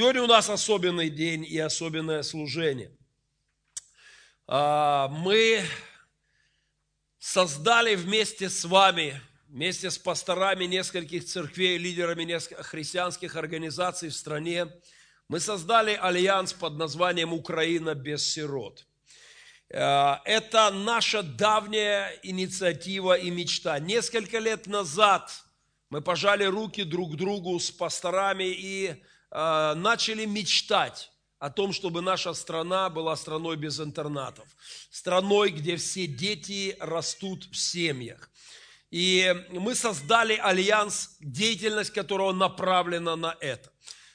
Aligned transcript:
Сегодня 0.00 0.22
у 0.22 0.26
нас 0.26 0.48
особенный 0.48 1.10
день 1.10 1.44
и 1.44 1.58
особенное 1.58 2.22
служение. 2.22 2.90
А, 4.46 5.08
мы 5.08 5.62
создали 7.18 7.96
вместе 7.96 8.48
с 8.48 8.64
вами, 8.64 9.20
вместе 9.46 9.90
с 9.90 9.98
пасторами 9.98 10.64
нескольких 10.64 11.26
церквей, 11.26 11.76
лидерами 11.76 12.38
христианских 12.62 13.36
организаций 13.36 14.08
в 14.08 14.14
стране, 14.14 14.68
мы 15.28 15.38
создали 15.38 15.92
альянс 16.00 16.54
под 16.54 16.78
названием 16.78 17.34
«Украина 17.34 17.94
без 17.94 18.24
сирот». 18.24 18.86
А, 19.70 20.22
это 20.24 20.70
наша 20.70 21.22
давняя 21.22 22.18
инициатива 22.22 23.18
и 23.18 23.30
мечта. 23.30 23.78
Несколько 23.78 24.38
лет 24.38 24.66
назад 24.66 25.44
мы 25.90 26.00
пожали 26.00 26.44
руки 26.44 26.84
друг 26.84 27.16
другу 27.16 27.60
с 27.60 27.70
пасторами 27.70 28.44
и 28.44 29.04
э, 29.30 29.74
начали 29.74 30.24
мечтать 30.24 31.10
о 31.38 31.50
том, 31.50 31.72
чтобы 31.72 32.02
наша 32.02 32.34
страна 32.34 32.90
была 32.90 33.16
страной 33.16 33.56
без 33.56 33.80
интернатов, 33.80 34.46
страной, 34.90 35.50
где 35.50 35.76
все 35.76 36.06
дети 36.06 36.76
растут 36.78 37.44
в 37.44 37.56
семьях. 37.56 38.30
И 38.90 39.34
мы 39.50 39.74
создали 39.74 40.34
альянс, 40.34 41.16
деятельность 41.20 41.92
которого 41.92 42.32
направлена 42.32 43.16
на 43.16 43.36
это. 43.40 43.70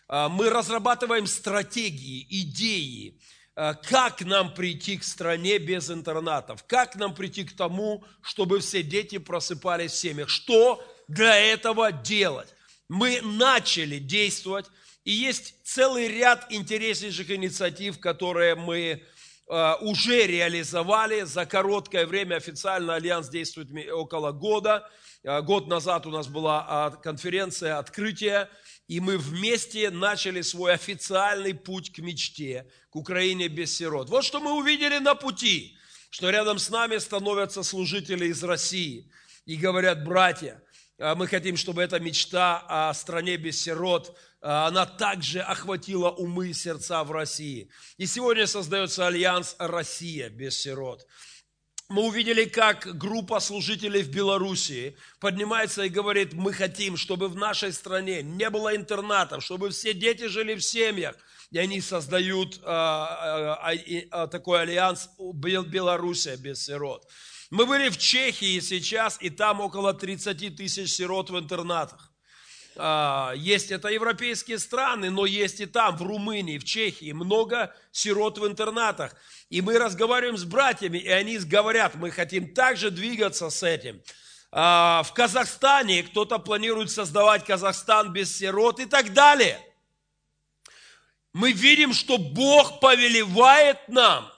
А, 0.07 0.29
мы 0.29 0.49
разрабатываем 0.49 1.25
стратегии, 1.25 2.27
идеи, 2.29 3.19
а, 3.55 3.73
как 3.73 4.21
нам 4.21 4.53
прийти 4.53 4.97
к 4.97 5.03
стране 5.03 5.57
без 5.57 5.89
интернатов, 5.89 6.63
как 6.67 6.95
нам 6.95 7.15
прийти 7.15 7.45
к 7.45 7.55
тому, 7.55 8.03
чтобы 8.21 8.59
все 8.59 8.83
дети 8.83 9.17
просыпались 9.17 9.93
в 9.93 9.97
семьях, 9.97 10.29
что 10.29 10.85
для 11.07 11.35
этого 11.35 11.91
делать. 11.91 12.53
Мы 12.87 13.21
начали 13.21 13.97
действовать, 13.97 14.67
и 15.05 15.11
есть 15.11 15.55
целый 15.63 16.07
ряд 16.07 16.47
интереснейших 16.49 17.29
инициатив, 17.29 17.99
которые 17.99 18.55
мы 18.55 19.03
э, 19.47 19.73
уже 19.81 20.25
реализовали 20.25 21.21
за 21.21 21.45
короткое 21.45 22.07
время. 22.07 22.35
Официально 22.35 22.95
Альянс 22.95 23.29
действует 23.29 23.69
около 23.91 24.31
года. 24.31 24.89
Э, 25.23 25.41
год 25.43 25.67
назад 25.67 26.07
у 26.07 26.09
нас 26.09 26.27
была 26.27 26.65
а, 26.67 26.89
конференция 26.89 27.77
открытия, 27.77 28.49
и 28.87 28.99
мы 28.99 29.19
вместе 29.19 29.91
начали 29.91 30.41
свой 30.41 30.73
официальный 30.73 31.53
путь 31.53 31.93
к 31.93 31.99
мечте, 31.99 32.67
к 32.89 32.95
Украине 32.95 33.47
без 33.47 33.77
сирот. 33.77 34.09
Вот 34.09 34.25
что 34.25 34.39
мы 34.39 34.53
увидели 34.53 34.97
на 34.97 35.13
пути, 35.13 35.77
что 36.09 36.31
рядом 36.31 36.57
с 36.57 36.71
нами 36.71 36.97
становятся 36.97 37.61
служители 37.61 38.25
из 38.25 38.43
России 38.43 39.11
и 39.45 39.55
говорят, 39.55 40.03
братья, 40.03 40.63
а 40.97 41.13
мы 41.13 41.27
хотим, 41.27 41.57
чтобы 41.57 41.83
эта 41.83 41.99
мечта 41.99 42.63
о 42.67 42.93
стране 42.93 43.37
без 43.37 43.61
сирот, 43.61 44.17
она 44.45 44.85
также 44.85 45.39
охватила 45.39 46.11
умы 46.11 46.49
и 46.49 46.53
сердца 46.53 47.03
в 47.03 47.11
России. 47.11 47.69
И 47.97 48.05
сегодня 48.05 48.45
создается 48.45 49.07
альянс 49.07 49.55
«Россия 49.57 50.29
без 50.29 50.61
сирот». 50.61 51.07
Мы 51.89 52.03
увидели, 52.03 52.45
как 52.45 52.97
группа 52.97 53.39
служителей 53.39 54.03
в 54.03 54.09
Белоруссии 54.09 54.97
поднимается 55.19 55.83
и 55.83 55.89
говорит, 55.89 56.33
мы 56.33 56.53
хотим, 56.53 56.97
чтобы 56.97 57.27
в 57.27 57.35
нашей 57.35 57.73
стране 57.73 58.23
не 58.23 58.49
было 58.49 58.75
интернатов, 58.75 59.43
чтобы 59.43 59.69
все 59.69 59.93
дети 59.93 60.27
жили 60.27 60.55
в 60.55 60.63
семьях. 60.63 61.15
И 61.51 61.59
они 61.59 61.81
создают 61.81 62.59
а, 62.63 63.71
а, 64.11 64.27
такой 64.27 64.61
альянс 64.61 65.09
«Белоруссия 65.19 66.37
без 66.37 66.63
сирот». 66.65 67.07
Мы 67.51 67.67
были 67.67 67.89
в 67.89 67.97
Чехии 67.97 68.59
сейчас, 68.59 69.17
и 69.21 69.29
там 69.29 69.61
около 69.61 69.93
30 69.93 70.55
тысяч 70.55 70.91
сирот 70.91 71.29
в 71.29 71.37
интернатах. 71.37 72.14
А, 72.77 73.33
есть 73.35 73.71
это 73.71 73.87
европейские 73.87 74.59
страны, 74.59 75.09
но 75.09 75.25
есть 75.25 75.59
и 75.59 75.65
там, 75.65 75.97
в 75.97 76.01
Румынии, 76.01 76.57
в 76.57 76.63
Чехии, 76.63 77.11
много 77.11 77.75
сирот 77.91 78.37
в 78.37 78.45
интернатах. 78.45 79.15
И 79.49 79.61
мы 79.61 79.77
разговариваем 79.77 80.37
с 80.37 80.43
братьями, 80.43 80.97
и 80.97 81.09
они 81.09 81.37
говорят, 81.37 81.95
мы 81.95 82.11
хотим 82.11 82.53
также 82.53 82.91
двигаться 82.91 83.49
с 83.49 83.63
этим. 83.63 84.01
А, 84.51 85.03
в 85.03 85.13
Казахстане 85.13 86.03
кто-то 86.03 86.39
планирует 86.39 86.91
создавать 86.91 87.45
Казахстан 87.45 88.11
без 88.13 88.35
сирот 88.37 88.79
и 88.79 88.85
так 88.85 89.13
далее. 89.13 89.59
Мы 91.33 91.51
видим, 91.51 91.93
что 91.93 92.17
Бог 92.17 92.79
повелевает 92.79 93.89
нам 93.89 94.31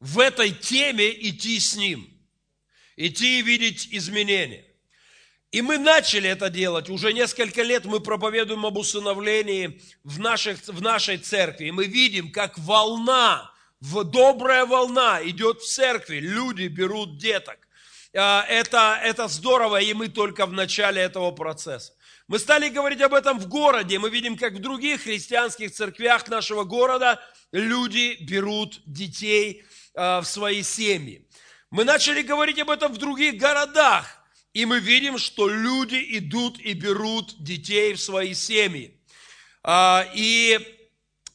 в 0.00 0.18
этой 0.18 0.52
теме 0.52 1.10
идти 1.28 1.60
с 1.60 1.76
Ним, 1.76 2.08
идти 2.96 3.40
и 3.40 3.42
видеть 3.42 3.88
изменения. 3.90 4.67
И 5.50 5.62
мы 5.62 5.78
начали 5.78 6.28
это 6.28 6.50
делать. 6.50 6.90
Уже 6.90 7.12
несколько 7.12 7.62
лет 7.62 7.86
мы 7.86 8.00
проповедуем 8.00 8.66
об 8.66 8.76
усыновлении 8.76 9.80
в, 10.04 10.18
наших, 10.18 10.58
в 10.66 10.82
нашей 10.82 11.16
церкви. 11.16 11.66
И 11.66 11.70
мы 11.70 11.86
видим, 11.86 12.30
как 12.30 12.58
волна, 12.58 13.50
в 13.80 14.04
добрая 14.04 14.66
волна 14.66 15.20
идет 15.22 15.62
в 15.62 15.66
церкви. 15.66 16.16
Люди 16.16 16.66
берут 16.66 17.16
деток. 17.16 17.58
А, 18.14 18.44
это, 18.46 19.00
это 19.02 19.26
здорово, 19.28 19.80
и 19.80 19.94
мы 19.94 20.08
только 20.08 20.44
в 20.44 20.52
начале 20.52 21.00
этого 21.00 21.30
процесса. 21.30 21.94
Мы 22.26 22.38
стали 22.38 22.68
говорить 22.68 23.00
об 23.00 23.14
этом 23.14 23.38
в 23.38 23.48
городе. 23.48 23.98
Мы 23.98 24.10
видим, 24.10 24.36
как 24.36 24.52
в 24.52 24.58
других 24.58 25.04
христианских 25.04 25.72
церквях 25.72 26.28
нашего 26.28 26.64
города 26.64 27.18
люди 27.52 28.18
берут 28.20 28.82
детей 28.84 29.64
а, 29.94 30.20
в 30.20 30.26
свои 30.26 30.62
семьи. 30.62 31.26
Мы 31.70 31.84
начали 31.84 32.20
говорить 32.20 32.58
об 32.58 32.68
этом 32.68 32.92
в 32.92 32.98
других 32.98 33.38
городах. 33.38 34.17
И 34.58 34.64
мы 34.66 34.80
видим, 34.80 35.18
что 35.18 35.48
люди 35.48 36.04
идут 36.18 36.58
и 36.58 36.72
берут 36.72 37.40
детей 37.40 37.94
в 37.94 38.00
свои 38.00 38.34
семьи. 38.34 38.92
А, 39.62 40.04
и 40.16 40.58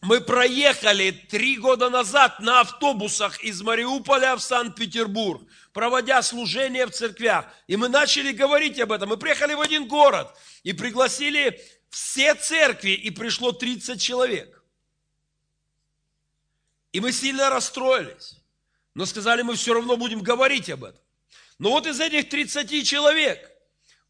мы 0.02 0.20
проехали 0.20 1.12
три 1.12 1.56
года 1.56 1.90
назад 1.90 2.42
на 2.42 2.60
автобусах 2.60 3.42
из 3.42 3.62
Мариуполя 3.62 4.36
в 4.36 4.42
Санкт-Петербург, 4.42 5.42
проводя 5.72 6.22
служение 6.22 6.86
в 6.86 6.92
церквях. 6.92 7.46
И 7.68 7.78
мы 7.78 7.88
начали 7.88 8.34
говорить 8.34 8.78
об 8.82 8.92
этом. 8.92 9.08
Мы 9.08 9.16
приехали 9.16 9.54
в 9.54 9.62
один 9.62 9.88
город 9.88 10.28
и 10.64 10.74
пригласили 10.74 11.62
все 11.92 12.36
церкви, 12.36 12.92
и 12.92 13.10
пришло 13.10 13.54
30 13.54 14.02
человек. 14.02 14.62
И 16.92 17.00
мы 17.00 17.14
сильно 17.14 17.50
расстроились. 17.50 18.42
Но 18.96 19.06
сказали, 19.06 19.44
мы 19.44 19.56
все 19.56 19.76
равно 19.76 19.96
будем 19.96 20.20
говорить 20.20 20.70
об 20.70 20.84
этом. 20.84 21.03
Но 21.60 21.72
вот 21.72 21.88
из 21.88 22.00
этих 22.00 22.30
30 22.30 22.88
человек 22.88 23.40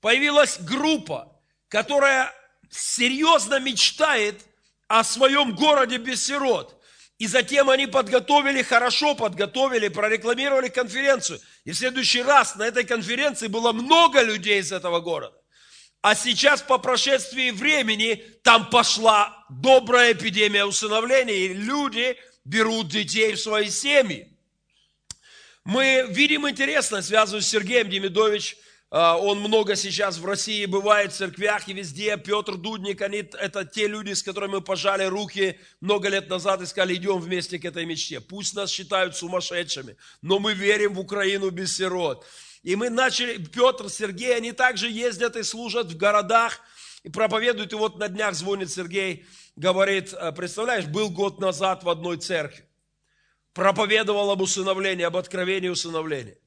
появилась 0.01 0.59
группа, 0.59 1.39
которая 1.67 2.33
серьезно 2.69 3.59
мечтает 3.59 4.41
о 4.87 5.03
своем 5.03 5.55
городе 5.55 5.97
без 5.97 6.25
сирот. 6.25 6.79
И 7.19 7.27
затем 7.27 7.69
они 7.69 7.87
подготовили, 7.87 8.63
хорошо 8.63 9.15
подготовили, 9.15 9.87
прорекламировали 9.87 10.67
конференцию. 10.67 11.39
И 11.63 11.71
в 11.71 11.77
следующий 11.77 12.21
раз 12.21 12.55
на 12.55 12.63
этой 12.63 12.83
конференции 12.83 13.47
было 13.47 13.71
много 13.71 14.21
людей 14.21 14.59
из 14.59 14.71
этого 14.71 14.99
города. 14.99 15.37
А 16.01 16.15
сейчас, 16.15 16.61
по 16.61 16.79
прошествии 16.79 17.51
времени, 17.51 18.15
там 18.43 18.69
пошла 18.69 19.45
добрая 19.49 20.11
эпидемия 20.11 20.65
усыновления, 20.65 21.33
и 21.33 21.53
люди 21.53 22.17
берут 22.43 22.89
детей 22.89 23.35
в 23.35 23.39
свои 23.39 23.69
семьи. 23.69 24.32
Мы 25.65 26.05
видим 26.09 26.47
интересно, 26.49 27.01
связываюсь 27.01 27.45
с 27.45 27.49
Сергеем 27.49 27.89
Демидович, 27.89 28.57
а, 28.95 29.17
он 29.17 29.39
много 29.39 29.75
сейчас 29.75 30.17
в 30.17 30.25
России 30.25 30.65
бывает 30.65 31.13
в 31.13 31.15
церквях 31.15 31.67
и 31.69 31.73
везде. 31.73 32.17
Петр 32.17 32.57
Дудник, 32.57 33.01
они, 33.01 33.27
это 33.39 33.63
те 33.65 33.87
люди, 33.87 34.11
с 34.11 34.21
которыми 34.21 34.55
мы 34.55 34.61
пожали 34.61 35.05
руки 35.05 35.57
много 35.79 36.09
лет 36.09 36.29
назад 36.29 36.61
и 36.61 36.65
сказали, 36.65 36.95
идем 36.95 37.17
вместе 37.19 37.57
к 37.57 37.65
этой 37.65 37.85
мечте. 37.85 38.19
Пусть 38.19 38.53
нас 38.55 38.69
считают 38.69 39.15
сумасшедшими, 39.15 39.95
но 40.21 40.37
мы 40.37 40.53
верим 40.53 40.93
в 40.93 40.99
Украину 40.99 41.49
без 41.49 41.75
сирот. 41.75 42.25
И 42.61 42.75
мы 42.75 42.89
начали, 42.89 43.37
Петр, 43.37 43.89
Сергей, 43.89 44.35
они 44.35 44.51
также 44.51 44.89
ездят 44.89 45.37
и 45.37 45.43
служат 45.43 45.87
в 45.87 45.97
городах, 45.97 46.59
и 47.03 47.09
проповедуют. 47.09 47.71
И 47.71 47.77
вот 47.77 47.97
на 47.97 48.09
днях 48.09 48.35
звонит 48.35 48.69
Сергей, 48.69 49.25
говорит, 49.55 50.13
«А, 50.13 50.33
представляешь, 50.33 50.85
был 50.85 51.09
год 51.09 51.39
назад 51.39 51.83
в 51.83 51.89
одной 51.89 52.17
церкви 52.17 52.67
проповедовал 53.53 54.31
об 54.31 54.41
усыновлении, 54.41 55.03
об 55.03 55.17
откровении 55.17 55.69
усыновления. 55.69 56.37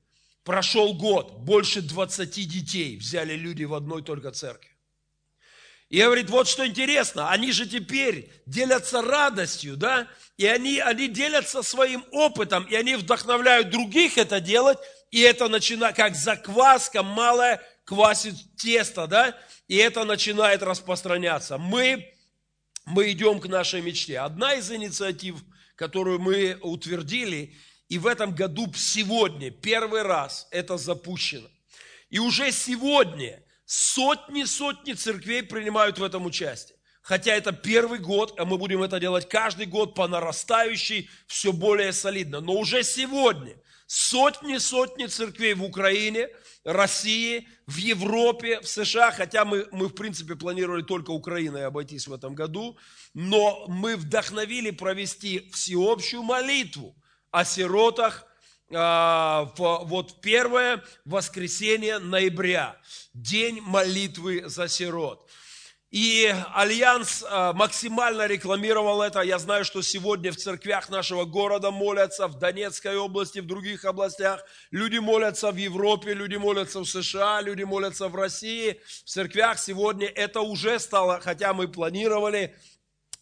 Прошел 0.44 0.94
год, 0.94 1.32
больше 1.38 1.80
20 1.80 2.30
детей 2.48 2.96
взяли 2.96 3.34
люди 3.34 3.64
в 3.64 3.74
одной 3.74 4.02
только 4.02 4.30
церкви. 4.30 4.70
И 5.88 6.02
говорит, 6.02 6.30
вот 6.30 6.48
что 6.48 6.66
интересно, 6.66 7.30
они 7.30 7.52
же 7.52 7.66
теперь 7.66 8.30
делятся 8.44 9.02
радостью, 9.02 9.76
да, 9.76 10.08
и 10.36 10.46
они, 10.46 10.80
они 10.80 11.06
делятся 11.06 11.62
своим 11.62 12.04
опытом, 12.10 12.64
и 12.64 12.74
они 12.74 12.96
вдохновляют 12.96 13.70
других 13.70 14.18
это 14.18 14.40
делать, 14.40 14.78
и 15.12 15.20
это 15.20 15.48
начинает, 15.48 15.94
как 15.94 16.16
закваска 16.16 17.04
малая 17.04 17.62
квасит 17.84 18.34
тесто, 18.56 19.06
да, 19.06 19.38
и 19.68 19.76
это 19.76 20.04
начинает 20.04 20.64
распространяться. 20.64 21.56
Мы, 21.56 22.12
мы 22.84 23.12
идем 23.12 23.38
к 23.38 23.46
нашей 23.46 23.80
мечте. 23.80 24.18
Одна 24.18 24.54
из 24.54 24.70
инициатив– 24.70 25.36
которую 25.76 26.18
мы 26.18 26.58
утвердили, 26.62 27.54
и 27.88 27.98
в 27.98 28.06
этом 28.06 28.34
году 28.34 28.72
сегодня, 28.74 29.50
первый 29.50 30.02
раз 30.02 30.48
это 30.50 30.76
запущено. 30.76 31.48
И 32.10 32.18
уже 32.18 32.50
сегодня 32.50 33.42
сотни-сотни 33.64 34.94
церквей 34.94 35.42
принимают 35.42 35.98
в 35.98 36.02
этом 36.02 36.26
участие. 36.26 36.76
хотя 37.02 37.36
это 37.36 37.52
первый 37.52 38.00
год, 38.00 38.34
а 38.36 38.44
мы 38.44 38.58
будем 38.58 38.82
это 38.82 38.98
делать 38.98 39.28
каждый 39.28 39.66
год 39.66 39.94
по 39.94 40.08
нарастающей, 40.08 41.08
все 41.28 41.52
более 41.52 41.92
солидно. 41.92 42.40
Но 42.40 42.54
уже 42.54 42.82
сегодня 42.82 43.54
сотни-сотни 43.86 45.06
церквей 45.06 45.54
в 45.54 45.62
Украине, 45.62 46.28
России, 46.66 47.46
в 47.66 47.76
Европе, 47.76 48.60
в 48.60 48.66
США, 48.66 49.12
хотя 49.12 49.44
мы, 49.44 49.68
мы 49.70 49.86
в 49.86 49.94
принципе 49.94 50.34
планировали 50.34 50.82
только 50.82 51.12
Украиной 51.12 51.64
обойтись 51.64 52.08
в 52.08 52.12
этом 52.12 52.34
году, 52.34 52.76
но 53.14 53.66
мы 53.68 53.96
вдохновили 53.96 54.72
провести 54.72 55.48
всеобщую 55.54 56.24
молитву 56.24 56.96
о 57.30 57.44
сиротах 57.44 58.26
а, 58.74 59.52
в, 59.56 59.84
вот 59.84 60.20
первое 60.20 60.82
воскресенье 61.04 62.00
ноября, 62.00 62.76
день 63.14 63.60
молитвы 63.60 64.42
за 64.46 64.66
сирот. 64.66 65.30
И 65.90 66.34
Альянс 66.52 67.24
а, 67.28 67.52
максимально 67.52 68.26
рекламировал 68.26 69.02
это. 69.02 69.20
Я 69.20 69.38
знаю, 69.38 69.64
что 69.64 69.82
сегодня 69.82 70.32
в 70.32 70.36
церквях 70.36 70.88
нашего 70.88 71.24
города 71.24 71.70
молятся, 71.70 72.26
в 72.26 72.38
Донецкой 72.38 72.96
области, 72.96 73.38
в 73.38 73.46
других 73.46 73.84
областях. 73.84 74.44
Люди 74.72 74.98
молятся 74.98 75.52
в 75.52 75.56
Европе, 75.56 76.12
люди 76.12 76.34
молятся 76.34 76.80
в 76.80 76.86
США, 76.86 77.40
люди 77.40 77.62
молятся 77.62 78.08
в 78.08 78.16
России. 78.16 78.80
В 79.04 79.08
церквях 79.08 79.60
сегодня 79.60 80.08
это 80.08 80.40
уже 80.40 80.80
стало, 80.80 81.20
хотя 81.20 81.54
мы 81.54 81.68
планировали 81.68 82.56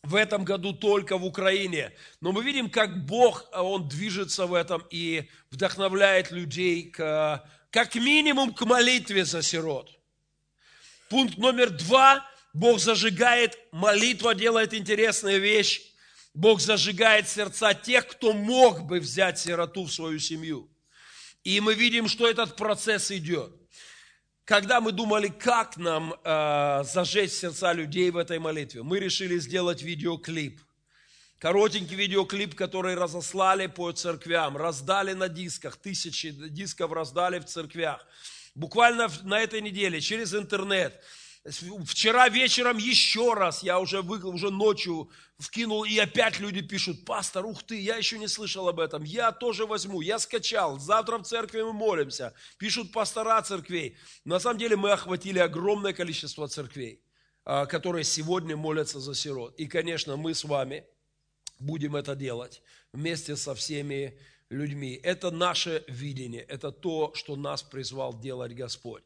в 0.03 0.15
этом 0.15 0.45
году 0.45 0.73
только 0.73 1.19
в 1.19 1.25
Украине. 1.27 1.93
Но 2.23 2.33
мы 2.33 2.43
видим, 2.43 2.71
как 2.71 3.05
Бог, 3.05 3.45
а, 3.53 3.63
Он 3.63 3.87
движется 3.89 4.47
в 4.47 4.55
этом 4.55 4.83
и 4.89 5.29
вдохновляет 5.51 6.31
людей 6.31 6.91
к, 6.91 7.45
как 7.69 7.95
минимум 7.95 8.55
к 8.55 8.63
молитве 8.65 9.27
за 9.27 9.43
сирот. 9.43 9.91
Пункт 11.11 11.37
номер 11.37 11.69
два– 11.69 12.27
Бог 12.55 12.79
зажигает, 12.79 13.59
молитва 13.73 14.33
делает 14.33 14.75
интересные 14.75 15.41
вещи. 15.41 15.83
Бог 16.35 16.61
зажигает 16.61 17.29
сердца 17.29 17.75
тех, 17.75 18.07
кто 18.07 18.33
мог 18.33 18.85
бы 18.85 19.01
взять 19.01 19.41
сироту 19.41 19.85
в 19.85 19.93
свою 19.93 20.21
семью. 20.21 20.71
И 21.43 21.61
мы 21.61 21.75
видим, 21.75 22.07
что 22.09 22.29
этот 22.29 22.57
процесс 22.57 23.11
идет. 23.11 23.53
Когда 24.45 24.81
мы 24.81 24.93
думали, 24.93 25.29
как 25.29 25.77
нам 25.77 26.15
э, 26.23 26.85
зажечь 26.85 27.33
сердца 27.33 27.73
людей 27.73 28.11
в 28.11 28.17
этой 28.17 28.39
молитве, 28.39 28.85
мы 28.85 29.01
решили 29.01 29.37
сделать 29.39 29.83
видеоклип. 29.83 30.61
Коротенький 31.39 31.97
видеоклип, 31.97 32.55
который 32.55 32.95
разослали 32.95 33.67
по 33.67 33.91
церквям, 33.91 34.57
раздали 34.57 35.13
на 35.13 35.29
дисках, 35.29 35.77
тысячи 35.77 36.31
дисков 36.31 36.93
раздали 36.93 37.41
в 37.41 37.47
церквях. 37.47 38.07
Буквально 38.55 39.11
на 39.25 39.41
этой 39.41 39.61
неделе 39.61 40.01
через 40.01 40.33
интернет– 40.35 41.03
Вчера 41.45 42.31
вечером 42.31 42.79
еще 42.79 43.35
раз, 43.35 43.63
я 43.63 43.79
уже, 43.79 44.01
вы, 44.01 44.19
уже 44.25 44.51
ночью 44.51 45.11
вкинул, 45.39 45.85
и 45.85 45.99
опять 45.99 46.41
люди 46.41 46.63
пишут, 46.63 47.05
пастор, 47.05 47.45
ух 47.45 47.63
ты, 47.63 47.79
я 47.79 47.97
еще 47.97 48.19
не 48.19 48.29
слышал 48.29 48.67
об 48.67 48.81
этом, 48.81 49.05
я 49.05 49.31
тоже 49.31 49.67
возьму, 49.67 50.01
я 50.01 50.19
скачал, 50.19 50.79
завтра 50.79 51.19
в 51.19 51.25
церкви 51.25 51.61
мы 51.61 51.75
молимся. 51.75 52.33
Пишут 52.57 52.93
пастора 52.93 53.43
церквей. 53.43 53.99
На 54.25 54.41
самом 54.41 54.59
деле 54.59 54.77
мы 54.77 54.93
охватили 54.93 55.39
огромное 55.39 55.93
количество 55.93 56.49
церквей, 56.49 57.03
а, 57.45 57.67
которые 57.67 58.05
сегодня 58.05 58.57
молятся 58.57 58.99
за 58.99 59.15
сирот. 59.15 59.55
И, 59.59 59.67
конечно, 59.67 60.17
мы 60.17 60.35
с 60.35 60.45
вами 60.45 60.85
будем 61.59 61.95
это 61.95 62.17
делать 62.17 62.63
вместе 62.95 63.37
со 63.37 63.55
всеми 63.55 64.19
людьми. 64.49 64.99
Это 65.03 65.31
наше 65.31 65.85
видение, 65.89 66.43
это 66.43 66.73
то, 66.73 67.13
что 67.15 67.37
нас 67.37 67.63
призвал 67.63 68.19
делать 68.19 68.55
Господь. 68.55 69.05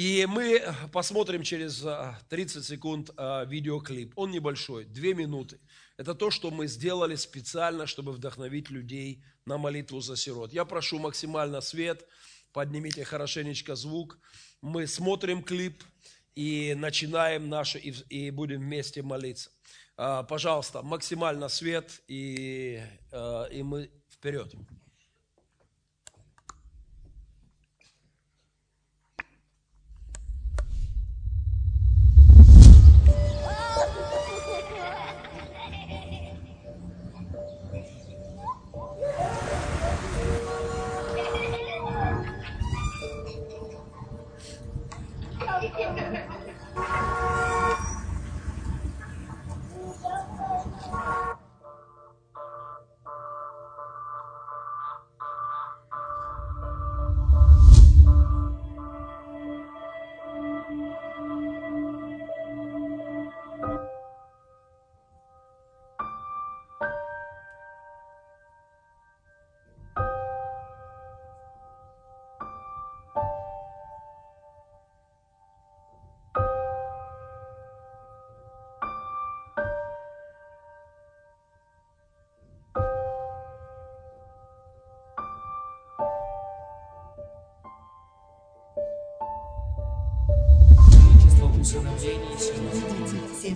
И 0.00 0.24
мы 0.26 0.62
посмотрим 0.92 1.42
через 1.42 1.84
30 2.30 2.56
а, 2.56 2.62
секунд 2.62 3.10
а, 3.18 3.44
видеоклип. 3.44 4.14
Он 4.16 4.30
небольшой, 4.30 4.86
две 4.86 5.12
минуты. 5.12 5.60
Это 5.98 6.14
то, 6.14 6.30
что 6.30 6.50
мы 6.50 6.68
сделали 6.68 7.16
специально, 7.16 7.86
чтобы 7.86 8.12
вдохновить 8.12 8.70
людей 8.70 9.22
на 9.44 9.58
молитву 9.58 10.00
за 10.00 10.16
сирот. 10.16 10.54
Я 10.54 10.64
прошу 10.64 10.98
максимально 10.98 11.60
свет, 11.60 12.06
поднимите 12.54 13.04
хорошенечко 13.04 13.74
звук. 13.76 14.18
Мы 14.62 14.86
смотрим 14.86 15.42
клип 15.42 15.84
и 16.34 16.72
начинаем 16.74 17.50
наше, 17.50 17.78
и, 17.78 18.30
будем 18.30 18.60
вместе 18.60 19.02
молиться. 19.02 19.50
Пожалуйста, 19.96 20.80
максимально 20.80 21.50
свет, 21.50 22.00
и, 22.08 22.82
и 23.52 23.62
мы 23.62 23.90
вперед. 24.10 24.54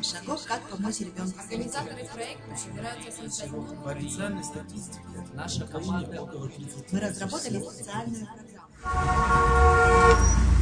Шагов, 0.05 0.45
как 0.47 0.61
помочь 0.69 1.01
ребенку. 1.01 1.41
Организаторы 1.41 2.05
проекта 2.13 2.57
собираются 2.57 3.11
создать 3.11 3.51
По 3.83 3.91
официальной 3.91 4.45
статистике, 4.45 5.01
наша 5.33 5.67
команда 5.67 6.23
около 6.23 6.49
30 6.49 6.93
Мы 6.93 7.01
разработали 7.01 7.61
специальную 7.61 8.27
программу. 8.27 10.54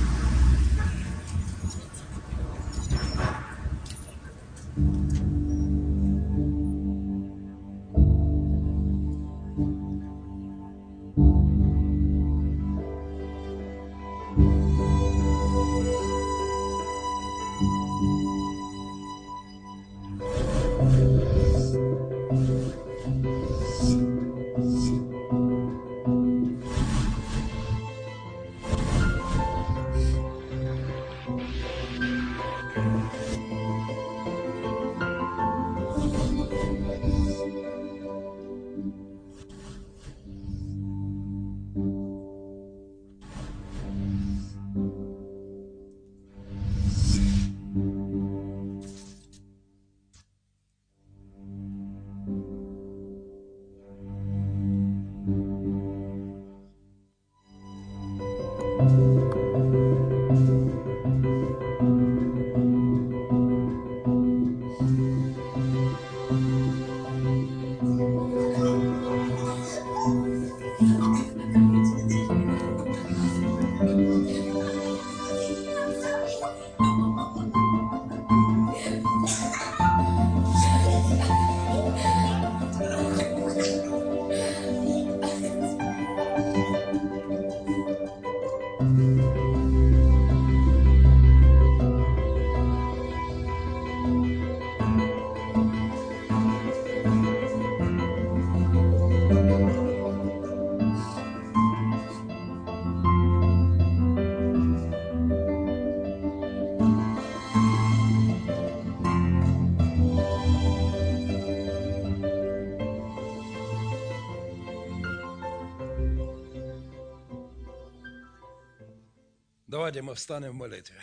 Давайте 119.82 120.02
мы 120.02 120.14
встанем 120.14 120.50
в 120.50 120.54
молитве. 120.54 120.94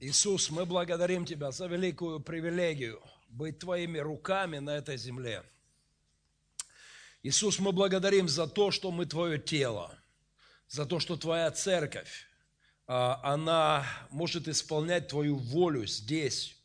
Иисус, 0.00 0.50
мы 0.50 0.66
благодарим 0.66 1.24
Тебя 1.24 1.52
за 1.52 1.68
великую 1.68 2.18
привилегию 2.18 3.00
быть 3.28 3.60
Твоими 3.60 3.98
руками 3.98 4.58
на 4.58 4.70
этой 4.70 4.96
земле. 4.96 5.44
Иисус, 7.22 7.60
мы 7.60 7.70
благодарим 7.70 8.28
за 8.28 8.48
то, 8.48 8.72
что 8.72 8.90
мы 8.90 9.06
Твое 9.06 9.38
тело, 9.38 9.96
за 10.66 10.84
то, 10.84 10.98
что 10.98 11.16
Твоя 11.16 11.48
церковь, 11.52 12.26
а, 12.88 13.20
она 13.22 13.86
может 14.10 14.48
исполнять 14.48 15.06
Твою 15.06 15.36
волю 15.36 15.86
здесь, 15.86 16.56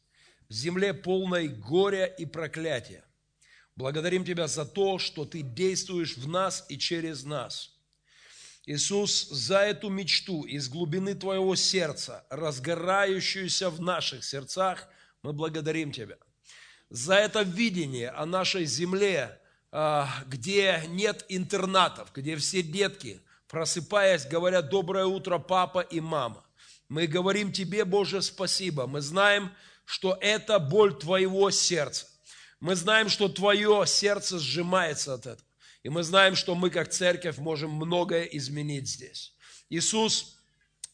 в 0.49 0.53
земле 0.53 0.91
полной 0.95 1.49
горя 1.49 2.07
и 2.07 2.25
проклятия. 2.25 3.03
Благодарим 3.75 4.23
Тебя 4.23 4.47
за 4.47 4.65
то, 4.65 4.99
что 4.99 5.25
Ты 5.25 5.41
действуешь 5.41 6.15
в 6.15 6.27
нас 6.29 6.65
и 6.69 6.77
через 6.77 7.23
нас. 7.23 7.71
Иисус, 8.65 9.27
за 9.29 9.59
эту 9.59 9.89
мечту 9.89 10.43
из 10.43 10.69
глубины 10.69 11.13
Твоего 11.13 11.55
сердца, 11.55 12.25
разгорающуюся 12.29 13.69
в 13.69 13.81
наших 13.81 14.23
сердцах, 14.23 14.87
мы 15.23 15.33
благодарим 15.33 15.91
Тебя. 15.91 16.17
За 16.89 17.15
это 17.15 17.41
видение 17.41 18.11
о 18.11 18.25
нашей 18.25 18.65
земле, 18.65 19.41
а, 19.71 20.09
где 20.27 20.83
нет 20.87 21.25
интернатов, 21.27 22.13
где 22.13 22.37
все 22.37 22.63
детки, 22.63 23.21
просыпаясь, 23.49 24.25
говорят 24.25 24.69
«Доброе 24.69 25.05
утро, 25.05 25.37
папа 25.37 25.81
и 25.81 25.99
мама». 25.99 26.45
Мы 26.87 27.07
говорим 27.07 27.51
Тебе, 27.51 27.83
Боже, 27.83 28.21
спасибо. 28.21 28.87
Мы 28.87 29.01
знаем, 29.01 29.51
что 29.83 30.17
это 30.21 30.59
боль 30.59 30.97
Твоего 30.97 31.51
сердца. 31.51 32.07
Мы 32.59 32.75
знаем, 32.75 33.09
что 33.09 33.27
Твое 33.27 33.83
сердце 33.85 34.39
сжимается 34.39 35.13
от 35.13 35.27
этого. 35.27 35.47
И 35.83 35.89
мы 35.89 36.03
знаем, 36.03 36.35
что 36.35 36.55
мы, 36.55 36.69
как 36.69 36.89
церковь, 36.89 37.37
можем 37.37 37.71
многое 37.71 38.23
изменить 38.23 38.89
здесь. 38.89 39.33
Иисус, 39.69 40.39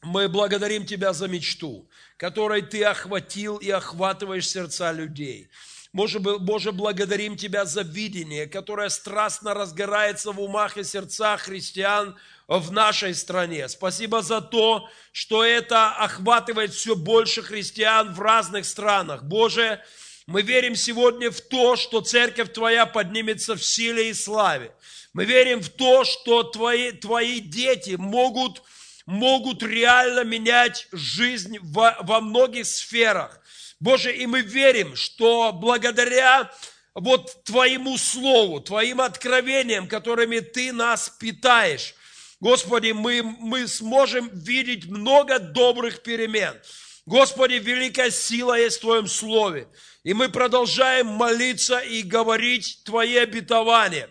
мы 0.02 0.28
благодарим 0.28 0.86
Тебя 0.86 1.14
за 1.14 1.28
мечту, 1.28 1.88
которой 2.18 2.62
Ты 2.62 2.84
охватил 2.84 3.58
и 3.58 3.70
охватываешь 3.70 4.50
сердца 4.50 4.92
людей. 4.92 5.50
Боже, 5.94 6.20
Боже, 6.20 6.72
благодарим 6.72 7.38
Тебя 7.38 7.66
за 7.66 7.84
видение, 7.84 8.48
которое 8.48 8.90
страстно 8.90 9.54
разгорается 9.54 10.32
в 10.32 10.42
умах 10.42 10.78
и 10.78 10.84
сердцах 10.84 11.42
христиан 11.42 12.18
в 12.48 12.72
нашей 12.72 13.14
стране. 13.14 13.70
Спасибо 13.70 14.22
за 14.22 14.42
то, 14.42 14.90
что 15.12 15.44
это 15.44 15.92
охватывает 15.92 16.74
все 16.74 16.96
больше 16.96 17.42
христиан 17.44 18.14
в 18.14 18.20
разных 18.20 18.66
странах. 18.66 19.24
Боже, 19.24 19.82
мы 20.28 20.42
верим 20.42 20.76
сегодня 20.76 21.32
в 21.32 21.42
то, 21.42 21.76
что 21.76 22.02
церковь 22.02 22.54
Твоя 22.54 22.86
поднимется 22.86 23.56
в 23.56 23.64
силе 23.64 24.10
и 24.10 24.14
славе. 24.14 24.72
Мы 25.14 25.26
верим 25.26 25.62
в 25.62 25.70
то, 25.70 26.04
что 26.04 26.44
Твои, 26.44 26.92
твои 26.92 27.40
дети 27.40 27.96
могут, 27.98 28.62
могут 29.06 29.64
реально 29.64 30.24
менять 30.24 30.88
жизнь 30.92 31.58
во, 31.62 31.98
во 32.02 32.22
многих 32.22 32.66
сферах. 32.66 33.40
Боже, 33.80 34.16
и 34.16 34.26
мы 34.26 34.42
верим, 34.42 34.96
что 34.96 35.52
благодаря 35.52 36.52
вот 36.94 37.44
Твоему 37.44 37.98
Слову, 37.98 38.62
Твоим 38.62 39.02
откровениям, 39.02 39.88
которыми 39.88 40.40
Ты 40.40 40.72
нас 40.72 41.10
питаешь, 41.10 41.96
Господи, 42.40 42.92
мы, 42.92 43.22
мы 43.22 43.68
сможем 43.68 44.30
видеть 44.34 44.86
много 44.86 45.38
добрых 45.40 46.02
перемен. 46.02 46.60
Господи, 47.06 47.54
великая 47.54 48.10
сила 48.10 48.60
есть 48.60 48.78
в 48.78 48.82
Твоем 48.82 49.08
Слове. 49.08 49.68
И 50.04 50.14
мы 50.14 50.30
продолжаем 50.30 51.08
молиться 51.08 51.80
и 51.80 52.02
говорить 52.02 52.82
Твои 52.86 53.18
обетования. 53.18 54.10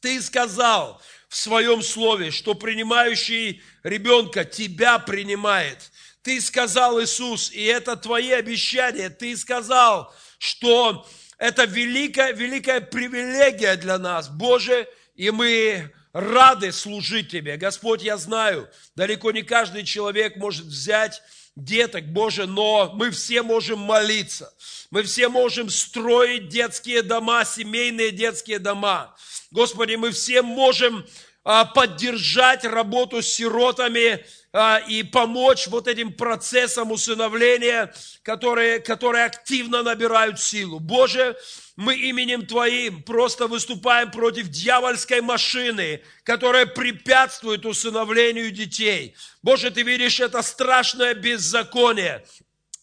Ты 0.00 0.22
сказал 0.22 1.02
в 1.28 1.36
Своем 1.36 1.82
Слове, 1.82 2.30
что 2.30 2.54
принимающий 2.54 3.62
ребенка 3.82 4.44
Тебя 4.44 4.98
принимает. 5.00 5.90
Ты 6.22 6.40
сказал, 6.40 7.02
Иисус, 7.02 7.50
и 7.50 7.64
это 7.64 7.96
Твои 7.96 8.30
обещания. 8.30 9.10
Ты 9.10 9.36
сказал, 9.36 10.14
что 10.38 11.06
это 11.38 11.64
великая, 11.64 12.32
великая 12.32 12.80
привилегия 12.80 13.76
для 13.76 13.98
нас, 13.98 14.28
Боже, 14.28 14.88
и 15.16 15.30
мы 15.30 15.92
рады 16.12 16.70
служить 16.70 17.30
Тебе. 17.32 17.56
Господь, 17.56 18.02
я 18.02 18.16
знаю, 18.16 18.68
далеко 18.94 19.32
не 19.32 19.42
каждый 19.42 19.84
человек 19.84 20.36
может 20.36 20.66
взять 20.66 21.20
деток, 21.56 22.04
Боже, 22.06 22.46
но 22.46 22.92
мы 22.94 23.10
все 23.10 23.42
можем 23.42 23.78
молиться. 23.80 24.52
Мы 24.90 25.02
все 25.02 25.28
можем 25.28 25.70
строить 25.70 26.48
детские 26.48 27.02
дома, 27.02 27.44
семейные 27.44 28.12
детские 28.12 28.58
дома. 28.58 29.16
Господи, 29.50 29.96
мы 29.96 30.10
все 30.12 30.42
можем 30.42 31.04
а, 31.44 31.64
поддержать 31.64 32.64
работу 32.64 33.22
с 33.22 33.28
сиротами 33.28 34.24
а, 34.52 34.78
и 34.78 35.02
помочь 35.02 35.66
вот 35.68 35.88
этим 35.88 36.12
процессам 36.12 36.92
усыновления, 36.92 37.92
которые, 38.22 38.80
которые 38.80 39.24
активно 39.24 39.82
набирают 39.82 40.40
силу. 40.40 40.78
Боже, 40.78 41.36
мы 41.76 41.94
именем 41.94 42.46
Твоим 42.46 43.02
просто 43.02 43.46
выступаем 43.46 44.10
против 44.10 44.48
дьявольской 44.48 45.20
машины, 45.20 46.02
которая 46.24 46.64
препятствует 46.64 47.66
усыновлению 47.66 48.50
детей. 48.50 49.14
Боже, 49.42 49.70
Ты 49.70 49.82
видишь 49.82 50.18
это 50.20 50.40
страшное 50.42 51.14
беззаконие, 51.14 52.24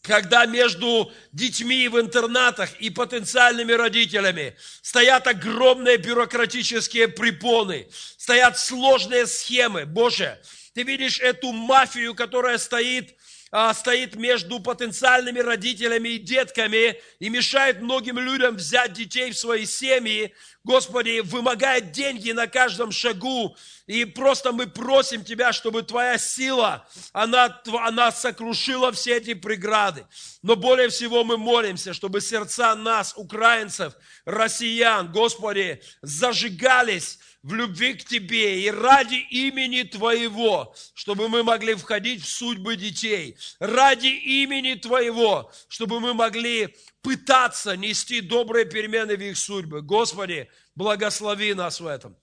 когда 0.04 0.46
между 0.46 1.12
детьми 1.32 1.88
в 1.88 2.00
интернатах 2.00 2.76
и 2.80 2.90
потенциальными 2.92 3.72
родителями 3.72 4.56
стоят 4.82 5.28
огромные 5.28 5.98
бюрократические 5.98 7.08
препоны, 7.08 7.88
стоят 8.18 8.60
сложные 8.60 9.26
схемы. 9.26 9.86
Боже, 9.86 10.40
ты 10.74 10.84
видишь 10.84 11.20
эту 11.20 11.52
мафию, 11.52 12.14
которая 12.14 12.58
стоит 12.58 13.16
а, 13.56 13.72
стоит 13.76 14.16
между 14.16 14.60
потенциальными 14.60 15.38
родителями 15.38 16.10
и 16.10 16.18
детками 16.18 17.00
и 17.20 17.30
мешает 17.30 17.84
многим 17.84 18.18
людям 18.18 18.56
взять 18.56 18.94
детей 18.94 19.30
в 19.30 19.38
свои 19.38 19.68
семьи. 19.68 20.34
Господи, 20.64 21.20
вымогает 21.20 21.92
деньги 21.92 22.32
на 22.32 22.48
каждом 22.48 22.92
шагу. 22.92 23.56
И 23.86 24.06
просто 24.06 24.54
мы 24.54 24.66
просим 24.66 25.24
Тебя, 25.24 25.54
чтобы 25.54 25.84
Твоя 25.84 26.18
сила, 26.18 26.88
она, 27.12 27.62
она 27.86 28.12
сокрушила 28.12 28.92
все 28.92 29.18
эти 29.18 29.36
преграды. 29.36 30.08
Но 30.42 30.56
более 30.56 30.90
всего 30.90 31.24
мы 31.24 31.38
молимся, 31.38 31.94
чтобы 31.94 32.22
сердца 32.22 32.74
нас, 32.74 33.14
украинцев, 33.16 33.94
россиян, 34.26 35.12
Господи, 35.12 35.80
зажигались 36.02 37.20
в 37.44 37.54
любви 37.54 37.94
к 37.94 38.06
Тебе 38.06 38.62
и 38.62 38.72
ради 38.72 39.16
имени 39.16 39.84
Твоего, 39.84 40.74
чтобы 40.94 41.30
мы 41.30 41.44
могли 41.44 41.76
входить 41.76 42.24
в 42.24 42.30
судьбы 42.30 42.76
детей, 42.78 43.38
ради 43.60 44.08
имени 44.08 44.74
Твоего, 44.76 45.52
чтобы 45.68 46.00
мы 46.00 46.14
могли 46.14 46.76
пытаться 47.02 47.76
нести 47.76 48.22
добрые 48.22 48.66
перемены 48.66 49.18
в 49.18 49.22
их 49.22 49.38
судьбы. 49.38 49.82
Господи, 49.82 50.50
благослови 50.76 51.54
нас 51.54 51.80
в 51.80 51.86
этом 51.86 52.18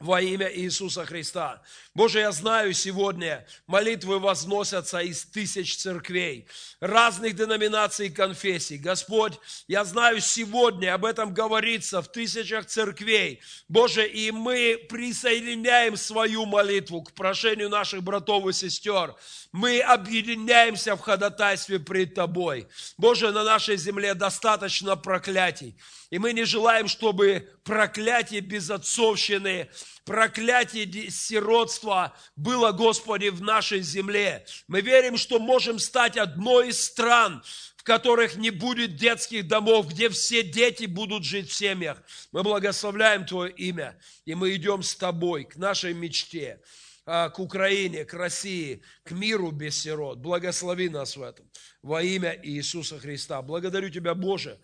во 0.00 0.20
имя 0.20 0.48
Иисуса 0.54 1.04
Христа. 1.04 1.60
Боже, 1.92 2.20
я 2.20 2.30
знаю 2.30 2.72
сегодня, 2.72 3.44
молитвы 3.66 4.20
возносятся 4.20 5.00
из 5.00 5.24
тысяч 5.24 5.76
церквей, 5.76 6.46
разных 6.78 7.34
деноминаций 7.34 8.06
и 8.06 8.10
конфессий. 8.10 8.78
Господь, 8.78 9.32
я 9.66 9.84
знаю 9.84 10.20
сегодня, 10.20 10.94
об 10.94 11.04
этом 11.04 11.34
говорится 11.34 12.00
в 12.00 12.12
тысячах 12.12 12.66
церквей. 12.66 13.40
Боже, 13.68 14.06
и 14.06 14.30
мы 14.30 14.86
присоединяем 14.88 15.96
свою 15.96 16.46
молитву 16.46 17.02
к 17.02 17.12
прошению 17.12 17.68
наших 17.68 18.04
братов 18.04 18.46
и 18.46 18.52
сестер. 18.52 19.16
Мы 19.50 19.80
объединяемся 19.80 20.94
в 20.94 21.00
ходатайстве 21.00 21.80
пред 21.80 22.14
Тобой. 22.14 22.68
Боже, 22.96 23.32
на 23.32 23.42
нашей 23.42 23.76
земле 23.76 24.14
достаточно 24.14 24.94
проклятий. 24.94 25.76
И 26.10 26.18
мы 26.18 26.32
не 26.32 26.44
желаем, 26.44 26.88
чтобы 26.88 27.48
проклятие 27.64 28.40
безотцовщины, 28.40 29.68
проклятие 30.04 31.10
сиротства 31.10 32.16
было, 32.36 32.72
Господи, 32.72 33.28
в 33.28 33.42
нашей 33.42 33.82
земле. 33.82 34.44
Мы 34.66 34.80
верим, 34.80 35.16
что 35.16 35.38
можем 35.38 35.78
стать 35.78 36.16
одной 36.16 36.68
из 36.68 36.82
стран, 36.82 37.42
в 37.76 37.82
которых 37.82 38.36
не 38.36 38.50
будет 38.50 38.96
детских 38.96 39.46
домов, 39.46 39.88
где 39.88 40.08
все 40.08 40.42
дети 40.42 40.86
будут 40.86 41.24
жить 41.24 41.50
в 41.50 41.54
семьях. 41.54 42.02
Мы 42.32 42.42
благословляем 42.42 43.26
Твое 43.26 43.52
имя, 43.52 43.98
и 44.24 44.34
мы 44.34 44.54
идем 44.54 44.82
с 44.82 44.94
Тобой 44.94 45.44
к 45.44 45.56
нашей 45.56 45.94
мечте 45.94 46.60
а, 47.06 47.30
к 47.30 47.38
Украине, 47.38 48.04
к 48.04 48.12
России, 48.14 48.82
к 49.04 49.12
миру 49.12 49.50
без 49.50 49.80
сирот. 49.80 50.18
Благослови 50.18 50.88
нас 50.88 51.16
в 51.16 51.22
этом 51.22 51.48
во 51.82 52.02
имя 52.02 52.38
Иисуса 52.42 52.98
Христа. 52.98 53.40
Благодарю 53.42 53.88
Тебя, 53.88 54.14
Боже, 54.14 54.58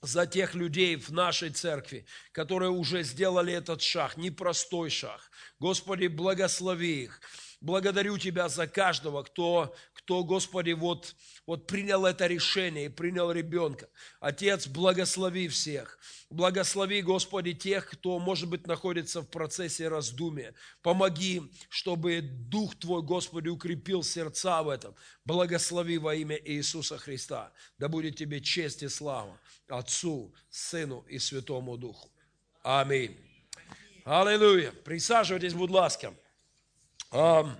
за 0.00 0.26
тех 0.26 0.54
людей 0.54 0.96
в 0.96 1.10
нашей 1.10 1.50
церкви, 1.50 2.06
которые 2.32 2.70
уже 2.70 3.02
сделали 3.02 3.52
этот 3.52 3.82
шаг, 3.82 4.16
непростой 4.16 4.90
шаг. 4.90 5.30
Господи, 5.58 6.06
благослови 6.06 7.04
их. 7.04 7.20
Благодарю 7.60 8.18
Тебя 8.18 8.48
за 8.48 8.68
каждого, 8.68 9.24
кто, 9.24 9.74
кто, 9.92 10.22
Господи, 10.22 10.72
вот, 10.72 11.16
вот 11.48 11.66
принял 11.66 12.04
это 12.04 12.26
решение 12.26 12.84
и 12.84 12.88
принял 12.90 13.32
ребенка. 13.32 13.88
Отец, 14.20 14.66
благослови 14.66 15.48
всех. 15.48 15.98
Благослови, 16.28 17.00
Господи, 17.00 17.54
тех, 17.54 17.88
кто, 17.88 18.18
может 18.18 18.50
быть, 18.50 18.66
находится 18.66 19.22
в 19.22 19.30
процессе 19.30 19.88
раздумия. 19.88 20.52
Помоги, 20.82 21.40
чтобы 21.70 22.20
Дух 22.20 22.76
Твой, 22.78 23.00
Господи, 23.00 23.48
укрепил 23.48 24.02
сердца 24.02 24.62
в 24.62 24.68
этом. 24.68 24.94
Благослови 25.24 25.96
во 25.96 26.14
имя 26.14 26.36
Иисуса 26.36 26.98
Христа. 26.98 27.50
Да 27.78 27.88
будет 27.88 28.16
Тебе 28.16 28.42
честь 28.42 28.82
и 28.82 28.88
слава 28.88 29.40
Отцу, 29.68 30.34
Сыну 30.50 31.06
и 31.08 31.18
Святому 31.18 31.78
Духу. 31.78 32.10
Аминь. 32.62 33.16
Аллилуйя. 34.04 34.70
Присаживайтесь, 34.84 35.54
будь 35.54 35.70
ласка. 35.70 36.12
Ам. 37.10 37.58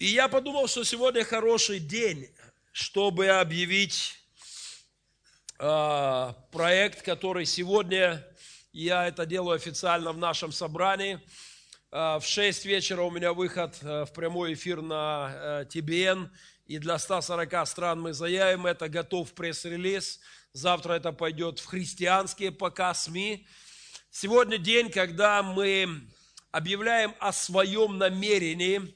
И 0.00 0.06
я 0.06 0.28
подумал, 0.28 0.66
что 0.66 0.82
сегодня 0.82 1.24
хороший 1.24 1.78
день, 1.78 2.30
чтобы 2.72 3.28
объявить 3.28 4.14
а, 5.58 6.32
проект, 6.50 7.02
который 7.02 7.44
сегодня, 7.44 8.26
я 8.72 9.08
это 9.08 9.26
делаю 9.26 9.56
официально 9.56 10.12
в 10.12 10.16
нашем 10.16 10.52
собрании. 10.52 11.20
А, 11.90 12.18
в 12.18 12.24
6 12.24 12.64
вечера 12.64 13.02
у 13.02 13.10
меня 13.10 13.34
выход 13.34 13.76
а, 13.82 14.06
в 14.06 14.14
прямой 14.14 14.54
эфир 14.54 14.80
на 14.80 15.66
ТБН. 15.68 16.30
И 16.64 16.78
для 16.78 16.98
140 16.98 17.68
стран 17.68 18.00
мы 18.00 18.14
заявим 18.14 18.64
это, 18.64 18.88
готов 18.88 19.30
пресс-релиз. 19.34 20.20
Завтра 20.54 20.94
это 20.94 21.12
пойдет 21.12 21.58
в 21.58 21.66
христианские 21.66 22.52
пока 22.52 22.94
СМИ. 22.94 23.46
Сегодня 24.10 24.56
день, 24.56 24.90
когда 24.90 25.42
мы 25.42 26.08
объявляем 26.52 27.14
о 27.18 27.34
своем 27.34 27.98
намерении 27.98 28.94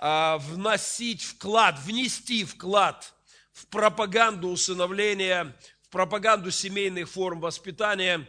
вносить 0.00 1.22
вклад, 1.22 1.78
внести 1.80 2.44
вклад 2.44 3.12
в 3.52 3.66
пропаганду 3.66 4.48
усыновления 4.48 5.54
пропаганду 5.90 6.50
семейных 6.50 7.08
форм 7.10 7.40
воспитания. 7.40 8.26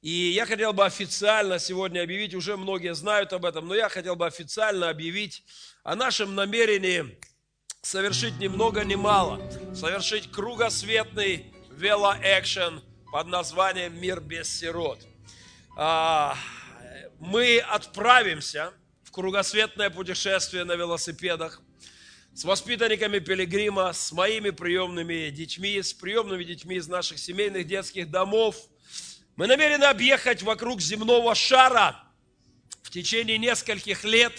И 0.00 0.10
я 0.10 0.46
хотел 0.46 0.72
бы 0.72 0.84
официально 0.84 1.58
сегодня 1.58 2.02
объявить, 2.02 2.34
уже 2.34 2.56
многие 2.56 2.94
знают 2.94 3.32
об 3.32 3.44
этом, 3.44 3.68
но 3.68 3.74
я 3.74 3.88
хотел 3.88 4.16
бы 4.16 4.26
официально 4.26 4.88
объявить 4.88 5.44
о 5.84 5.94
нашем 5.94 6.34
намерении 6.34 7.18
совершить 7.82 8.38
ни 8.38 8.48
много 8.48 8.84
ни 8.84 8.96
мало, 8.96 9.40
совершить 9.74 10.30
кругосветный 10.32 11.52
велоэкшен 11.70 12.82
под 13.12 13.26
названием 13.26 14.00
«Мир 14.00 14.20
без 14.20 14.48
сирот». 14.48 15.00
А, 15.76 16.36
мы 17.18 17.58
отправимся 17.58 18.72
кругосветное 19.12 19.90
путешествие 19.90 20.64
на 20.64 20.74
велосипедах– 20.74 21.62
с 22.34 22.44
воспитанниками 22.44 23.18
Пилигрима, 23.18 23.92
с 23.92 24.10
моими 24.12 24.50
приемными 24.50 25.28
детьми, 25.28 25.80
с 25.82 25.92
приемными 25.92 26.44
детьми 26.44 26.76
из 26.76 26.88
наших 26.88 27.18
семейных 27.18 27.66
детских 27.66 28.10
домов. 28.10 28.56
Мы 29.36 29.46
намерены 29.46 29.84
объехать 29.84 30.42
вокруг 30.42 30.80
земного 30.80 31.34
шара 31.34 32.02
в 32.82 32.90
течение 32.90 33.36
нескольких 33.36 34.04
лет. 34.04 34.32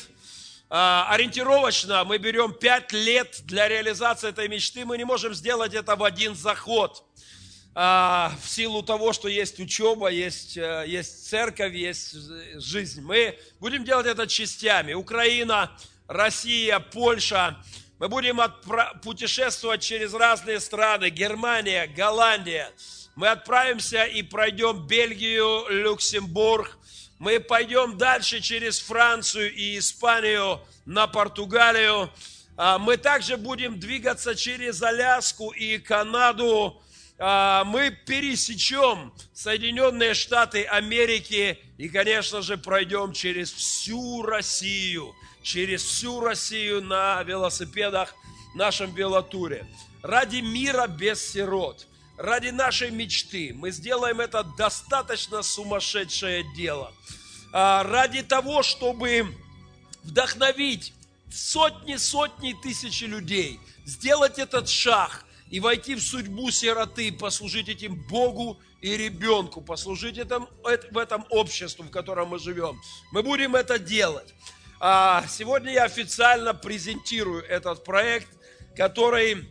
А, 0.69 1.07
ориентировочно 1.11 2.03
мы 2.03 2.17
берем 2.17 2.53
пять 2.53 2.91
лет 2.91 3.41
для 3.43 3.67
реализации 3.67 4.29
этой 4.29 4.47
мечты. 4.47 4.85
Мы 4.85 4.97
не 4.97 5.03
можем 5.03 5.35
сделать 5.35 5.75
это 5.75 5.95
в 5.95 6.03
один 6.03 6.35
заход. 6.35 7.03
А, 7.75 8.31
в 8.41 8.47
силу 8.47 8.83
того, 8.83 9.13
что 9.13 9.27
есть 9.27 9.59
учеба, 9.59 10.09
есть, 10.09 10.57
э, 10.57 10.83
есть 10.87 11.27
церковь, 11.27 11.73
есть 11.73 12.13
жизнь. 12.61 13.01
Мы 13.01 13.37
будем 13.59 13.83
делать 13.83 14.05
это 14.05 14.27
частями. 14.27 14.93
Украина, 14.93 15.75
Россия, 16.07 16.79
Польша, 16.79 17.57
мы 17.97 18.09
будем 18.09 18.39
путешествовать 19.01 19.81
через 19.81 20.13
разные 20.13 20.59
страны. 20.59 21.09
Германия, 21.09 21.87
Голландия. 21.87 22.69
Мы 23.15 23.29
отправимся 23.29 24.03
и 24.03 24.21
пройдем 24.21 24.85
Бельгию, 24.85 25.65
Люксембург. 25.69 26.77
Мы 27.17 27.39
пойдем 27.39 27.97
дальше 27.97 28.39
через 28.39 28.79
Францию 28.79 29.51
и 29.51 29.79
Испанию 29.79 30.61
на 30.85 31.07
Португалию. 31.07 32.11
А, 32.55 32.77
мы 32.77 32.97
также 32.97 33.37
будем 33.37 33.79
двигаться 33.79 34.35
через 34.35 34.83
Аляску 34.83 35.49
и 35.49 35.79
Канаду. 35.79 36.82
А, 37.25 37.63
мы 37.63 37.89
пересечем 37.89 39.13
Соединенные 39.33 40.13
Штаты 40.13 40.65
Америки 40.65 41.57
и, 41.77 41.87
конечно 41.87 42.41
же, 42.41 42.57
пройдем 42.57 43.13
через 43.13 43.49
всю 43.49 44.23
Россию 44.23 45.15
через 45.43 45.83
всю 45.83 46.19
Россию 46.21 46.81
на 46.81 47.21
велосипедах 47.23 48.15
в 48.53 48.55
нашем 48.57 48.93
велотуре. 48.93 49.67
Ради 50.01 50.37
мира 50.37 50.87
без 50.87 51.31
сирот, 51.31 51.85
ради 52.17 52.49
нашей 52.49 52.91
мечты 52.91 53.53
мы 53.53 53.71
сделаем 53.71 54.19
это 54.19 54.43
достаточно 54.57 55.43
сумасшедшее 55.43 56.43
дело. 56.55 56.91
А, 57.51 57.83
ради 57.83 58.23
того, 58.23 58.63
чтобы 58.63 59.33
вдохновить 60.03 60.93
сотни-сотни 61.31 62.53
тысячи 62.63 63.05
людей, 63.05 63.59
сделать 63.85 64.39
этот 64.39 64.69
шаг 64.69 65.25
и 65.53 65.59
войти 65.59 65.93
в 65.93 66.01
судьбу 66.01 66.49
сироты, 66.49 67.11
послужить 67.11 67.69
этим 67.69 67.93
Богу 68.07 68.59
и 68.81 68.97
ребенку, 68.97 69.61
послужить 69.61 70.17
этом, 70.17 70.49
в 70.63 70.97
этом 70.97 71.27
обществе, 71.29 71.85
в 71.85 71.91
котором 71.91 72.29
мы 72.29 72.39
живем. 72.39 72.81
Мы 73.11 73.21
будем 73.21 73.55
это 73.55 73.77
делать. 73.77 74.33
А, 74.79 75.23
сегодня 75.29 75.71
я 75.71 75.83
официально 75.83 76.55
презентирую 76.55 77.43
этот 77.43 77.83
проект, 77.83 78.29
который, 78.75 79.47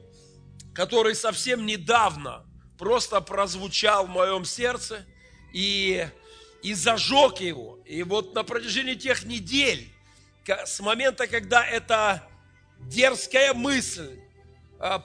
который 0.74 1.14
совсем 1.14 1.66
недавно 1.66 2.44
просто 2.76 3.20
прозвучал 3.20 4.06
в 4.06 4.10
моем 4.10 4.44
сердце 4.44 5.06
и, 5.54 6.04
и 6.64 6.74
зажег 6.74 7.38
его. 7.38 7.78
И 7.86 8.02
вот 8.02 8.34
на 8.34 8.42
протяжении 8.42 8.94
тех 8.94 9.24
недель, 9.24 9.88
с 10.48 10.80
момента, 10.80 11.28
когда 11.28 11.64
эта 11.64 12.28
дерзкая 12.80 13.54
мысль 13.54 14.18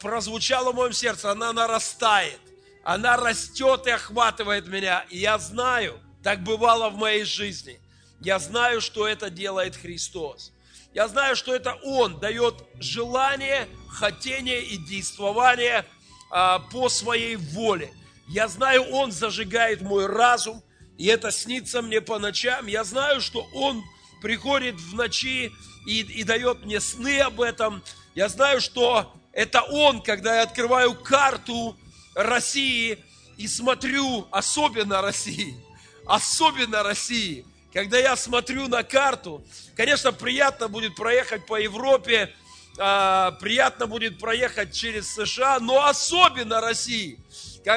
прозвучала 0.02 0.72
в 0.72 0.76
моем 0.76 0.94
сердце, 0.94 1.32
она 1.32 1.54
нарастает, 1.54 2.40
она 2.84 3.18
растет 3.18 3.88
и 3.88 3.92
охватывает 3.92 4.68
меня. 4.68 5.06
И 5.10 5.20
я 5.20 5.38
знаю, 5.38 6.00
так 6.24 6.44
бывало 6.44 6.90
в 6.90 6.96
моей 6.96 7.24
жизни– 7.24 7.80
я 8.20 8.40
знаю, 8.40 8.82
что 8.82 9.08
это 9.08 9.30
делает 9.30 9.76
Христос. 9.76 10.52
Я 10.94 11.08
знаю, 11.08 11.36
что 11.36 11.54
это 11.54 11.76
Он 11.84 12.20
дает 12.20 12.56
желание, 12.80 13.68
хотение 13.90 14.64
и 14.64 14.78
действование 14.78 15.86
а, 16.32 16.60
по 16.60 16.90
своей 16.90 17.36
воле. 17.36 17.94
Я 18.28 18.48
знаю, 18.48 18.84
Он 18.90 19.12
зажигает 19.12 19.82
мой 19.82 20.08
разум, 20.08 20.64
и 20.98 21.06
это 21.06 21.32
снится 21.32 21.82
мне 21.84 22.02
по 22.02 22.18
ночам. 22.18 22.66
Я 22.66 22.84
знаю, 22.84 23.22
что 23.22 23.48
Он 23.54 23.84
приходит 24.22 24.76
в 24.76 24.96
ночи 24.96 25.52
и, 25.86 26.00
и 26.02 26.24
дает 26.24 26.66
мне 26.66 26.80
сны 26.80 27.20
об 27.20 27.40
этом. 27.40 27.84
Я 28.16 28.30
знаю, 28.30 28.62
что 28.62 29.14
это 29.38 29.62
Он, 29.62 30.02
когда 30.02 30.36
я 30.38 30.42
открываю 30.44 30.94
карту 30.96 31.78
России 32.14 32.98
и 33.38 33.48
смотрю, 33.48 34.28
особенно 34.32 35.02
России, 35.02 35.56
особенно 36.06 36.84
России– 36.84 37.46
когда 37.78 38.00
я 38.00 38.16
смотрю 38.16 38.68
на 38.68 38.82
карту, 38.82 39.46
конечно, 39.76 40.12
приятно 40.12 40.68
будет 40.68 40.96
проехать 40.96 41.46
по 41.46 41.62
Европе, 41.62 42.34
а, 42.80 43.34
приятно 43.34 43.86
будет 43.86 44.18
проехать 44.18 44.74
через 44.74 45.14
США, 45.14 45.60
но 45.60 45.86
особенно 45.86 46.60
России, 46.60 47.20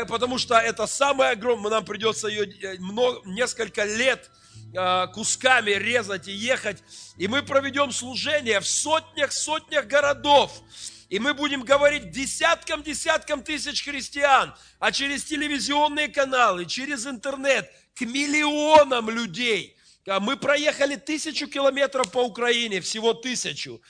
потому 0.09 0.39
что 0.39 0.57
это 0.57 0.87
самое 0.87 1.33
огромное, 1.33 1.71
нам 1.71 1.85
придется 1.85 2.29
ее 2.29 2.47
э, 2.47 2.79
много, 2.79 3.21
несколько 3.29 3.85
лет 3.85 4.31
а, 4.75 5.09
кусками 5.09 5.73
резать 5.73 6.29
и 6.29 6.33
ехать, 6.33 6.83
и 7.19 7.29
мы 7.29 7.43
проведем 7.43 7.93
служение 7.93 8.61
в 8.61 8.67
сотнях, 8.67 9.33
сотнях 9.33 9.87
городов, 9.87 10.63
и 11.11 11.19
мы 11.19 11.35
будем 11.35 11.63
говорить 11.63 12.11
десяткам, 12.11 12.83
десяткам 12.83 13.43
тысяч 13.43 13.85
христиан, 13.85 14.55
а 14.79 14.91
через 14.91 15.25
телевизионные 15.25 16.09
каналы, 16.09 16.65
через 16.65 17.07
интернет 17.07 17.71
к 17.95 18.01
миллионам 18.01 19.11
людей– 19.11 19.77
а 20.07 20.19
мы 20.19 20.37
проехали 20.37 20.97
тысячу 20.97 21.47
километров 21.47 22.11
по 22.11 22.25
Украине, 22.25 22.81
всего 22.81 23.13
тысячу. 23.13 23.81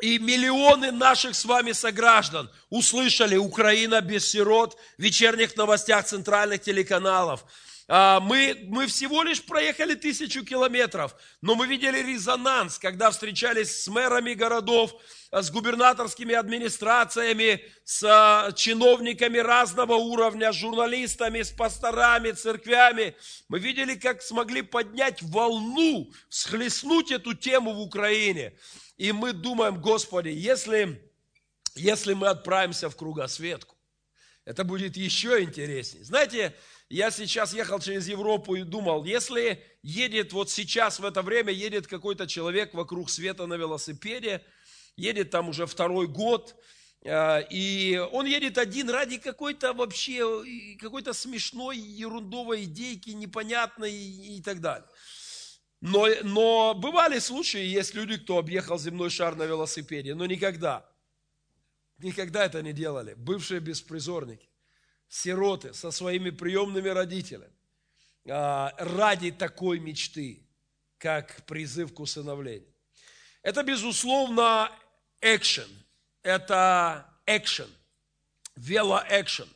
И 0.00 0.18
миллионы 0.18 0.92
наших 0.92 1.34
с 1.34 1.44
вами 1.44 1.72
сограждан 1.72 2.50
услышали 2.68 3.36
«Украина 3.36 4.00
без 4.00 4.28
сирот» 4.28 4.78
в 4.98 5.02
вечерних 5.02 5.56
новостях 5.56 6.04
центральных 6.04 6.62
телеканалов. 6.62 7.44
А, 7.88 8.18
Мы, 8.18 8.64
мы 8.66 8.88
всего 8.88 9.22
лишь 9.22 9.44
проехали 9.44 9.94
тысячу 9.94 10.44
километров, 10.44 11.14
но 11.40 11.54
мы 11.54 11.68
видели 11.68 11.98
резонанс, 11.98 12.78
когда 12.78 13.12
встречались 13.12 13.82
с 13.82 13.86
мэрами 13.86 14.34
городов, 14.34 14.92
а, 15.30 15.42
с 15.42 15.52
губернаторскими 15.52 16.34
администрациями, 16.34 17.64
с 17.84 18.02
а, 18.02 18.50
чиновниками 18.52 19.38
разного 19.38 19.94
уровня, 19.94 20.52
с 20.52 20.56
журналистами, 20.56 21.42
с 21.42 21.52
пасторами, 21.52 22.32
церквями. 22.32 23.14
Мы 23.48 23.60
видели, 23.60 23.94
как 23.94 24.20
смогли 24.20 24.62
поднять 24.62 25.22
волну, 25.22 26.10
схлестнуть 26.28 27.12
эту 27.12 27.34
тему 27.34 27.72
в 27.72 27.80
Украине. 27.80 28.58
И 28.96 29.12
мы 29.12 29.32
думаем, 29.32 29.80
Господи, 29.80 30.30
если, 30.30 31.00
если 31.76 32.14
мы 32.14 32.26
отправимся 32.26 32.90
в 32.90 32.96
кругосветку, 32.96 33.76
это 34.44 34.64
будет 34.64 34.96
еще 34.96 35.42
интереснее. 35.42 36.04
Знаете, 36.04 36.54
я 36.88 37.10
сейчас 37.10 37.52
ехал 37.52 37.80
через 37.80 38.06
Европу 38.08 38.54
и 38.54 38.62
думал, 38.62 39.04
если 39.04 39.62
едет 39.82 40.32
вот 40.32 40.50
сейчас 40.50 41.00
в 41.00 41.04
это 41.04 41.22
время, 41.22 41.52
едет 41.52 41.86
какой-то 41.86 42.26
человек 42.26 42.74
вокруг 42.74 43.10
света 43.10 43.46
на 43.46 43.54
велосипеде, 43.54 44.42
едет 44.96 45.30
там 45.30 45.48
уже 45.48 45.66
второй 45.66 46.06
год, 46.06 46.54
э, 47.02 47.42
и 47.50 48.00
он 48.12 48.26
едет 48.26 48.56
один 48.56 48.88
ради 48.88 49.18
какой-то 49.18 49.72
вообще, 49.72 50.22
какой-то 50.78 51.12
смешной, 51.12 51.76
ерундовой 51.76 52.64
идейки, 52.64 53.10
непонятной 53.10 53.92
и 53.92 54.40
так 54.40 54.60
далее. 54.60 54.88
Но, 55.80 56.06
но 56.22 56.74
бывали 56.74 57.18
случаи, 57.18 57.64
есть 57.64 57.94
люди, 57.94 58.16
кто 58.16 58.38
объехал 58.38 58.78
земной 58.78 59.10
шар 59.10 59.34
на 59.34 59.44
велосипеде, 59.44 60.14
но 60.14 60.24
никогда, 60.26 60.88
никогда 61.98 62.44
это 62.44 62.62
не 62.62 62.72
делали. 62.72 63.14
Бывшие 63.14 63.58
беспризорники 63.58 64.48
сироты 65.08 65.74
со 65.74 65.90
своими 65.90 66.30
приемными 66.30 66.88
родителями 66.88 67.52
а, 68.28 68.74
ради 68.78 69.30
такой 69.30 69.78
мечты, 69.78 70.42
как 70.98 71.44
призыв 71.46 71.94
к 71.94 72.00
усыновлению. 72.00 72.72
Это, 73.42 73.62
безусловно, 73.62 74.70
экшен. 75.20 75.68
Это 76.22 77.06
экшен, 77.26 77.70
велоэкшен. 78.56 79.48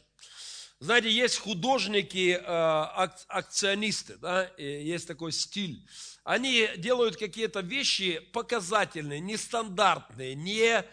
Знаете, 0.79 1.11
есть 1.11 1.39
художники, 1.39 2.41
а, 2.43 3.11
акционисты, 3.29 4.17
да, 4.17 4.51
есть 4.57 5.09
такой 5.09 5.33
стиль. 5.33 5.85
Они 6.25 6.69
делают 6.77 7.17
какие-то 7.17 7.61
вещи 7.61 8.21
показательные, 8.33 9.21
нестандартные, 9.21 10.35
не, 10.35 10.85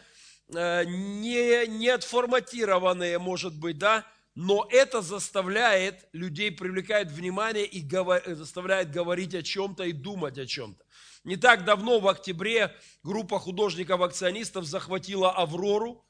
э, 0.48 0.84
не, 0.86 1.68
не 1.68 1.90
отформатированные, 1.90 3.20
может 3.20 3.54
быть, 3.54 3.78
да, 3.78 4.06
но 4.40 4.68
это 4.70 5.02
заставляет 5.02 6.08
людей, 6.14 6.52
привлекает 6.52 7.10
внимание 7.10 7.66
и 7.66 7.82
говор, 7.82 8.22
заставляет 8.24 8.92
говорить 8.92 9.34
о 9.34 9.42
чем-то 9.42 9.84
и 9.86 9.94
думать 9.94 10.38
о 10.38 10.46
чем-то. 10.46 10.86
Не 11.24 11.38
так 11.38 11.66
давно, 11.66 12.00
в 12.00 12.08
октябре, 12.08 12.72
группа 13.02 13.40
художников-акционистов 13.40 14.66
захватила 14.66 15.32
«Аврору». 15.32 16.06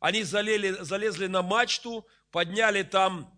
Они 0.00 0.24
залили, 0.24 0.78
залезли 0.80 1.28
на 1.28 1.42
мачту, 1.42 2.04
подняли 2.32 2.82
там, 2.82 3.32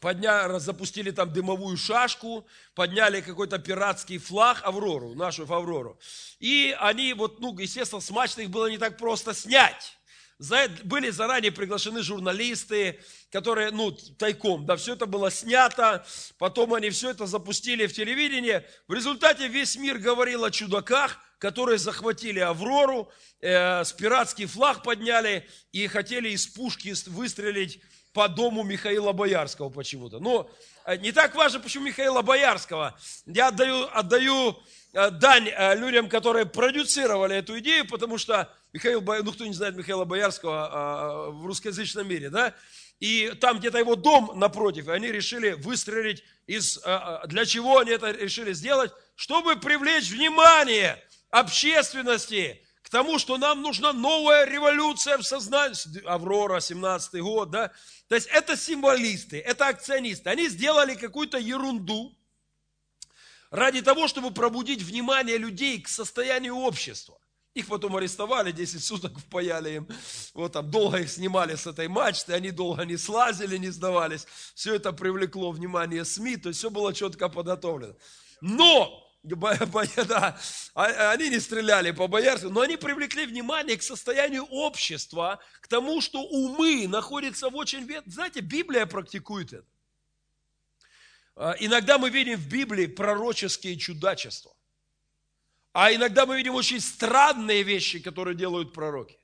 подня, 0.00 0.60
запустили 0.60 1.10
там 1.10 1.32
дымовую 1.32 1.76
шашку, 1.76 2.46
подняли 2.76 3.20
какой-то 3.20 3.58
пиратский 3.58 4.18
флаг 4.18 4.60
«Аврору», 4.62 5.16
нашу 5.16 5.42
«Аврору». 5.42 5.98
И 6.38 6.72
они, 6.78 7.14
вот, 7.14 7.40
ну, 7.40 7.58
естественно, 7.58 8.00
с 8.00 8.10
мачты 8.10 8.44
их 8.44 8.50
было 8.50 8.70
не 8.70 8.78
так 8.78 8.96
просто 8.96 9.34
снять 9.34 9.98
были 10.84 11.10
заранее 11.10 11.52
приглашены 11.52 12.02
журналисты, 12.02 13.00
которые, 13.30 13.70
ну, 13.70 13.92
тайком, 13.92 14.66
да, 14.66 14.76
все 14.76 14.92
это 14.94 15.06
было 15.06 15.30
снято, 15.30 16.06
потом 16.38 16.74
они 16.74 16.90
все 16.90 17.10
это 17.10 17.26
запустили 17.26 17.86
в 17.86 17.92
телевидение. 17.92 18.66
В 18.88 18.92
результате 18.92 19.48
весь 19.48 19.76
мир 19.76 19.98
говорил 19.98 20.44
о 20.44 20.50
чудаках, 20.50 21.18
которые 21.38 21.78
захватили 21.78 22.38
Аврору, 22.38 23.10
э, 23.40 23.84
с 23.84 23.92
пиратский 23.92 24.46
флаг 24.46 24.82
подняли 24.82 25.48
и 25.72 25.86
хотели 25.86 26.30
из 26.30 26.46
пушки 26.46 26.94
выстрелить 27.08 27.80
по 28.12 28.28
дому 28.28 28.62
Михаила 28.62 29.12
Боярского 29.12 29.68
почему-то. 29.68 30.18
Но 30.20 30.50
э, 30.86 30.96
не 30.96 31.12
так 31.12 31.34
важно, 31.34 31.60
почему 31.60 31.84
Михаила 31.84 32.22
Боярского. 32.22 32.98
Я 33.26 33.48
отдаю, 33.48 33.88
отдаю 33.92 34.56
дань 35.10 35.48
э, 35.48 35.76
людям, 35.76 36.08
которые 36.08 36.46
продюцировали 36.46 37.36
эту 37.36 37.58
идею, 37.58 37.86
потому 37.86 38.18
что 38.18 38.50
Михаил, 38.72 39.02
ну 39.02 39.32
кто 39.32 39.44
не 39.44 39.52
знает 39.52 39.76
Михаила 39.76 40.04
Боярского 40.04 40.68
а, 40.70 41.30
в 41.30 41.46
русскоязычном 41.46 42.08
мире, 42.08 42.30
да? 42.30 42.54
И 42.98 43.32
там 43.40 43.58
где-то 43.58 43.78
его 43.78 43.94
дом 43.94 44.32
напротив, 44.38 44.88
и 44.88 44.90
они 44.90 45.08
решили 45.08 45.52
выстрелить 45.52 46.24
из... 46.46 46.80
Для 47.26 47.44
чего 47.44 47.78
они 47.78 47.90
это 47.90 48.10
решили 48.10 48.54
сделать? 48.54 48.90
Чтобы 49.16 49.56
привлечь 49.56 50.10
внимание 50.10 51.02
общественности 51.30 52.62
к 52.80 52.88
тому, 52.88 53.18
что 53.18 53.36
нам 53.36 53.62
нужна 53.62 53.92
новая 53.92 54.46
революция 54.46 55.18
в 55.18 55.24
сознании. 55.24 56.06
Аврора, 56.06 56.60
17 56.60 57.20
год, 57.20 57.50
да? 57.50 57.72
То 58.08 58.14
есть 58.14 58.28
это 58.28 58.56
символисты, 58.56 59.40
это 59.40 59.66
акционисты. 59.66 60.30
Они 60.30 60.48
сделали 60.48 60.94
какую-то 60.94 61.36
ерунду 61.36 62.16
ради 63.50 63.82
того, 63.82 64.08
чтобы 64.08 64.30
пробудить 64.30 64.82
внимание 64.82 65.38
людей 65.38 65.80
к 65.80 65.88
состоянию 65.88 66.56
общества. 66.56 67.18
Их 67.56 67.68
потом 67.68 67.96
арестовали, 67.96 68.52
10 68.52 68.84
суток 68.84 69.18
впаяли 69.26 69.76
им. 69.76 69.88
Вот 70.34 70.52
там 70.52 70.70
долго 70.70 70.98
их 70.98 71.10
снимали 71.10 71.54
с 71.54 71.66
этой 71.66 71.88
мачты, 71.88 72.34
они 72.34 72.50
долго 72.50 72.84
не 72.84 72.98
слазили, 72.98 73.56
не 73.56 73.70
сдавались. 73.70 74.26
Все 74.54 74.74
это 74.74 74.92
привлекло 74.92 75.52
внимание 75.52 76.04
СМИ, 76.04 76.36
то 76.36 76.48
есть 76.50 76.58
все 76.58 76.68
было 76.68 76.92
четко 76.92 77.30
подготовлено. 77.30 77.94
Но, 78.42 79.02
да, 79.22 80.38
а, 80.74 81.12
они 81.12 81.30
не 81.30 81.40
стреляли 81.40 81.92
по 81.92 82.08
Боярскому, 82.08 82.52
но 82.52 82.60
они 82.60 82.76
привлекли 82.76 83.24
внимание 83.24 83.78
к 83.78 83.82
состоянию 83.82 84.44
общества, 84.44 85.40
к 85.62 85.66
тому, 85.66 86.02
что 86.02 86.20
умы 86.20 86.86
находятся 86.86 87.48
в 87.48 87.56
очень... 87.56 87.90
Знаете, 88.04 88.40
Библия 88.40 88.84
практикует 88.84 89.54
это. 89.54 89.66
А, 91.36 91.54
иногда 91.60 91.98
мы 91.98 92.08
видим 92.08 92.38
в 92.38 92.48
Библии 92.48 92.86
пророческие 92.86 93.76
чудачества. 93.76 94.52
А 95.72 95.92
иногда 95.92 96.24
мы 96.24 96.38
видим 96.38 96.54
очень 96.54 96.80
странные 96.80 97.62
вещи, 97.62 98.00
которые 98.00 98.34
делают 98.34 98.72
пророки. 98.72 99.18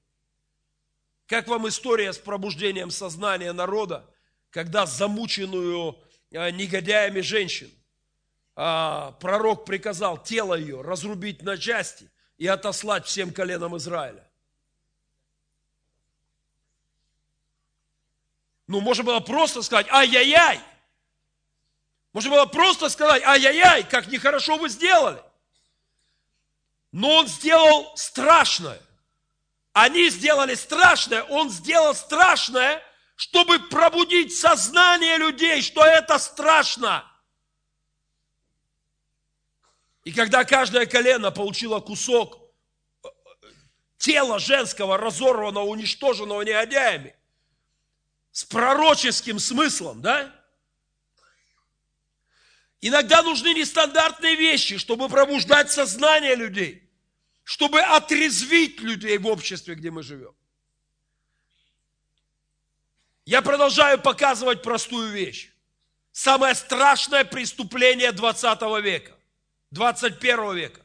Как 1.27 1.49
вам 1.49 1.67
история 1.67 2.13
с 2.13 2.19
пробуждением 2.19 2.91
сознания 2.91 3.53
народа, 3.55 4.07
когда 4.51 4.85
замученную 4.85 5.99
а, 6.35 6.51
негодяями 6.51 7.21
женщину 7.21 7.73
а, 8.55 9.13
пророк 9.13 9.65
приказал 9.65 10.23
тело 10.23 10.55
ее 10.55 10.83
разрубить 10.83 11.41
на 11.43 11.57
части 11.57 12.11
и 12.37 12.47
отослать 12.47 13.07
всем 13.07 13.33
коленам 13.33 13.75
Израиля. 13.79 14.29
Ну, 18.67 18.81
можно 18.81 19.05
было 19.05 19.21
просто 19.21 19.63
сказать, 19.63 19.89
ай-яй-яй. 19.91 20.61
Можно 22.13 22.31
было 22.31 22.47
просто 22.47 22.89
сказать, 22.89 23.23
ай-яй-яй, 23.23 23.85
как 23.85 24.09
нехорошо 24.09 24.57
вы 24.57 24.69
сделали. 24.69 25.23
Но 26.93 27.09
он 27.17 27.27
сделал 27.27 27.97
страшное. 27.97 28.81
Они 29.73 30.11
сделали 30.11 30.55
страшное, 30.55 31.23
он 31.23 31.49
сделал 31.49 31.95
страшное, 31.95 32.83
чтобы 33.17 33.59
пробудить 33.59 34.37
сознание 34.37 35.17
людей, 35.17 35.63
что 35.63 35.83
это 35.83 36.19
страшно. 36.19 37.11
И 40.05 40.13
когда 40.13 40.45
каждое 40.45 40.85
колено 40.85 41.31
получило 41.31 41.81
кусок 41.81 42.39
э, 43.05 43.09
тела 43.97 44.39
женского, 44.39 44.99
разорванного, 44.99 45.65
уничтоженного 45.65 46.43
негодяями, 46.43 47.17
с 48.33 48.45
пророческим 48.45 49.39
смыслом, 49.39 50.03
да? 50.03 50.42
Иногда 52.83 53.23
нужны 53.23 53.55
нестандартные 53.55 54.37
вещи, 54.37 54.77
чтобы 54.77 55.09
пробуждать 55.09 55.71
сознание 55.71 56.35
людей 56.35 56.83
чтобы 57.45 57.81
отрезвить 57.81 58.81
людей 58.81 59.19
в 59.19 59.27
обществе, 59.27 59.75
где 59.75 59.91
мы 59.91 60.03
живем. 60.03 60.35
Я 63.25 63.43
продолжаю 63.43 64.01
показывать 64.01 64.63
простую 64.63 65.11
вещь. 65.11 65.51
Самое 66.13 66.55
страшное 66.55 67.25
преступление 67.25 68.13
20 68.13 68.61
века, 68.83 69.13
21 69.71 70.55
века. 70.55 70.81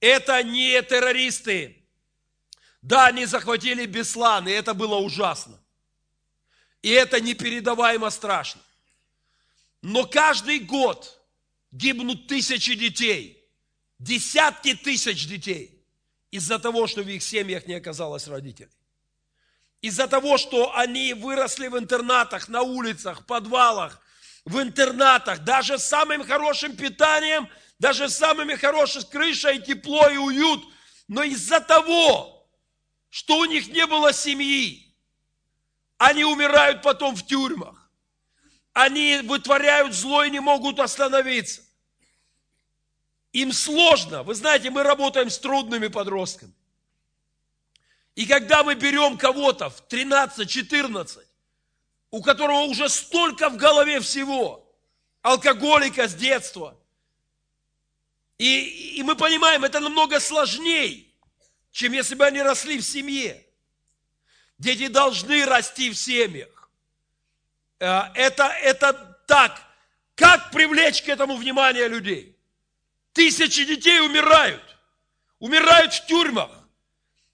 Это 0.00 0.42
не 0.42 0.80
террористы. 0.82 1.76
Да, 2.82 3.06
они 3.06 3.26
захватили 3.26 3.84
Беслан, 3.86 4.48
и 4.48 4.52
это 4.52 4.74
было 4.74 4.96
ужасно. 4.96 5.60
И 6.82 6.90
это 6.90 7.20
непередаваемо 7.20 8.08
страшно. 8.10 8.62
Но 9.82 10.06
каждый 10.06 10.60
год 10.60 11.20
гибнут 11.72 12.26
тысячи 12.26 12.74
детей– 12.74 13.36
десятки 14.00 14.74
тысяч 14.74 15.26
детей 15.26 15.84
из-за 16.30 16.58
того, 16.58 16.86
что 16.86 17.02
в 17.02 17.08
их 17.08 17.22
семьях 17.22 17.66
не 17.66 17.74
оказалось 17.74 18.26
родителей. 18.26 18.70
Из-за 19.82 20.08
того, 20.08 20.36
что 20.38 20.74
они 20.74 21.14
выросли 21.14 21.68
в 21.68 21.78
интернатах, 21.78 22.48
на 22.48 22.62
улицах, 22.62 23.20
в 23.20 23.26
подвалах, 23.26 24.00
в 24.44 24.60
интернатах, 24.60 25.40
даже 25.44 25.78
с 25.78 25.84
самым 25.84 26.24
хорошим 26.24 26.76
питанием, 26.76 27.48
даже 27.78 28.08
с 28.08 28.16
самыми 28.16 28.56
хорошей 28.56 29.04
крышей, 29.04 29.60
тепло 29.60 30.08
и 30.08 30.16
уют, 30.16 30.62
но 31.08 31.22
из-за 31.22 31.60
того, 31.60 32.48
что 33.08 33.38
у 33.38 33.44
них 33.44 33.68
не 33.68 33.86
было 33.86 34.12
семьи, 34.12 34.94
они 35.98 36.24
умирают 36.24 36.82
потом 36.82 37.16
в 37.16 37.26
тюрьмах. 37.26 37.89
Они 38.72 39.20
вытворяют 39.24 39.94
зло 39.94 40.24
и 40.24 40.30
не 40.30 40.40
могут 40.40 40.78
остановиться. 40.78 41.62
Им 43.32 43.52
сложно. 43.52 44.22
Вы 44.22 44.34
знаете, 44.34 44.70
мы 44.70 44.82
работаем 44.82 45.30
с 45.30 45.38
трудными 45.38 45.88
подростками. 45.88 46.52
И 48.14 48.26
когда 48.26 48.64
мы 48.64 48.74
берем 48.74 49.16
кого-то 49.16 49.70
в 49.70 49.86
13-14, 49.88 51.24
у 52.10 52.22
которого 52.22 52.62
уже 52.62 52.88
столько 52.88 53.48
в 53.48 53.56
голове 53.56 54.00
всего, 54.00 54.68
алкоголика 55.22 56.08
с 56.08 56.14
детства, 56.14 56.76
и, 58.38 58.96
и 58.96 59.02
мы 59.02 59.16
понимаем, 59.16 59.64
это 59.64 59.80
намного 59.80 60.18
сложнее, 60.18 61.06
чем 61.70 61.92
если 61.92 62.14
бы 62.14 62.26
они 62.26 62.42
росли 62.42 62.78
в 62.78 62.82
семье. 62.82 63.46
Дети 64.58 64.88
должны 64.88 65.44
расти 65.44 65.90
в 65.90 65.94
семьях. 65.94 66.59
Э, 67.80 68.12
это, 68.14 68.44
это 68.62 68.92
так. 69.26 69.60
Как 70.14 70.50
привлечь 70.50 71.02
к 71.02 71.08
этому 71.08 71.36
внимание 71.36 71.88
людей? 71.88 72.36
Тысячи 73.12 73.64
детей 73.64 74.00
умирают. 74.00 74.62
Умирают 75.38 75.94
в 75.94 76.06
тюрьмах. 76.06 76.50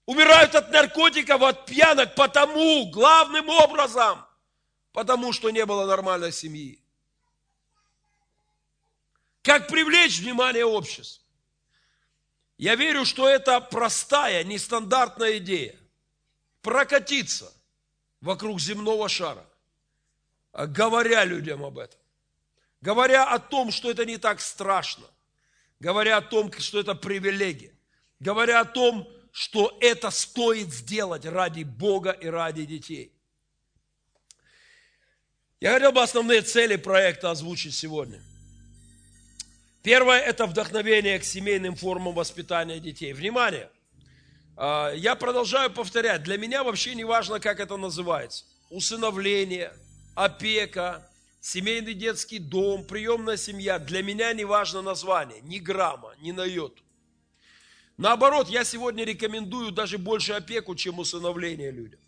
Умирают 0.05 0.55
от 0.55 0.71
наркотиков, 0.71 1.41
от 1.41 1.65
пьянок, 1.65 2.15
потому, 2.15 2.89
главным 2.89 3.49
образом, 3.49 4.25
потому 4.93 5.33
что 5.33 5.49
не 5.49 5.65
было 5.65 5.85
нормальной 5.85 6.31
семьи. 6.31 6.81
Как 9.41 9.67
привлечь 9.67 10.19
внимание 10.19 10.63
общества? 10.63 11.25
Я 12.57 12.75
верю, 12.75 13.03
что 13.03 13.27
это 13.27 13.59
простая, 13.59 14.45
нестандартная 14.45 15.39
идея. 15.39 15.75
Прокатиться 16.61 17.53
вокруг 18.21 18.61
земного 18.61 19.09
шара, 19.09 19.45
говоря 20.65 21.23
людям 21.23 21.63
об 21.63 21.77
этом. 21.77 21.99
Говоря 22.81 23.25
о 23.25 23.39
том, 23.39 23.71
что 23.71 23.91
это 23.91 24.05
не 24.05 24.17
так 24.17 24.41
страшно. 24.41 25.05
Говоря 25.79 26.17
о 26.17 26.21
том, 26.21 26.51
что 26.53 26.79
это 26.79 26.95
привилегия. 26.95 27.73
Говоря 28.19 28.61
о 28.61 28.65
том, 28.65 29.07
что 29.31 29.77
это 29.81 30.09
стоит 30.09 30.73
сделать 30.73 31.25
ради 31.25 31.63
Бога 31.63 32.11
и 32.11 32.27
ради 32.27 32.65
детей. 32.65 33.11
Я 35.59 35.73
хотел 35.73 35.91
бы 35.91 36.01
основные 36.01 36.41
цели 36.41 36.75
проекта 36.75 37.31
озвучить 37.31 37.75
сегодня. 37.75 38.21
Первое– 39.83 40.19
это 40.21 40.45
вдохновение 40.45 41.19
к 41.19 41.23
семейным 41.23 41.75
формам 41.75 42.13
воспитания 42.13 42.79
детей. 42.79 43.13
Внимание! 43.13 43.69
А, 44.55 44.91
я 44.93 45.15
продолжаю 45.15 45.71
повторять, 45.71 46.23
для 46.23 46.37
меня 46.37 46.63
вообще 46.63 46.95
не 46.95 47.03
важно, 47.03 47.39
как 47.39 47.59
это 47.59 47.77
называется. 47.77 48.45
Усыновление, 48.69 49.71
опека, 50.17 51.07
семейный 51.39 51.93
детский 51.93 52.39
дом, 52.39 52.83
приемная 52.83 53.37
семья. 53.37 53.77
Для 53.77 54.01
меня 54.01 54.33
не 54.33 54.45
важно 54.45 54.81
название, 54.81 55.41
ни 55.41 55.59
грамма, 55.59 56.15
ни 56.19 56.31
на 56.31 56.43
йоту. 56.43 56.81
Наоборот, 57.97 58.49
я 58.49 58.63
сегодня 58.63 59.03
рекомендую 59.03 59.71
даже 59.71 59.99
больше 59.99 60.33
опеку, 60.33 60.75
чем 60.75 60.97
усыновление 60.97 61.69
людям. 61.69 61.99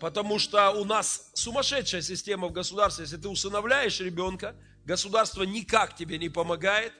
Потому 0.00 0.40
что 0.40 0.70
у 0.72 0.84
нас 0.84 1.30
сумасшедшая 1.34 2.02
система 2.02 2.48
в 2.48 2.52
государстве. 2.52 3.04
Если 3.04 3.16
ты 3.16 3.28
усыновляешь 3.28 4.00
ребенка, 4.00 4.56
государство 4.86 5.42
никак 5.42 5.94
тебе 5.94 6.16
не 6.16 6.30
помогает. 6.30 6.92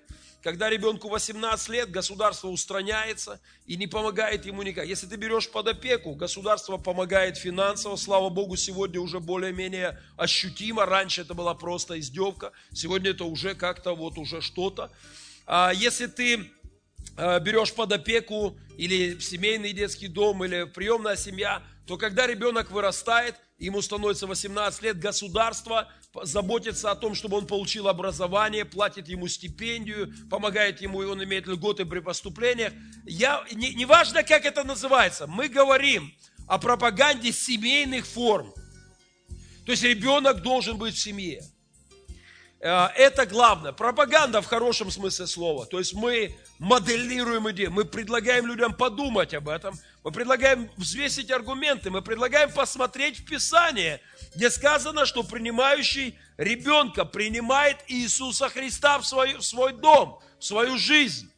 Когда 0.42 0.68
ребенку 0.68 1.08
18 1.08 1.68
лет, 1.70 1.90
государство 1.90 2.48
устраняется 2.48 3.40
и 3.66 3.76
не 3.76 3.86
помогает 3.86 4.44
ему 4.44 4.62
никак. 4.62 4.86
Если 4.86 5.06
ты 5.06 5.16
берешь 5.16 5.50
под 5.50 5.66
опеку, 5.68 6.14
государство 6.14 6.76
помогает 6.76 7.38
финансово. 7.38 7.96
Слава 7.96 8.28
Богу, 8.28 8.56
сегодня 8.56 9.00
уже 9.00 9.18
более-менее 9.18 9.98
ощутимо. 10.16 10.84
Раньше 10.84 11.22
это 11.22 11.34
была 11.34 11.54
просто 11.54 11.98
издевка. 11.98 12.52
Сегодня 12.72 13.10
это 13.10 13.24
уже 13.24 13.54
как-то 13.54 13.96
вот 13.96 14.18
уже 14.18 14.40
что-то. 14.40 14.92
А 15.46 15.72
если 15.72 16.06
ты 16.06 16.52
Э, 17.16 17.40
берешь 17.40 17.72
под 17.72 17.92
опеку 17.92 18.58
или 18.76 19.18
семейный 19.20 19.72
детский 19.72 20.08
дом, 20.08 20.44
или 20.44 20.64
приемная 20.64 21.16
семья, 21.16 21.62
то 21.86 21.96
когда 21.96 22.26
ребенок 22.26 22.70
вырастает, 22.70 23.36
ему 23.58 23.80
становится 23.80 24.26
18 24.26 24.82
лет, 24.82 24.98
государство 24.98 25.88
заботится 26.24 26.90
о 26.90 26.96
том, 26.96 27.14
чтобы 27.14 27.36
он 27.36 27.46
получил 27.46 27.88
образование, 27.88 28.64
платит 28.64 29.08
ему 29.08 29.28
стипендию, 29.28 30.12
помогает 30.30 30.80
ему, 30.80 31.02
и 31.02 31.06
он 31.06 31.22
имеет 31.24 31.46
льготы 31.46 31.84
при 31.84 32.00
поступлениях. 32.00 32.72
Я, 33.04 33.44
не, 33.52 33.74
не 33.74 33.84
важно, 33.84 34.22
как 34.22 34.44
это 34.44 34.64
называется, 34.64 35.26
мы 35.26 35.48
говорим 35.48 36.12
о 36.46 36.58
пропаганде 36.58 37.32
семейных 37.32 38.06
форм. 38.06 38.52
То 39.64 39.72
есть 39.72 39.82
ребенок 39.82 40.42
должен 40.42 40.76
быть 40.78 40.94
в 40.94 40.98
семье. 40.98 41.42
Э, 42.66 42.88
это 42.96 43.26
главное. 43.26 43.70
Пропаганда 43.70 44.42
в 44.42 44.46
хорошем 44.46 44.90
смысле 44.90 45.28
слова. 45.28 45.66
То 45.66 45.78
есть 45.78 45.94
мы 45.94 46.36
моделируем 46.58 47.48
идею, 47.52 47.70
мы 47.70 47.84
предлагаем 47.84 48.44
людям 48.44 48.74
подумать 48.74 49.34
об 49.34 49.48
этом, 49.48 49.78
мы 50.02 50.10
предлагаем 50.10 50.68
взвесить 50.76 51.30
аргументы, 51.30 51.90
мы 51.90 52.02
предлагаем 52.02 52.50
посмотреть 52.52 53.20
в 53.20 53.24
Писание, 53.24 54.00
где 54.34 54.50
сказано, 54.50 55.06
что 55.06 55.22
принимающий 55.22 56.18
ребенка 56.38 57.04
принимает 57.04 57.76
Иисуса 57.86 58.48
Христа 58.48 58.98
в 58.98 59.06
свой, 59.06 59.34
в 59.34 59.42
свой 59.42 59.72
дом, 59.72 60.18
в 60.40 60.44
свою 60.44 60.76
жизнь. 60.76 61.30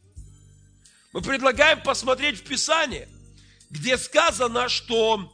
Мы 1.12 1.20
предлагаем 1.20 1.82
посмотреть 1.82 2.40
в 2.40 2.44
Писание, 2.44 3.06
где 3.68 3.98
сказано, 3.98 4.70
что, 4.70 5.30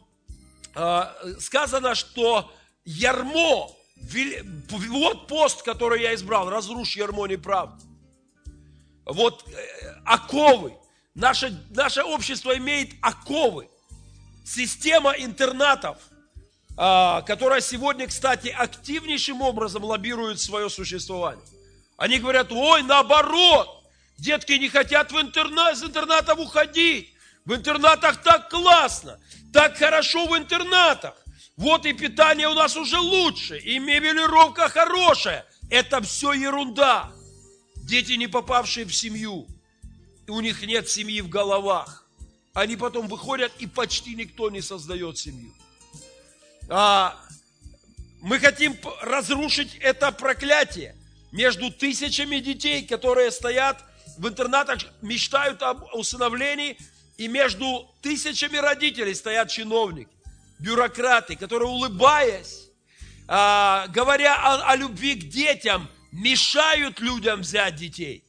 э, 0.75 1.05
сказано, 1.39 1.95
что 1.95 2.53
ярмо, 2.85 3.77
вот 4.89 5.27
пост, 5.29 5.63
который 5.63 6.03
я 6.03 6.15
избрал, 6.15 6.51
разрушь 6.51 6.97
ярмо 6.97 7.27
неправды 7.27 7.85
вот 9.05 9.45
э, 9.49 9.95
оковы. 10.05 10.75
Наше, 11.15 11.57
наше 11.71 12.03
общество 12.03 12.57
имеет 12.57 12.91
оковы. 13.01 13.69
Система 14.45 15.13
интернатов, 15.13 15.99
а, 16.77 17.23
которая 17.23 17.61
сегодня, 17.61 18.07
кстати, 18.07 18.49
активнейшим 18.49 19.41
образом 19.41 19.85
лоббирует 19.85 20.41
свое 20.41 20.69
существование. 20.69 21.45
Они 21.97 22.19
говорят, 22.19 22.51
ой, 22.51 22.83
наоборот, 22.83 23.85
детки 24.19 24.53
не 24.53 24.69
хотят 24.69 25.13
в 25.13 25.21
интернат, 25.21 25.75
из 25.77 25.85
интернатов 25.85 26.39
уходить. 26.39 27.15
В 27.45 27.55
интернатах 27.55 28.23
так 28.23 28.51
классно, 28.51 29.21
так 29.53 29.77
хорошо 29.77 30.27
в 30.27 30.37
интернатах. 30.37 31.15
Вот 31.57 31.87
и 31.87 31.93
питание 31.93 32.49
у 32.49 32.55
нас 32.55 32.77
уже 32.77 32.99
лучше, 32.99 33.59
и 33.59 33.79
мебелировка 33.79 34.69
хорошая. 34.69 35.47
Это 35.71 36.01
все 36.03 36.33
ерунда. 36.33 37.13
Дети, 37.77 38.13
не 38.13 38.27
попавшие 38.27 38.87
в 38.87 38.95
семью, 38.95 39.47
у 40.27 40.41
них 40.41 40.63
нет 40.67 40.89
семьи 40.89 41.21
в 41.21 41.29
головах. 41.29 42.09
Они 42.55 42.77
потом 42.77 43.09
выходят, 43.09 43.53
и 43.59 43.67
почти 43.67 44.15
никто 44.15 44.51
не 44.51 44.63
создает 44.63 45.19
семью. 45.19 45.53
А, 46.69 47.17
мы 48.21 48.39
хотим 48.39 48.77
разрушить 49.03 49.77
это 49.81 50.11
проклятие 50.13 50.97
между 51.31 51.71
тысячами 51.71 52.39
детей, 52.39 52.87
которые 52.87 53.31
стоят 53.31 53.85
в 54.19 54.27
интернатах, 54.29 54.79
мечтают 55.03 55.63
об 55.63 55.85
усыновлении, 55.95 56.79
и 57.17 57.29
между 57.29 57.89
тысячами 58.03 58.57
родителей 58.57 59.15
стоят 59.15 59.51
чиновники, 59.51 60.11
бюрократы, 60.59 61.37
которые, 61.37 61.69
улыбаясь, 61.69 62.69
а, 63.27 63.87
говоря 63.89 64.37
о, 64.37 64.73
о 64.73 64.77
любви 64.77 65.15
к 65.15 65.29
детям, 65.29 65.89
мешают 66.13 67.01
людям 67.01 67.41
взять 67.41 67.77
детей. 67.77 68.25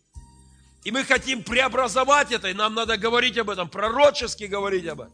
И 0.83 0.91
мы 0.91 1.03
хотим 1.03 1.43
преобразовать 1.43 2.31
это, 2.31 2.49
и 2.49 2.53
нам 2.53 2.75
надо 2.75 2.97
говорить 2.97 3.37
об 3.37 3.49
этом, 3.49 3.67
пророчески 3.67 4.43
говорить 4.43 4.85
об 4.87 5.01
этом. 5.01 5.13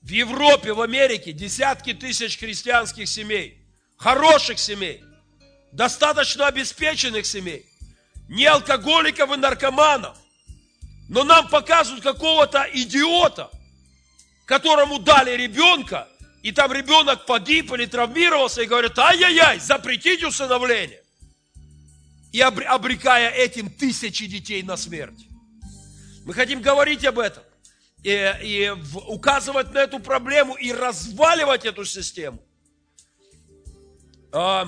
В 0.00 0.08
Европе, 0.08 0.72
в 0.72 0.80
Америке 0.80 1.32
десятки 1.32 1.92
тысяч 1.92 2.38
христианских 2.38 3.08
семей, 3.08 3.60
хороших 3.96 4.58
семей, 4.58 5.02
достаточно 5.72 6.46
обеспеченных 6.46 7.26
семей, 7.26 7.66
не 8.28 8.46
алкоголиков 8.46 9.32
и 9.32 9.36
наркоманов, 9.36 10.16
но 11.08 11.24
нам 11.24 11.48
показывают 11.48 12.02
какого-то 12.02 12.68
идиота, 12.72 13.50
которому 14.48 14.98
дали 14.98 15.36
ребенка, 15.36 16.08
и 16.42 16.52
там 16.52 16.72
ребенок 16.72 17.26
погиб 17.26 17.70
или 17.72 17.84
травмировался, 17.84 18.62
и 18.62 18.66
говорят, 18.66 18.98
ай-яй-яй, 18.98 19.60
запретить 19.60 20.24
усыновление. 20.24 21.02
И 22.32 22.40
обрекая 22.40 23.30
этим 23.30 23.68
тысячи 23.68 24.26
детей 24.26 24.62
на 24.62 24.78
смерть. 24.78 25.26
Мы 26.24 26.32
хотим 26.32 26.62
говорить 26.62 27.04
об 27.04 27.18
этом 27.18 27.42
и, 28.02 28.10
и 28.42 28.74
указывать 29.06 29.72
на 29.72 29.78
эту 29.78 29.98
проблему 29.98 30.54
и 30.54 30.72
разваливать 30.72 31.66
эту 31.66 31.84
систему. 31.84 32.42
А, 34.32 34.66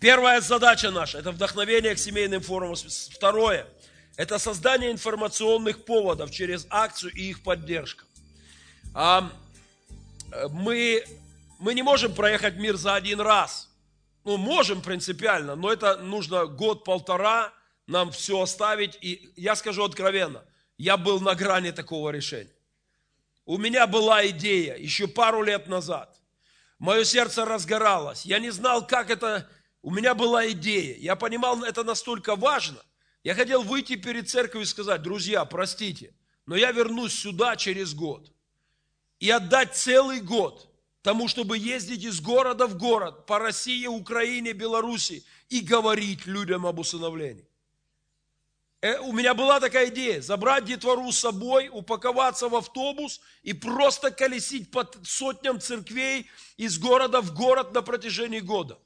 Первая 0.00 0.40
задача 0.42 0.90
наша– 0.90 1.18
это 1.20 1.32
вдохновение 1.32 1.94
к 1.94 1.98
семейным 1.98 2.42
форумам. 2.42 2.76
Второе– 3.12 3.66
это 4.18 4.40
создание 4.40 4.90
информационных 4.90 5.84
поводов 5.84 6.32
через 6.32 6.66
акцию 6.70 7.12
и 7.12 7.30
их 7.30 7.40
поддержка. 7.44 8.04
А, 8.92 9.30
мы, 10.50 11.04
мы 11.60 11.72
не 11.72 11.82
можем 11.84 12.12
проехать 12.12 12.56
мир 12.56 12.76
за 12.76 12.96
один 12.96 13.20
раз. 13.20 13.70
Ну, 14.24 14.36
можем 14.36 14.82
принципиально, 14.82 15.54
но 15.54 15.72
это 15.72 15.98
нужно 15.98 16.46
год-полтора 16.46 17.52
нам 17.86 18.10
все 18.10 18.42
оставить. 18.42 18.98
И 19.00 19.32
я 19.36 19.54
скажу 19.54 19.84
откровенно, 19.84 20.42
я 20.78 20.96
был 20.96 21.20
на 21.20 21.36
грани 21.36 21.70
такого 21.70 22.10
решения. 22.10 22.50
У 23.46 23.56
меня 23.56 23.86
была 23.86 24.26
идея 24.26 24.76
еще 24.76 25.06
пару 25.06 25.42
лет 25.42 25.68
назад. 25.68 26.18
Мое 26.80 27.04
сердце 27.04 27.44
разгоралось. 27.44 28.24
Я 28.24 28.40
не 28.40 28.50
знал, 28.50 28.84
как 28.84 29.10
это... 29.10 29.48
У 29.80 29.92
меня 29.92 30.16
была 30.16 30.50
идея. 30.50 30.96
Я 30.98 31.14
понимал, 31.14 31.62
это 31.62 31.84
настолько 31.84 32.34
важно. 32.34 32.80
Я 33.28 33.34
хотел 33.34 33.62
выйти 33.62 33.96
перед 33.96 34.26
церковью 34.26 34.62
и 34.62 34.66
сказать, 34.66 35.02
друзья, 35.02 35.44
простите, 35.44 36.14
но 36.46 36.56
я 36.56 36.72
вернусь 36.72 37.12
сюда 37.12 37.56
через 37.56 37.92
год. 37.92 38.32
И 39.20 39.28
отдать 39.28 39.76
целый 39.76 40.22
год 40.22 40.66
тому, 41.02 41.28
чтобы 41.28 41.58
ездить 41.58 42.04
из 42.04 42.22
города 42.22 42.66
в 42.66 42.78
город 42.78 43.26
по 43.26 43.38
России, 43.38 43.86
Украине, 43.86 44.54
Беларуси 44.54 45.26
и 45.50 45.60
говорить 45.60 46.24
людям 46.24 46.66
об 46.66 46.78
усыновлении. 46.78 47.46
Э, 48.80 48.98
у 49.00 49.12
меня 49.12 49.34
была 49.34 49.60
такая 49.60 49.90
идея, 49.90 50.22
забрать 50.22 50.64
детвору 50.64 51.12
с 51.12 51.18
собой, 51.18 51.68
упаковаться 51.70 52.48
в 52.48 52.56
автобус 52.56 53.20
и 53.42 53.52
просто 53.52 54.10
колесить 54.10 54.70
по 54.70 54.90
сотням 55.04 55.60
церквей 55.60 56.30
из 56.56 56.78
города 56.78 57.20
в 57.20 57.34
город 57.34 57.74
на 57.74 57.82
протяжении 57.82 58.40
года. 58.40 58.78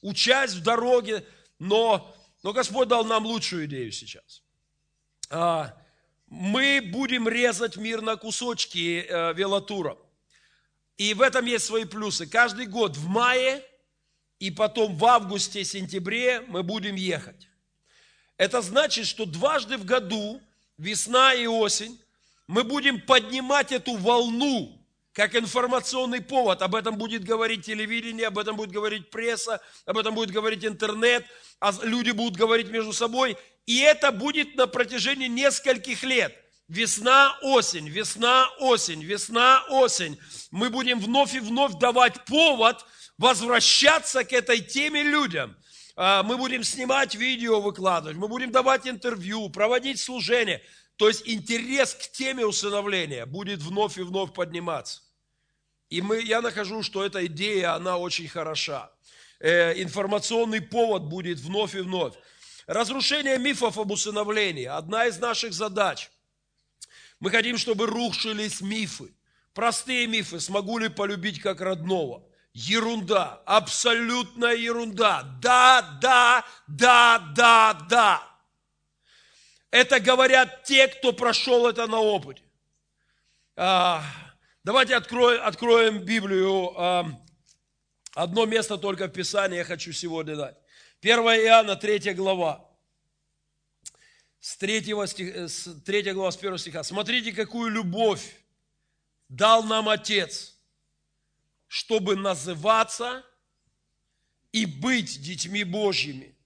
Участь 0.00 0.54
в 0.54 0.62
дороге, 0.62 1.26
но, 1.58 2.16
но 2.42 2.52
Господь 2.52 2.88
дал 2.88 3.04
нам 3.04 3.24
лучшую 3.24 3.66
идею 3.66 3.92
сейчас. 3.92 4.42
А, 5.30 5.76
мы 6.26 6.80
будем 6.82 7.28
резать 7.28 7.76
мир 7.76 8.00
на 8.00 8.16
кусочки 8.16 9.06
э, 9.06 9.34
велотуром. 9.34 9.98
И 10.96 11.14
в 11.14 11.20
этом 11.20 11.44
есть 11.46 11.66
свои 11.66 11.84
плюсы. 11.84 12.26
Каждый 12.26 12.66
год 12.66 12.96
в 12.96 13.06
мае 13.06 13.62
и 14.38 14.50
потом 14.50 14.96
в 14.96 15.04
августе, 15.04 15.64
сентябре 15.64 16.40
мы 16.48 16.62
будем 16.62 16.96
ехать. 16.96 17.48
Это 18.36 18.60
значит, 18.60 19.06
что 19.06 19.24
дважды 19.24 19.76
в 19.76 19.84
году, 19.84 20.40
весна 20.78 21.32
и 21.34 21.46
осень, 21.46 22.00
мы 22.48 22.64
будем 22.64 23.00
поднимать 23.00 23.70
эту 23.70 23.96
волну, 23.96 24.81
как 25.12 25.34
информационный 25.36 26.20
повод. 26.20 26.62
Об 26.62 26.74
этом 26.74 26.96
будет 26.96 27.24
говорить 27.24 27.64
телевидение, 27.66 28.28
об 28.28 28.38
этом 28.38 28.56
будет 28.56 28.70
говорить 28.70 29.10
пресса, 29.10 29.60
об 29.86 29.98
этом 29.98 30.14
будет 30.14 30.30
говорить 30.30 30.64
интернет, 30.64 31.24
а 31.60 31.72
люди 31.82 32.10
будут 32.10 32.36
говорить 32.36 32.68
между 32.68 32.92
собой. 32.92 33.36
И 33.66 33.78
это 33.80 34.10
будет 34.10 34.56
на 34.56 34.66
протяжении 34.66 35.28
нескольких 35.28 36.02
лет. 36.02 36.34
Весна, 36.68 37.38
осень, 37.42 37.88
весна, 37.88 38.48
осень, 38.58 39.02
весна, 39.02 39.64
осень. 39.68 40.18
Мы 40.50 40.70
будем 40.70 41.00
вновь 41.00 41.34
и 41.34 41.40
вновь 41.40 41.74
давать 41.78 42.24
повод 42.24 42.84
возвращаться 43.18 44.24
к 44.24 44.32
этой 44.32 44.60
теме 44.60 45.02
людям– 45.02 45.56
а, 45.94 46.22
мы 46.22 46.36
будем 46.36 46.64
снимать 46.64 47.14
видео, 47.14 47.60
выкладывать, 47.60 48.16
мы 48.16 48.28
будем 48.28 48.50
давать 48.50 48.86
интервью, 48.86 49.50
проводить 49.50 50.00
служение. 50.00 50.62
То 50.96 51.08
есть 51.08 51.22
интерес 51.26 51.94
к 51.94 52.12
теме 52.12 52.46
усыновления 52.46 53.26
будет 53.26 53.60
вновь 53.60 53.98
и 53.98 54.02
вновь 54.02 54.32
подниматься. 54.32 55.02
И 55.88 56.00
мы, 56.00 56.22
я 56.22 56.40
нахожу, 56.40 56.82
что 56.82 57.04
эта 57.04 57.26
идея, 57.26 57.74
она 57.74 57.98
очень 57.98 58.28
хороша. 58.28 58.90
Э, 59.40 59.72
информационный 59.82 60.60
повод 60.60 61.02
будет 61.02 61.38
вновь 61.40 61.74
и 61.74 61.80
вновь. 61.80 62.14
Разрушение 62.66 63.38
мифов 63.38 63.76
об 63.76 63.90
усыновлении– 63.90 64.64
одна 64.66 65.06
из 65.06 65.18
наших 65.18 65.52
задач. 65.52 66.10
Мы 67.20 67.30
хотим, 67.30 67.58
чтобы 67.58 67.86
рушились 67.86 68.60
мифы. 68.60 69.14
Простые 69.52 70.06
мифы. 70.06 70.40
Смогу 70.40 70.78
ли 70.78 70.88
полюбить 70.88 71.40
как 71.40 71.60
родного? 71.60 72.24
Ерунда, 72.54 73.42
абсолютная 73.46 74.54
ерунда. 74.54 75.22
Да, 75.40 75.98
да, 76.00 76.44
да, 76.66 77.18
да, 77.34 77.74
да. 77.88 78.31
Это 79.72 79.98
говорят 79.98 80.62
те, 80.62 80.86
кто 80.86 81.12
прошел 81.12 81.66
это 81.66 81.88
на 81.88 81.98
опыте. 81.98 82.44
А, 83.56 84.04
давайте 84.62 84.94
откроем, 84.94 85.42
откроем 85.42 85.98
Библию. 85.98 86.72
А, 86.76 87.04
одно 88.14 88.46
место 88.46 88.78
только 88.78 89.08
в 89.08 89.12
Писании 89.12 89.56
я 89.56 89.64
хочу 89.64 89.90
сегодня 89.90 90.36
дать. 90.36 90.56
1 91.00 91.18
Иоанна, 91.18 91.74
3 91.74 92.14
глава. 92.14 92.70
С 94.38 94.56
3, 94.56 95.06
стих, 95.08 95.36
с 95.50 95.82
3 95.84 96.12
глава, 96.12 96.30
с 96.30 96.36
1 96.36 96.58
стиха. 96.58 96.84
Смотрите, 96.84 97.32
какую 97.32 97.72
любовь 97.72 98.36
дал 99.28 99.64
нам 99.64 99.88
Отец– 99.88 100.50
чтобы 101.72 102.16
называться 102.16 103.24
и 104.52 104.66
быть 104.66 105.22
детьми 105.22 105.64
Божьими. 105.64 106.36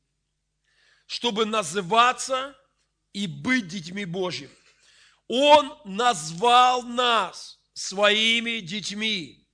Чтобы 1.09 1.47
называться 1.47 2.57
и 3.17 3.27
быть 3.27 3.67
детьми 3.69 4.05
Божьими. 4.05 4.51
Он 5.27 5.73
назвал 5.87 6.83
нас 6.83 7.59
своими 7.73 8.61
детьми. 8.61 9.49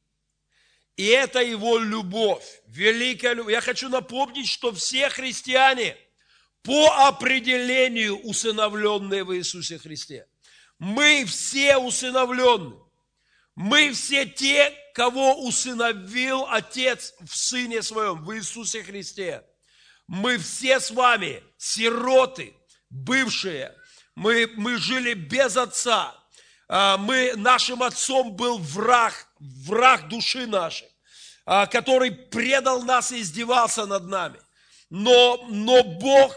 И 0.97 1.07
это 1.07 1.41
его 1.41 1.79
любовь, 1.79 2.45
великая 2.67 3.35
любовь. 3.35 3.53
Я 3.53 3.61
хочу 3.61 3.89
напомнить, 3.89 4.49
что 4.49 4.73
все 4.73 5.09
христиане 5.11 5.97
по 6.63 7.07
определению 7.07 8.19
усыновленные 8.23 9.23
в 9.23 9.33
Иисусе 9.37 9.79
Христе. 9.79 10.27
Мы 10.81 11.25
все 11.25 11.77
усыновленные. 11.77 12.81
Мы 13.55 13.93
все 13.93 14.27
те, 14.27 14.77
кого 14.93 15.47
усыновил 15.47 16.47
Отец 16.49 17.15
в 17.21 17.37
Сыне 17.37 17.83
Своем, 17.83 18.25
в 18.25 18.37
Иисусе 18.37 18.83
Христе. 18.83 19.45
Мы 20.09 20.37
все 20.39 20.81
с 20.81 20.91
вами 20.91 21.45
сироты, 21.59 22.57
бывшие. 22.93 23.75
Мы, 24.15 24.49
мы 24.57 24.77
жили 24.77 25.15
без 25.15 25.57
Отца. 25.57 26.15
А, 26.69 26.97
мы, 26.99 27.33
нашим 27.37 27.83
Отцом 27.83 28.37
был 28.37 28.59
враг, 28.59 29.29
враг 29.41 30.09
души 30.09 30.47
нашей, 30.47 30.89
а, 31.45 31.67
который 31.67 32.13
предал 32.13 32.83
нас 32.83 33.11
и 33.11 33.21
издевался 33.21 33.87
над 33.87 34.07
нами. 34.07 34.39
Но, 34.91 35.47
но 35.49 35.83
Бог 35.83 36.37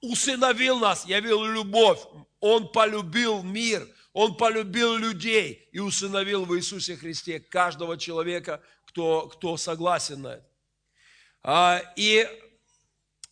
усыновил 0.00 0.78
нас, 0.78 1.04
явил 1.06 1.44
любовь. 1.44 2.00
Он 2.40 2.70
полюбил 2.70 3.42
мир– 3.42 3.88
он 4.12 4.36
полюбил 4.36 4.96
людей 4.96 5.68
и 5.72 5.78
усыновил 5.78 6.44
в 6.44 6.54
Иисусе 6.56 6.96
Христе 6.96 7.40
каждого 7.40 7.96
человека, 7.96 8.62
кто, 8.84 9.28
кто 9.28 9.56
согласен 9.56 10.22
на 10.22 10.34
это. 10.34 10.46
А, 11.42 11.82
и 11.96 12.28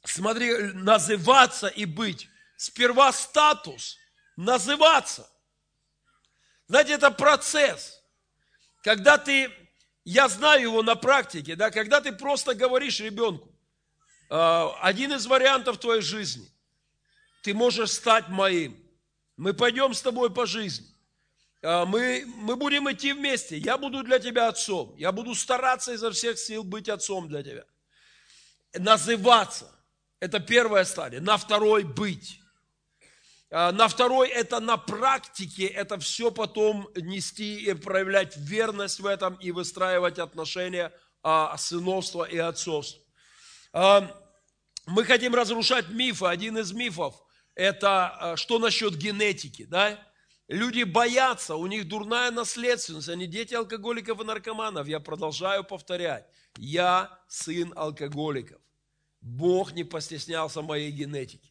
смотри, 0.05 0.73
называться 0.73 1.69
и 1.69 1.85
быть. 1.85 2.29
Сперва 2.57 3.13
статус, 3.13 3.97
называться. 4.37 5.29
Знаете, 6.69 6.93
это 6.93 7.11
процесс. 7.11 8.03
Когда 8.83 9.19
ты, 9.19 9.51
я 10.05 10.29
знаю 10.29 10.63
его 10.63 10.83
на 10.83 10.95
практике, 10.95 11.57
да, 11.57 11.71
когда 11.71 12.01
ты 12.01 12.13
просто 12.13 12.55
говоришь 12.55 13.01
ребенку, 13.01 13.51
а, 14.31 14.77
один 14.81 15.13
из 15.13 15.27
вариантов 15.27 15.79
твоей 15.79 16.03
жизни, 16.03 16.49
ты 17.43 17.55
можешь 17.55 17.91
стать 17.91 18.29
моим. 18.29 18.77
Мы 19.37 19.55
пойдем 19.55 19.95
с 19.95 20.03
тобой 20.03 20.33
по 20.33 20.47
жизни. 20.47 20.87
А, 21.63 21.85
мы, 21.85 22.25
мы 22.37 22.57
будем 22.57 22.91
идти 22.91 23.13
вместе. 23.13 23.59
Я 23.59 23.77
буду 23.77 24.03
для 24.03 24.19
тебя 24.19 24.49
отцом. 24.49 24.95
Я 24.97 25.13
буду 25.13 25.35
стараться 25.35 25.93
изо 25.93 26.11
всех 26.11 26.39
сил 26.39 26.63
быть 26.63 26.89
отцом 26.89 27.29
для 27.29 27.43
тебя. 27.43 27.65
Называться. 28.75 29.71
Это 30.21 30.39
первая 30.39 30.85
стадия. 30.85 31.21
На 31.21 31.37
второй 31.37 31.85
быть. 31.85 32.41
А, 33.51 33.73
на 33.73 33.89
второй 33.89 34.29
это 34.29 34.61
на 34.61 34.77
практике, 34.77 35.67
это 35.67 35.99
все 35.99 36.31
потом 36.31 36.89
нести 36.95 37.65
и 37.65 37.75
проявлять 37.75 38.37
верность 38.37 39.01
в 39.01 39.07
этом 39.07 39.35
и 39.35 39.51
выстраивать 39.51 40.19
отношения 40.19 40.93
а, 41.23 41.57
сыновства 41.57 42.25
и 42.25 42.39
отцовства. 42.39 43.03
Мы 44.87 45.05
хотим 45.05 45.35
разрушать 45.35 45.89
мифы. 45.91 46.27
Один 46.27 46.59
из 46.59 46.73
мифов– 46.73 47.15
это 47.55 48.19
э, 48.21 48.37
что 48.37 48.59
насчет 48.59 48.97
генетики, 48.97 49.65
да? 49.65 49.99
Люди 50.49 50.83
боятся, 50.83 51.55
у 51.55 51.67
них 51.69 51.87
дурная 51.87 52.33
наследственность, 52.33 53.09
они 53.09 53.29
дети 53.29 53.55
алкоголиков 53.55 54.21
и 54.21 54.25
наркоманов. 54.25 54.89
Я 54.89 54.99
продолжаю 54.99 55.63
повторять, 55.63 56.27
я 56.57 57.21
сын 57.29 57.73
алкоголиков. 57.77 58.61
Бог 59.21 59.73
не 59.73 59.85
постеснялся 59.85 60.63
моей 60.63 60.91
генетики. 60.91 61.51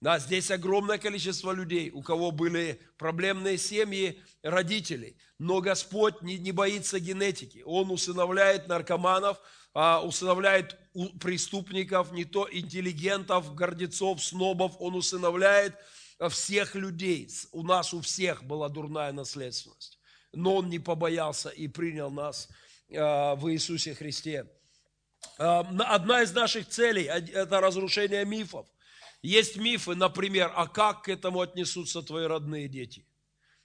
Да, 0.00 0.20
здесь 0.20 0.52
огромное 0.52 0.98
количество 0.98 1.50
людей, 1.50 1.90
у 1.90 2.02
кого 2.02 2.30
были 2.30 2.80
проблемные 2.98 3.58
семьи, 3.58 4.22
родителей. 4.42 5.16
Но 5.38 5.60
Господь 5.60 6.22
не, 6.22 6.38
не 6.38 6.52
боится 6.52 7.00
генетики. 7.00 7.62
Он 7.66 7.90
усыновляет 7.90 8.68
наркоманов, 8.68 9.40
а, 9.74 10.00
усыновляет 10.04 10.78
преступников, 11.20 12.12
не 12.12 12.24
то 12.24 12.48
интеллигентов, 12.50 13.54
гордецов, 13.56 14.22
снобов. 14.22 14.76
Он 14.78 14.94
усыновляет 14.94 15.74
а, 16.20 16.28
всех 16.28 16.76
людей. 16.76 17.28
У 17.50 17.64
нас 17.64 17.92
у 17.92 18.00
всех 18.00 18.44
была 18.44 18.68
дурная 18.68 19.10
наследственность. 19.10 19.98
Но 20.32 20.56
Он 20.56 20.68
не 20.68 20.78
побоялся 20.78 21.48
и 21.48 21.66
принял 21.66 22.10
нас 22.12 22.48
а, 22.94 23.34
в 23.34 23.50
Иисусе 23.52 23.96
Христе. 23.96 24.46
На- 25.38 25.94
Одна 25.94 26.22
из 26.22 26.32
наших 26.32 26.68
целей– 26.68 27.04
это 27.04 27.60
разрушение 27.60 28.24
мифов. 28.24 28.66
Есть 29.22 29.56
мифы, 29.56 29.94
например, 29.94 30.52
а 30.54 30.66
как 30.66 31.02
к 31.02 31.08
этому 31.08 31.40
отнесутся 31.40 32.02
твои 32.02 32.26
родные 32.26 32.68
дети? 32.68 33.04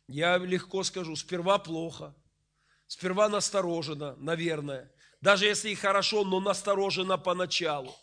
Я 0.08 0.38
легко 0.38 0.84
скажу, 0.84 1.16
сперва 1.16 1.60
плохо, 1.60 2.16
сперва 2.88 3.30
настороженно, 3.30 4.16
наверное. 4.18 4.92
Даже 5.22 5.46
если 5.46 5.70
и 5.70 5.76
хорошо, 5.76 6.26
но 6.26 6.40
настороженно 6.40 7.18
поначалу. 7.18 7.96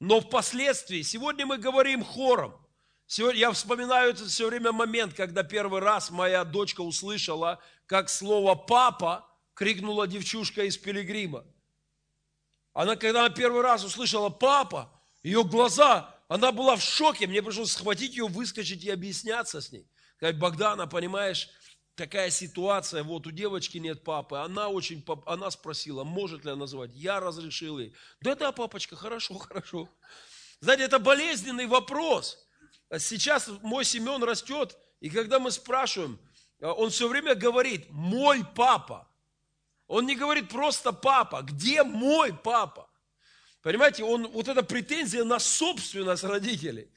Но 0.00 0.20
впоследствии, 0.20 1.02
сегодня 1.02 1.46
мы 1.46 1.58
говорим 1.58 2.02
хором. 2.02 2.54
Сегодня, 3.06 3.40
я 3.40 3.52
вспоминаю 3.52 4.10
этот 4.10 4.28
все 4.28 4.48
время 4.48 4.72
момент, 4.72 5.14
когда 5.14 5.42
первый 5.42 5.80
раз 5.80 6.10
моя 6.10 6.44
дочка 6.44 6.80
услышала, 6.80 7.60
как 7.86 8.08
слово 8.08 8.54
«папа» 8.54 9.28
крикнула 9.52 10.06
девчушка 10.06 10.64
из 10.64 10.78
Пилигрима. 10.78 11.44
Она, 12.74 12.96
когда 12.96 13.20
она 13.20 13.30
первый 13.30 13.62
раз 13.62 13.84
услышала 13.84 14.28
«папа», 14.28 14.92
ее 15.22 15.44
глаза, 15.44 16.14
она 16.28 16.52
была 16.52 16.76
в 16.76 16.82
шоке, 16.82 17.26
мне 17.26 17.42
пришлось 17.42 17.72
схватить 17.72 18.16
ее, 18.16 18.26
выскочить 18.26 18.84
и 18.84 18.90
объясняться 18.90 19.60
с 19.60 19.72
ней. 19.72 19.88
Сказать, 20.16 20.38
Богдана, 20.38 20.86
понимаешь, 20.86 21.48
такая 21.94 22.30
ситуация, 22.30 23.04
вот 23.04 23.26
у 23.26 23.30
девочки 23.30 23.78
нет 23.78 24.02
папы, 24.02 24.36
она 24.36 24.68
очень, 24.68 25.04
она 25.26 25.50
спросила, 25.50 26.02
может 26.02 26.44
ли 26.44 26.50
она 26.50 26.60
называть, 26.60 26.90
я 26.94 27.20
разрешил 27.20 27.78
ей. 27.78 27.94
Да, 28.20 28.34
да, 28.34 28.52
папочка, 28.52 28.96
хорошо, 28.96 29.38
хорошо. 29.38 29.88
Знаете, 30.60 30.84
это 30.84 30.98
болезненный 30.98 31.66
вопрос. 31.66 32.38
Сейчас 32.98 33.48
мой 33.62 33.84
Семен 33.84 34.22
растет, 34.24 34.76
и 35.00 35.10
когда 35.10 35.38
мы 35.38 35.50
спрашиваем, 35.52 36.18
он 36.60 36.90
все 36.90 37.08
время 37.08 37.34
говорит, 37.34 37.86
мой 37.90 38.44
папа. 38.54 39.08
Он 39.86 40.06
не 40.06 40.16
говорит 40.16 40.48
просто 40.48 40.92
папа, 40.92 41.42
где 41.42 41.82
мой 41.82 42.32
папа? 42.32 42.88
Понимаете, 43.62 44.04
он, 44.04 44.28
вот 44.28 44.48
эта 44.48 44.62
претензия 44.62 45.24
на 45.24 45.38
собственность 45.38 46.24
родителей, 46.24 46.90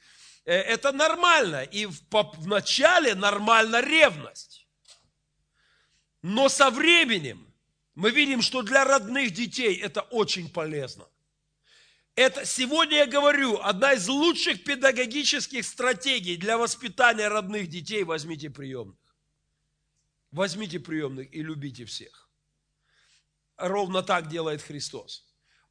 э, 0.44 0.52
это 0.52 0.92
нормально. 0.92 1.62
И 1.62 1.86
в, 1.86 2.00
в 2.10 2.46
начале 2.46 3.14
нормальна 3.14 3.80
ревность. 3.80 4.66
Но 6.22 6.48
со 6.48 6.70
временем 6.70 7.52
мы 7.94 8.10
видим, 8.10 8.42
что 8.42 8.62
для 8.62 8.84
родных 8.84 9.32
детей 9.32 9.76
это 9.76 10.02
очень 10.02 10.50
полезно. 10.50 11.08
Это, 12.14 12.44
сегодня 12.44 12.98
я 12.98 13.06
говорю, 13.06 13.60
одна 13.62 13.92
из 13.92 14.08
лучших 14.08 14.64
педагогических 14.64 15.64
стратегий 15.64 16.36
для 16.36 16.58
воспитания 16.58 17.28
родных 17.28 17.68
детей– 17.68 18.02
возьмите 18.04 18.50
приемных. 18.50 18.98
Возьмите 20.32 20.80
приемных 20.80 21.32
и 21.32 21.42
любите 21.42 21.84
всех. 21.84 22.27
Ровно 23.58 24.02
так 24.02 24.28
делает 24.28 24.62
Христос. 24.62 25.24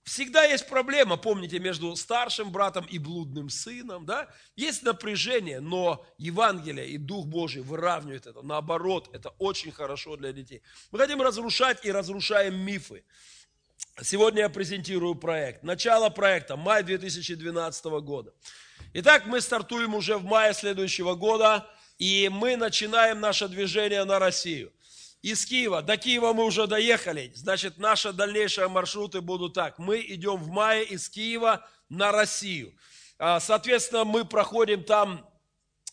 Всегда 0.03 0.43
есть 0.45 0.67
проблема, 0.69 1.17
помните, 1.17 1.59
между 1.59 1.93
старшим 1.97 2.49
братом 2.49 2.85
и 2.85 2.97
блудным 2.97 3.49
сыном, 3.49 4.05
да? 4.05 4.29
Есть 4.55 4.83
напряжение, 4.83 5.59
но 5.59 6.05
Евангелие 6.17 6.87
и 6.87 6.97
Дух 6.97 7.25
Божий 7.25 7.61
выравнивают 7.61 8.25
это. 8.25 8.41
Наоборот, 8.41 9.09
это 9.13 9.31
очень 9.37 9.73
хорошо 9.73 10.15
для 10.15 10.31
детей. 10.31 10.61
Мы 10.91 10.99
хотим 10.99 11.21
разрушать 11.21 11.83
и 11.83 11.91
разрушаем 11.91 12.55
мифы. 12.55 13.03
Сегодня 14.01 14.43
я 14.43 14.49
презентирую 14.49 15.15
проект. 15.15 15.63
Начало 15.63 16.09
проекта, 16.09 16.55
май 16.55 16.83
2012 16.83 17.85
года. 18.01 18.33
Итак, 18.93 19.25
мы 19.25 19.41
стартуем 19.41 19.93
уже 19.93 20.17
в 20.17 20.23
мае 20.23 20.53
следующего 20.53 21.15
года, 21.15 21.69
и 21.97 22.29
мы 22.31 22.55
начинаем 22.55 23.19
наше 23.19 23.49
движение 23.49 24.05
на 24.05 24.19
Россию. 24.19 24.71
Из 25.21 25.45
Киева, 25.45 25.81
до 25.81 25.97
Киева 25.97 26.31
мы 26.33 26.45
уже 26.45 26.67
доехали, 26.67 27.31
значит, 27.33 27.79
наши 27.79 28.13
дальнейшие 28.13 28.67
маршруты 28.67 29.21
будут 29.21 29.55
так. 29.55 29.79
Мы 29.79 29.99
идем 29.99 30.37
в 30.37 30.49
мае 30.49 30.85
из 30.85 31.09
Киева 31.09 31.67
на 31.89 32.11
Россию. 32.11 32.73
А, 33.17 33.39
Соответственно, 33.39 34.03
мы 34.03 34.25
проходим 34.25 34.83
там 34.83 35.27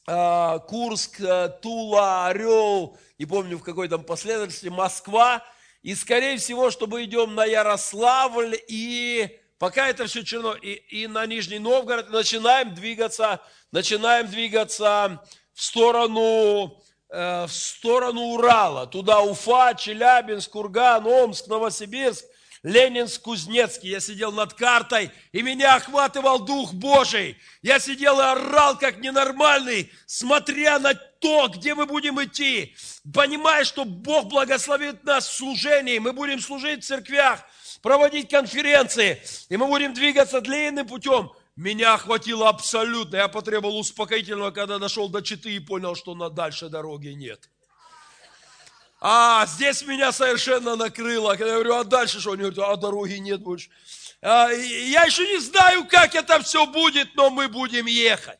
а, 0.07 0.59
Курск, 0.59 1.21
э, 1.21 1.49
Тула, 1.63 2.27
Орел, 2.27 2.99
не 3.19 3.25
помню 3.25 3.57
в 3.57 3.63
какой 3.63 3.89
там 3.89 4.05
последовательности, 4.05 4.69
Москва. 4.69 5.43
И, 5.83 5.95
скорее 5.95 6.37
всего, 6.37 6.71
что 6.71 6.87
мы 6.87 7.05
идем 7.05 7.35
на 7.35 7.47
Ярославль 7.47 8.59
и 8.69 9.41
пока 9.59 9.89
это 9.89 10.07
все 10.07 10.23
черно, 10.23 10.55
и, 10.55 10.73
и 10.73 11.07
на 11.07 11.25
Нижний 11.25 11.59
Новгород 11.59 12.11
начинаем 12.11 12.75
двигаться, 12.75 13.41
начинаем 13.73 14.27
двигаться 14.27 15.23
в 15.55 15.63
сторону, 15.63 16.84
в 17.15 17.49
сторону 17.49 18.21
Урала, 18.23 18.87
туда 18.87 19.21
Уфа, 19.21 19.75
Челябинск, 19.75 20.51
Курган, 20.51 21.07
Омск, 21.07 21.47
Новосибирск, 21.47 22.25
Ленинск, 22.65 23.23
Кузнецкий. 23.23 23.91
Я 23.91 24.01
сидел 24.01 24.33
над 24.33 24.55
картой, 24.55 25.11
и 25.33 25.43
меня 25.43 25.77
охватывал 25.77 26.41
Дух 26.41 26.73
Божий. 26.73 27.39
Я 27.63 27.79
сидел 27.79 28.19
и 28.19 28.25
орал, 28.25 28.79
как 28.79 28.99
ненормальный, 28.99 29.93
смотря 30.07 30.79
на 30.79 30.95
то, 30.95 31.49
где 31.49 31.75
мы 31.75 31.87
будем 31.87 32.21
идти. 32.23 32.75
Понимая, 33.13 33.65
что 33.65 33.85
Бог 33.85 34.27
благословит 34.27 35.05
нас 35.05 35.29
в 35.29 35.37
служении. 35.37 35.99
Мы 35.99 36.13
будем 36.13 36.41
служить 36.41 36.83
в 36.83 36.87
церквях, 36.87 37.41
проводить 37.83 38.31
конференции, 38.31 39.23
и 39.51 39.57
мы 39.57 39.67
будем 39.67 39.93
двигаться 39.93 40.41
длинным 40.41 40.87
путем. 40.87 41.31
Меня 41.57 41.95
охватило 41.95 42.49
абсолютно. 42.49 43.17
Я 43.17 43.29
потребовал 43.29 43.79
успокоительного, 43.79 44.51
когда 44.51 44.79
дошел 44.79 45.09
до 45.09 45.23
Читы 45.23 45.55
и 45.55 45.61
понял, 45.61 45.95
что 45.95 46.15
на 46.15 46.29
дальше 46.29 46.69
дороги 46.69 47.09
нет. 47.09 47.49
А 49.01 49.47
здесь 49.47 49.83
меня 49.83 50.11
совершенно 50.13 50.75
накрыло. 50.75 51.33
Когда 51.33 51.49
я 51.49 51.55
говорю, 51.55 51.77
а 51.77 51.85
дальше 51.85 52.21
что? 52.21 52.33
Они 52.33 52.43
говорят, 52.43 52.59
а 52.59 52.77
дороги 52.77 53.15
нет 53.15 53.41
больше. 53.43 53.69
А, 54.21 54.49
я 54.51 55.05
еще 55.05 55.27
не 55.27 55.39
знаю, 55.39 55.87
как 55.87 56.15
это 56.15 56.43
все 56.43 56.67
будет, 56.67 57.15
но 57.15 57.31
мы 57.31 57.49
будем 57.49 57.87
ехать. 57.87 58.39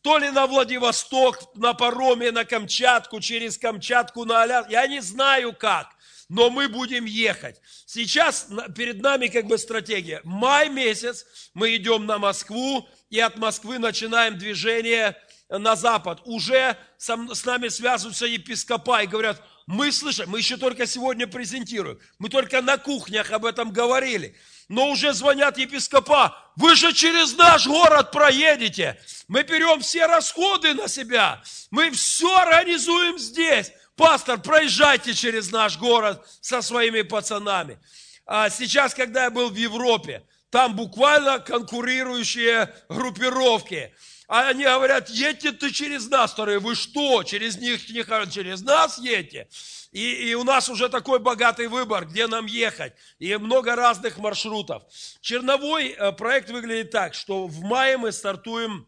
То 0.00 0.18
ли 0.18 0.30
на 0.30 0.46
Владивосток, 0.46 1.54
на 1.54 1.74
пароме, 1.74 2.32
на 2.32 2.44
Камчатку, 2.44 3.20
через 3.20 3.58
Камчатку 3.58 4.24
на 4.24 4.42
Аляску. 4.42 4.72
Я 4.72 4.86
не 4.86 5.00
знаю 5.00 5.52
как, 5.52 5.94
но 6.28 6.50
мы 6.50 6.68
будем 6.68 7.04
ехать. 7.04 7.60
Сейчас 7.86 8.48
перед 8.76 9.00
нами 9.00 9.28
как 9.28 9.46
бы 9.46 9.58
стратегия. 9.58 10.20
Май 10.24 10.68
месяц 10.68 11.24
мы 11.54 11.74
идем 11.76 12.06
на 12.06 12.18
Москву, 12.18 12.88
и 13.10 13.18
от 13.18 13.36
Москвы 13.38 13.78
начинаем 13.78 14.36
движение 14.38 15.16
на 15.48 15.76
запад. 15.76 16.20
Уже 16.24 16.76
с 16.98 17.44
нами 17.44 17.68
связываются 17.68 18.26
епископа 18.26 19.02
и 19.02 19.06
говорят, 19.06 19.42
мы 19.66 19.92
слышим, 19.92 20.30
мы 20.30 20.38
еще 20.38 20.56
только 20.56 20.86
сегодня 20.86 21.26
презентируем, 21.26 21.98
мы 22.18 22.30
только 22.30 22.62
на 22.62 22.78
кухнях 22.78 23.30
об 23.32 23.44
этом 23.44 23.70
говорили, 23.70 24.34
но 24.68 24.88
уже 24.88 25.12
звонят 25.12 25.58
епископа, 25.58 26.36
вы 26.56 26.74
же 26.74 26.94
через 26.94 27.36
наш 27.36 27.66
город 27.66 28.10
проедете, 28.10 28.98
мы 29.28 29.42
берем 29.42 29.80
все 29.80 30.06
расходы 30.06 30.72
на 30.72 30.88
себя, 30.88 31.42
мы 31.70 31.90
все 31.90 32.34
организуем 32.34 33.18
здесь. 33.18 33.70
Пастор, 33.98 34.38
проезжайте 34.38 35.12
через 35.12 35.50
наш 35.50 35.76
город 35.76 36.24
со 36.40 36.62
своими 36.62 37.02
пацанами. 37.02 37.80
А 38.26 38.48
сейчас, 38.48 38.94
когда 38.94 39.24
я 39.24 39.30
был 39.30 39.50
в 39.50 39.56
Европе, 39.56 40.22
там 40.50 40.76
буквально 40.76 41.40
конкурирующие 41.40 42.72
группировки. 42.88 43.92
А 44.28 44.50
они 44.50 44.62
говорят, 44.62 45.08
едьте 45.10 45.50
ты 45.50 45.72
через 45.72 46.08
нас, 46.08 46.32
вторые, 46.32 46.60
вы 46.60 46.76
что, 46.76 47.24
через 47.24 47.58
них, 47.58 47.90
не 47.90 48.30
через 48.30 48.62
нас 48.62 48.98
едьте? 48.98 49.48
И, 49.90 50.30
и 50.30 50.34
у 50.34 50.44
нас 50.44 50.68
уже 50.68 50.88
такой 50.88 51.18
богатый 51.18 51.66
выбор, 51.66 52.06
где 52.06 52.28
нам 52.28 52.46
ехать. 52.46 52.92
И 53.18 53.36
много 53.36 53.74
разных 53.74 54.18
маршрутов. 54.18 54.84
Черновой 55.20 55.88
э, 55.88 56.12
проект 56.12 56.50
выглядит 56.50 56.92
так, 56.92 57.14
что 57.14 57.48
в 57.48 57.62
мае 57.62 57.96
мы 57.96 58.12
стартуем 58.12 58.86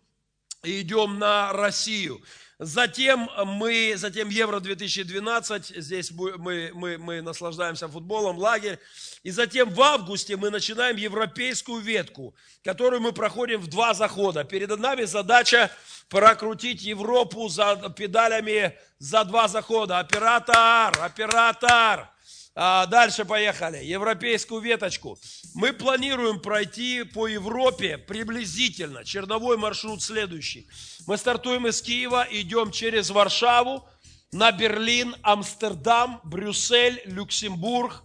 и 0.62 0.82
идем 0.82 1.18
на 1.18 1.52
Россию. 1.52 2.22
Затем 2.62 3.30
мы, 3.46 3.94
затем 3.96 4.28
Евро 4.28 4.60
2012, 4.60 5.76
здесь 5.78 6.10
мы, 6.10 6.36
мы, 6.74 6.98
мы 6.98 7.22
наслаждаемся 7.22 7.88
футболом, 7.88 8.36
лагерь. 8.36 8.78
И 9.22 9.30
затем 9.30 9.70
в 9.70 9.80
августе 9.80 10.36
мы 10.36 10.50
начинаем 10.50 10.96
европейскую 10.96 11.80
ветку, 11.80 12.34
которую 12.62 13.00
мы 13.00 13.12
проходим 13.12 13.62
в 13.62 13.66
два 13.68 13.94
захода. 13.94 14.44
Перед 14.44 14.78
нами 14.78 15.04
задача 15.04 15.70
прокрутить 16.10 16.82
Европу 16.82 17.48
за 17.48 17.76
педалями 17.96 18.76
за 18.98 19.24
два 19.24 19.48
захода. 19.48 19.98
Оператор, 19.98 21.02
оператор. 21.02 22.10
А, 22.54 22.86
дальше 22.86 23.24
поехали. 23.24 23.84
Европейскую 23.84 24.60
веточку. 24.60 25.18
Мы 25.54 25.72
планируем 25.72 26.40
пройти 26.40 27.04
по 27.04 27.28
Европе 27.28 27.96
приблизительно. 27.96 29.04
Черновой 29.04 29.56
маршрут 29.56 30.02
следующий. 30.02 30.66
Мы 31.06 31.16
стартуем 31.16 31.66
из 31.68 31.80
Киева, 31.80 32.26
идем 32.30 32.72
через 32.72 33.10
Варшаву, 33.10 33.88
на 34.32 34.52
Берлин, 34.52 35.14
Амстердам, 35.22 36.20
Брюссель, 36.24 37.02
Люксембург 37.04 38.02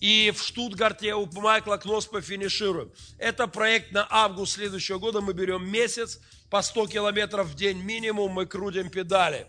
и 0.00 0.32
в 0.36 0.42
Штутгарте 0.42 1.14
у 1.14 1.26
Майкла 1.40 1.76
Кноспа 1.76 2.20
финишируем. 2.20 2.92
Это 3.18 3.46
проект 3.46 3.92
на 3.92 4.06
август 4.10 4.54
следующего 4.54 4.98
года. 4.98 5.20
Мы 5.20 5.32
берем 5.34 5.68
месяц 5.68 6.20
по 6.50 6.62
100 6.62 6.88
километров 6.88 7.46
в 7.46 7.54
день 7.54 7.78
минимум, 7.78 8.32
мы 8.32 8.46
крутим 8.46 8.90
педали. 8.90 9.46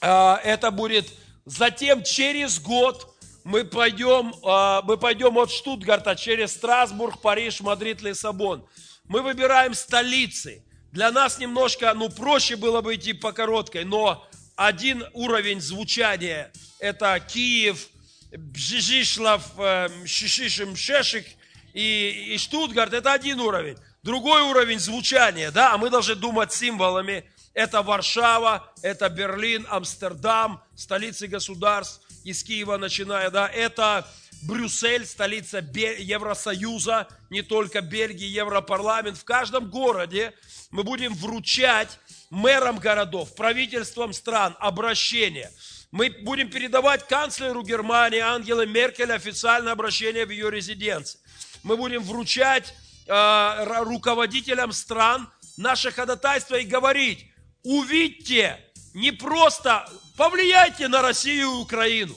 А, 0.00 0.40
Это 0.44 0.70
будет 0.70 1.08
затем 1.44 2.02
через 2.02 2.60
год 2.60 3.11
мы 3.44 3.64
пойдем, 3.64 4.34
а, 4.44 4.82
мы 4.82 4.96
пойдем 4.96 5.36
от 5.38 5.50
Штутгарта 5.50 6.14
через 6.16 6.52
Страсбург, 6.52 7.20
Париж, 7.20 7.60
Мадрид, 7.60 8.00
Лиссабон. 8.02 8.66
Мы 9.08 9.22
выбираем 9.22 9.74
столицы. 9.74 10.64
Для 10.92 11.10
нас 11.10 11.38
немножко, 11.38 11.92
ну, 11.94 12.08
проще 12.08 12.56
было 12.56 12.82
бы 12.82 12.94
идти 12.94 13.12
по 13.12 13.32
короткой, 13.32 13.84
но 13.84 14.28
один 14.56 15.04
уровень 15.12 15.60
звучания– 15.60 16.52
это 16.78 17.18
Киев, 17.20 17.88
Бжижишлав, 18.30 19.42
э, 19.58 19.88
Шишишим, 20.06 20.76
Шешик 20.76 21.26
и, 21.72 22.34
и 22.34 22.38
Штутгарт– 22.38 22.92
это 22.94 23.12
один 23.12 23.40
уровень. 23.40 23.76
Другой 24.02 24.42
уровень 24.42 24.78
звучания, 24.78 25.50
да, 25.50 25.72
а 25.72 25.78
мы 25.78 25.88
должны 25.88 26.14
думать 26.14 26.52
символами. 26.52 27.24
Это 27.54 27.82
Варшава, 27.82 28.72
это 28.82 29.08
Берлин, 29.08 29.66
Амстердам, 29.68 30.62
столицы 30.74 31.26
государств, 31.26 32.01
из 32.24 32.42
Киева 32.44 32.76
начиная, 32.76 33.30
да, 33.30 33.48
это 33.48 34.06
Брюссель, 34.42 35.06
столица 35.06 35.58
Евросоюза, 35.58 37.06
не 37.30 37.42
только 37.42 37.80
Бельгии, 37.80 38.26
Европарламент. 38.26 39.16
В 39.16 39.24
каждом 39.24 39.70
городе 39.70 40.34
мы 40.70 40.82
будем 40.82 41.14
вручать 41.14 41.98
мэрам 42.30 42.78
городов, 42.78 43.34
правительствам 43.36 44.12
стран 44.12 44.56
обращение. 44.58 45.50
Мы 45.92 46.10
будем 46.10 46.50
передавать 46.50 47.06
канцлеру 47.06 47.62
Германии 47.62 48.18
Ангеле 48.18 48.66
Меркель 48.66 49.12
официальное 49.12 49.72
обращение 49.72 50.26
в 50.26 50.30
ее 50.30 50.50
резиденции. 50.50 51.20
Мы 51.62 51.76
будем 51.76 52.02
вручать 52.02 52.74
э, 53.06 53.64
руководителям 53.84 54.72
стран 54.72 55.28
наше 55.56 55.92
ходатайство 55.92 56.56
и 56.56 56.64
говорить, 56.64 57.26
увидьте, 57.62 58.58
не 58.94 59.12
просто 59.12 59.88
повлияйте 60.16 60.88
на 60.88 61.02
Россию 61.02 61.42
и 61.42 61.62
Украину. 61.62 62.14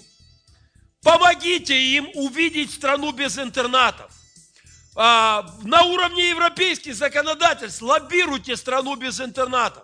Помогите 1.03 1.79
им 1.79 2.09
увидеть 2.15 2.71
страну 2.71 3.11
без 3.11 3.37
интернатов. 3.37 4.11
А, 4.95 5.45
на 5.63 5.83
уровне 5.83 6.29
европейских 6.29 6.95
законодательств 6.95 7.81
лоббируйте 7.81 8.55
страну 8.55 8.95
без 8.95 9.19
интернатов. 9.19 9.83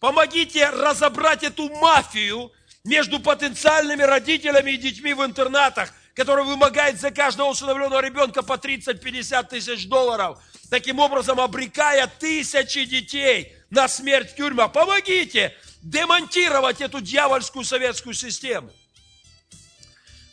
Помогите 0.00 0.68
разобрать 0.70 1.42
эту 1.42 1.68
мафию 1.68 2.52
между 2.84 3.20
потенциальными 3.20 4.02
родителями 4.02 4.72
и 4.72 4.76
детьми 4.76 5.12
в 5.12 5.24
интернатах, 5.24 5.92
которая 6.14 6.44
вымогает 6.44 6.98
за 6.98 7.10
каждого 7.10 7.50
усыновленного 7.50 8.00
ребенка 8.00 8.42
по 8.42 8.54
30-50 8.54 9.48
тысяч 9.48 9.86
долларов, 9.86 10.38
таким 10.70 10.98
образом 10.98 11.40
обрекая 11.40 12.06
тысячи 12.06 12.84
детей 12.84 13.54
на 13.70 13.88
смерть 13.88 14.32
в 14.32 14.36
тюрьмах. 14.36 14.72
Помогите 14.72 15.54
демонтировать 15.90 16.80
эту 16.80 17.00
дьявольскую 17.00 17.64
советскую 17.64 18.14
систему. 18.14 18.70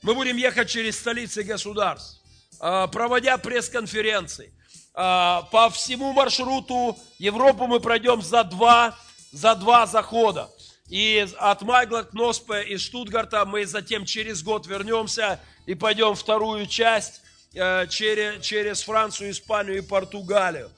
Мы 0.02 0.16
будем 0.16 0.36
ехать 0.36 0.70
через 0.70 0.98
столицы 0.98 1.44
государств, 1.44 2.22
а, 2.60 2.88
проводя 2.88 3.38
пресс-конференции. 3.38 4.52
А, 4.96 5.44
по 5.52 5.70
всему 5.70 6.12
маршруту 6.14 6.98
Европу 7.20 7.68
мы 7.68 7.80
пройдем 7.80 8.22
за 8.22 8.44
два, 8.44 8.98
за 9.32 9.54
два 9.56 9.86
захода. 9.86 10.50
И 10.90 11.26
от 11.38 11.62
Майгла 11.62 12.04
Кноспе 12.04 12.64
из 12.64 12.82
Штутгарта 12.82 13.46
мы 13.46 13.66
затем 13.66 14.06
через 14.06 14.44
год 14.44 14.66
вернемся 14.68 15.40
и 15.66 15.76
пойдем 15.76 16.14
вторую 16.16 16.66
часть 16.68 17.22
э, 17.56 17.88
через, 17.88 18.46
через 18.46 18.84
Францию, 18.84 19.32
Испанию 19.32 19.78
и 19.78 19.82
Португалию. 19.82 20.70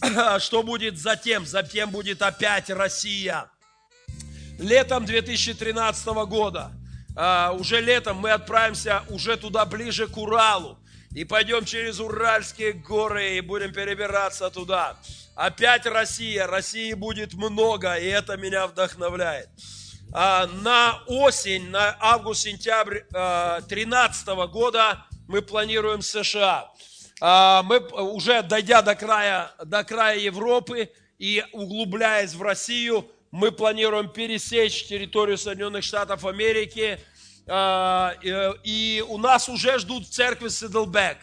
Что 0.38 0.62
будет 0.62 0.96
затем? 0.96 1.44
Затем 1.44 1.90
будет 1.90 2.22
опять 2.22 2.70
Россия. 2.70 3.50
Летом 4.62 5.04
2013 5.04 6.06
года– 6.26 6.72
а, 7.14 7.52
уже 7.58 7.80
летом 7.80 8.18
мы 8.18 8.30
отправимся 8.30 9.02
уже 9.08 9.36
туда 9.36 9.64
ближе 9.64 10.06
к 10.06 10.16
Уралу. 10.16 10.78
И 11.14 11.24
пойдем 11.24 11.64
через 11.66 12.00
Уральские 12.00 12.72
горы 12.72 13.36
и 13.36 13.40
будем 13.42 13.72
перебираться 13.72 14.48
туда. 14.48 14.96
Опять 15.34 15.84
Россия. 15.84 16.46
России 16.46 16.94
будет 16.94 17.34
много, 17.34 17.96
и 17.96 18.06
это 18.06 18.38
меня 18.38 18.66
вдохновляет. 18.66 19.48
А, 20.14 20.46
на 20.46 21.02
осень, 21.06 21.68
на 21.68 21.96
август-сентябрь 22.00 23.00
2013 23.10 24.28
а, 24.28 24.46
года 24.46 25.04
мы 25.28 25.42
планируем 25.42 26.02
США. 26.02 26.70
Мы 27.20 27.78
уже 27.78 28.42
дойдя 28.42 28.82
до 28.82 28.96
края, 28.96 29.52
до 29.64 29.84
края 29.84 30.18
Европы 30.18 30.90
и 31.18 31.44
углубляясь 31.52 32.34
в 32.34 32.42
Россию, 32.42 33.08
мы 33.32 33.50
планируем 33.50 34.10
пересечь 34.10 34.84
территорию 34.84 35.38
Соединенных 35.38 35.82
Штатов 35.82 36.24
Америки, 36.26 37.00
а, 37.48 38.14
и 38.22 39.02
у 39.08 39.18
нас 39.18 39.48
уже 39.48 39.78
ждут 39.78 40.06
в 40.06 40.10
церкви 40.10 40.48
Сидлбек. 40.48 41.16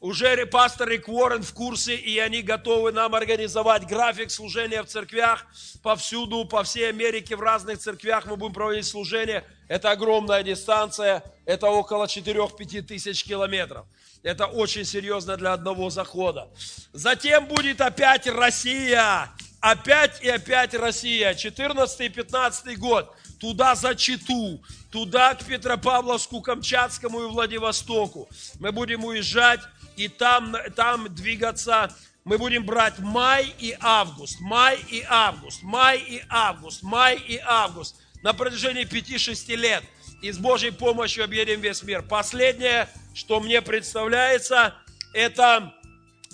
Уже 0.00 0.46
пастор 0.46 0.88
Рик 0.88 1.08
Уоррен 1.08 1.42
в 1.42 1.52
курсе, 1.52 1.96
и 1.96 2.20
они 2.20 2.42
готовы 2.42 2.92
нам 2.92 3.16
организовать 3.16 3.84
график 3.88 4.30
служения 4.30 4.84
в 4.84 4.86
церквях 4.86 5.44
повсюду, 5.82 6.44
по 6.44 6.62
всей 6.62 6.88
Америке, 6.88 7.34
в 7.34 7.40
разных 7.40 7.80
церквях 7.80 8.26
мы 8.26 8.36
будем 8.36 8.54
проводить 8.54 8.86
служение. 8.86 9.44
Это 9.66 9.90
огромная 9.90 10.44
дистанция, 10.44 11.24
это 11.44 11.66
около 11.66 12.04
4-5 12.04 12.82
тысяч 12.82 13.24
километров. 13.24 13.86
Это 14.22 14.46
очень 14.46 14.84
серьезно 14.84 15.36
для 15.36 15.52
одного 15.52 15.90
захода. 15.90 16.48
Затем 16.92 17.46
будет 17.46 17.80
опять 17.80 18.28
Россия. 18.28 19.28
Опять 19.60 20.22
и 20.22 20.28
опять 20.28 20.74
Россия. 20.74 21.34
14 21.34 22.00
и 22.00 22.08
15 22.08 22.78
год. 22.78 23.14
Туда 23.40 23.74
за 23.74 23.94
Читу, 23.94 24.60
туда 24.90 25.34
к 25.34 25.44
Петропавловску, 25.44 26.40
Камчатскому 26.40 27.22
и 27.22 27.26
Владивостоку. 27.26 28.28
Мы 28.58 28.72
будем 28.72 29.04
уезжать 29.04 29.60
и 29.96 30.08
там, 30.08 30.56
там 30.74 31.12
двигаться. 31.14 31.94
Мы 32.24 32.36
будем 32.36 32.64
брать 32.64 32.98
май 32.98 33.54
и 33.58 33.76
август, 33.80 34.40
май 34.40 34.78
и 34.90 35.04
август, 35.08 35.62
май 35.62 35.98
и 35.98 36.22
август, 36.28 36.82
май 36.82 37.16
и 37.16 37.38
август. 37.38 37.96
На 38.22 38.32
протяжении 38.34 38.84
5-6 38.84 39.54
лет. 39.56 39.84
И 40.20 40.32
с 40.32 40.38
Божьей 40.38 40.72
помощью 40.72 41.24
объедем 41.24 41.60
весь 41.60 41.82
мир. 41.84 42.02
Последнее, 42.02 42.88
что 43.14 43.38
мне 43.38 43.62
представляется, 43.62 44.74
это 45.14 45.72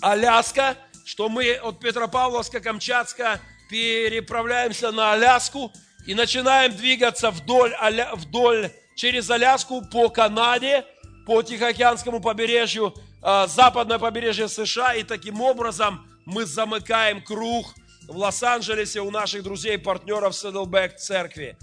Аляска, 0.01 0.75
что 1.05 1.29
мы 1.29 1.53
от 1.53 1.79
Петропавловска, 1.79 2.59
Камчатска 2.59 3.39
переправляемся 3.69 4.91
на 4.91 5.13
Аляску 5.13 5.71
и 6.05 6.13
начинаем 6.13 6.75
двигаться 6.75 7.31
вдоль, 7.31 7.73
вдоль 8.15 8.71
через 8.95 9.29
Аляску 9.29 9.81
по 9.85 10.09
Канаде, 10.09 10.83
по 11.25 11.41
Тихоокеанскому 11.41 12.19
побережью, 12.19 12.93
а, 13.21 13.47
западное 13.47 13.99
побережье 13.99 14.47
США, 14.47 14.95
и 14.95 15.03
таким 15.03 15.41
образом 15.41 16.05
мы 16.25 16.45
замыкаем 16.45 17.23
круг 17.23 17.67
в 18.07 18.17
Лос-Анджелесе 18.17 19.01
у 19.01 19.11
наших 19.11 19.43
друзей, 19.43 19.77
партнеров 19.77 20.33
Saddleback 20.33 20.97
церкви. 20.97 21.57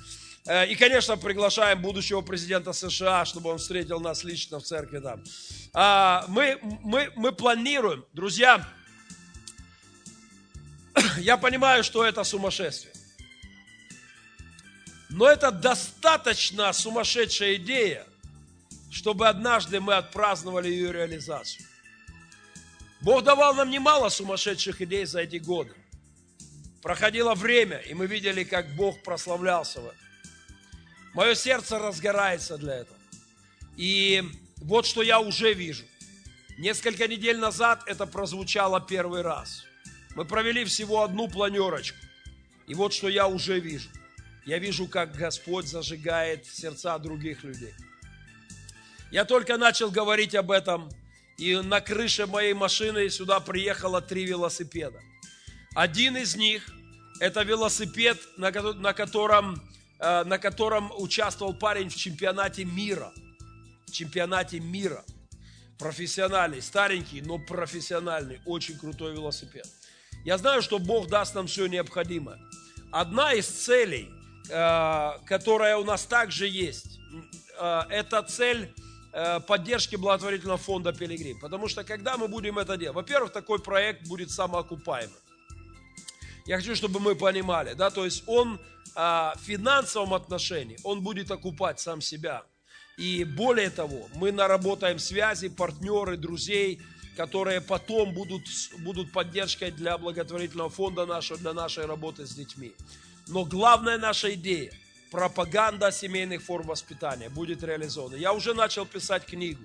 Э, 0.45 0.67
и, 0.67 0.75
конечно, 0.75 1.17
приглашаем 1.17 1.81
будущего 1.81 2.21
президента 2.21 2.73
США, 2.73 3.25
чтобы 3.25 3.51
он 3.51 3.59
встретил 3.59 4.01
нас 4.01 4.25
лично 4.25 4.59
в 4.59 4.65
церкви 4.65 4.99
там. 4.99 5.23
А, 5.73 6.25
мы, 6.27 6.59
мы, 6.83 7.13
мы 7.15 7.31
планируем, 7.31 8.05
друзья, 8.13 8.67
я 11.19 11.37
понимаю, 11.37 11.85
что 11.85 12.05
это 12.05 12.25
сумасшествие. 12.25 12.93
Но 15.11 15.27
это 15.27 15.51
достаточно 15.51 16.73
сумасшедшая 16.73 17.57
идея, 17.57 18.07
чтобы 18.91 19.29
однажды 19.29 19.81
мы 19.81 19.95
отпраздновали 19.95 20.69
ее 20.69 20.93
реализацию. 20.93 21.67
Бог 23.03 23.25
давал 23.25 23.55
нам 23.55 23.69
немало 23.71 24.09
сумасшедших 24.09 24.81
идей 24.81 25.05
за 25.05 25.21
эти 25.21 25.37
годы. 25.37 25.75
Проходило 26.83 27.35
время, 27.35 27.79
и 27.79 27.95
мы 27.95 28.07
видели, 28.07 28.45
как 28.45 28.75
Бог 28.75 29.03
прославлялся 29.03 29.81
в 29.81 29.87
этом. 29.87 29.99
Мое 31.15 31.35
сердце 31.35 31.79
разгорается 31.79 32.57
для 32.57 32.77
этого. 32.77 32.99
И 33.77 34.23
вот 34.57 34.87
что 34.87 35.03
я 35.03 35.21
уже 35.21 35.53
вижу. 35.53 35.85
Несколько 36.59 37.07
недель 37.09 37.39
назад 37.39 37.83
это 37.87 38.07
прозвучало 38.07 38.81
первый 38.81 39.23
раз. 39.23 39.65
Мы 40.15 40.25
провели 40.25 40.65
всего 40.65 41.03
одну 41.03 41.29
планерочку. 41.29 41.99
И 42.67 42.75
вот 42.75 42.93
что 42.93 43.09
я 43.09 43.27
уже 43.27 43.61
вижу– 43.61 43.89
Я 44.45 44.59
вижу, 44.59 44.89
как 44.89 45.15
Господь 45.15 45.67
зажигает 45.67 46.47
сердца 46.47 46.99
других 46.99 47.45
людей. 47.45 47.75
Я 49.13 49.25
только 49.25 49.57
начал 49.57 49.91
говорить 49.91 50.35
об 50.35 50.51
этом, 50.51 50.91
и 51.39 51.57
на 51.57 51.81
крыше 51.81 52.27
моей 52.27 52.55
машины 52.55 53.09
сюда 53.11 53.39
приехало 53.41 54.01
три 54.01 54.25
велосипеда. 54.25 55.01
Один 55.77 56.17
из 56.17 56.35
них– 56.35 56.69
это 57.21 57.45
велосипед, 57.45 58.19
на 58.37 58.51
ко- 58.51 58.73
на 58.73 58.93
котором, 58.93 59.63
э, 60.01 60.25
на 60.25 60.39
котором 60.39 60.91
участвовал 60.99 61.55
парень 61.55 61.89
в 61.89 61.95
чемпионате 61.95 62.65
мира. 62.65 63.13
В 63.87 63.93
чемпионате 63.93 64.59
мира. 64.61 65.05
Профессиональный, 65.79 66.61
старенький, 66.61 67.23
но 67.23 67.39
профессиональный. 67.39 68.41
Очень 68.45 68.77
крутой 68.79 69.13
велосипед. 69.13 69.67
Я 70.25 70.39
знаю, 70.39 70.63
что 70.63 70.79
Бог 70.79 71.09
даст 71.09 71.35
нам 71.35 71.47
все 71.47 71.67
необходимое. 71.67 72.39
Одна 72.93 73.33
из 73.33 73.47
целей, 73.47 74.09
э, 74.49 75.11
которая 75.27 75.77
у 75.79 75.85
нас 75.85 76.05
также 76.05 76.47
есть, 76.47 77.01
э, 77.59 77.83
это 77.91 78.23
цель 78.23 78.73
э, 79.13 79.41
поддержки 79.41 79.97
благотворительного 79.97 80.59
фонда 80.59 80.93
Пилигрим. 80.93 81.41
Потому 81.41 81.67
что 81.67 81.83
когда 81.83 82.17
мы 82.17 82.29
будем 82.29 82.59
это 82.59 82.77
делать, 82.77 82.95
во-первых, 82.95 83.33
такой 83.33 83.59
проект 83.59 84.07
будет 84.07 84.31
самоокупаемый. 84.31 85.17
Я 86.47 86.57
хочу, 86.59 86.77
чтобы 86.77 87.01
мы 87.01 87.15
понимали, 87.17 87.75
да, 87.75 87.91
то 87.91 88.05
есть 88.05 88.25
он 88.27 88.59
в 88.95 89.39
финансовом 89.41 90.13
отношении, 90.13 90.77
он 90.85 91.01
будет 91.01 91.31
окупать 91.31 91.81
сам 91.81 92.03
себя. 92.03 92.43
И 92.99 93.25
более 93.25 93.71
того, 93.71 94.09
мы 94.17 94.33
наработаем 94.33 94.99
связи, 94.99 95.49
партнеры, 95.49 96.19
друзей, 96.19 96.83
которые 97.17 97.61
потом 97.61 98.13
будут, 98.13 98.43
будут 98.79 99.13
поддержкой 99.13 99.71
для 99.71 99.99
благотворительного 99.99 100.71
фонда 100.71 101.07
нашего, 101.07 101.39
для 101.39 101.53
нашей 101.53 101.87
работы 101.87 102.27
с 102.27 102.35
детьми. 102.35 102.73
Но 103.29 103.45
главная 103.45 103.99
наша 103.99 104.33
идея, 104.35 104.73
пропаганда 105.11 105.93
семейных 105.93 106.43
форм 106.43 106.67
воспитания 106.67 107.29
будет 107.29 107.63
реализована. 107.63 108.17
Я 108.17 108.33
уже 108.33 108.55
начал 108.55 108.87
писать 108.87 109.27
книгу. 109.27 109.63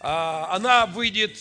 А, 0.00 0.54
Она 0.56 0.86
выйдет, 0.86 1.36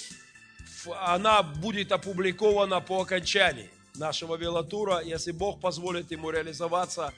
она 1.02 1.42
будет 1.44 1.92
опубликована 1.92 2.82
по 2.82 3.02
окончании 3.02 3.70
нашего 3.96 4.36
велотура, 4.36 5.02
если 5.02 5.32
Бог 5.32 5.62
позволит 5.62 6.12
ему 6.12 6.30
реализоваться. 6.30 7.14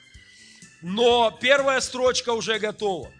Но 0.82 1.36
первая 1.40 1.80
строчка 1.80 2.30
уже 2.30 2.58
готова. 2.58 3.10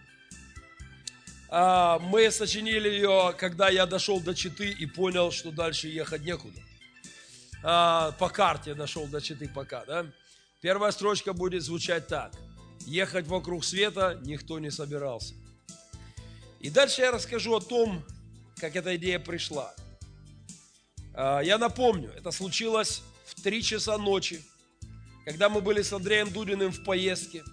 А, 1.55 1.99
Мы 1.99 2.31
сочинили 2.31 2.89
ее, 2.89 3.35
когда 3.37 3.69
я 3.69 3.85
дошел 3.85 4.19
до 4.19 4.33
Читы 4.33 4.71
и 4.71 4.87
понял, 4.87 5.31
что 5.31 5.51
дальше 5.51 5.87
ехать 5.87 6.23
некуда. 6.23 6.59
А, 7.61 8.11
По 8.13 8.27
карте 8.27 8.73
дошел 8.73 9.05
до 9.05 9.21
Читы 9.21 9.47
пока, 9.47 9.85
да? 9.85 10.07
Первая 10.61 10.91
строчка 10.91 11.31
будет 11.31 11.61
звучать 11.61 12.07
так. 12.07 12.33
Ехать 12.87 13.27
вокруг 13.27 13.63
света 13.63 14.19
никто 14.23 14.57
не 14.57 14.71
собирался. 14.71 15.35
И 16.59 16.71
дальше 16.71 17.01
я 17.03 17.11
расскажу 17.11 17.55
о 17.55 17.61
том, 17.61 18.03
как 18.57 18.75
эта 18.75 18.95
идея 18.95 19.19
пришла. 19.19 19.75
А, 21.13 21.41
Я 21.41 21.59
напомню, 21.59 22.11
это 22.17 22.31
случилось 22.31 23.03
в 23.25 23.39
3 23.43 23.61
часа 23.61 23.99
ночи, 23.99 24.43
когда 25.23 25.49
мы 25.49 25.61
были 25.61 25.83
с 25.83 25.93
Андреем 25.93 26.31
Дудиным 26.31 26.71
в 26.71 26.83
поездке. 26.83 27.43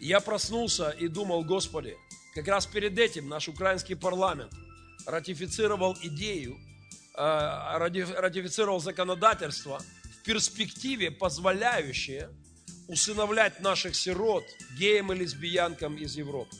Я 0.00 0.18
проснулся 0.18 0.90
и 0.90 1.06
думал, 1.06 1.44
Господи, 1.44 1.96
как 2.38 2.46
раз 2.46 2.66
перед 2.66 2.96
этим 2.96 3.28
наш 3.28 3.48
украинский 3.48 3.96
парламент 3.96 4.52
ратифицировал 5.06 5.98
идею, 6.02 6.56
ратиф- 7.12 8.14
ратифицировал 8.14 8.78
законодательство 8.78 9.82
в 10.04 10.22
перспективе, 10.22 11.10
позволяющее 11.10 12.30
усыновлять 12.86 13.60
наших 13.60 13.96
сирот 13.96 14.44
геям 14.78 15.12
и 15.12 15.16
лесбиянкам 15.16 15.96
из 15.96 16.16
Европы. 16.16 16.56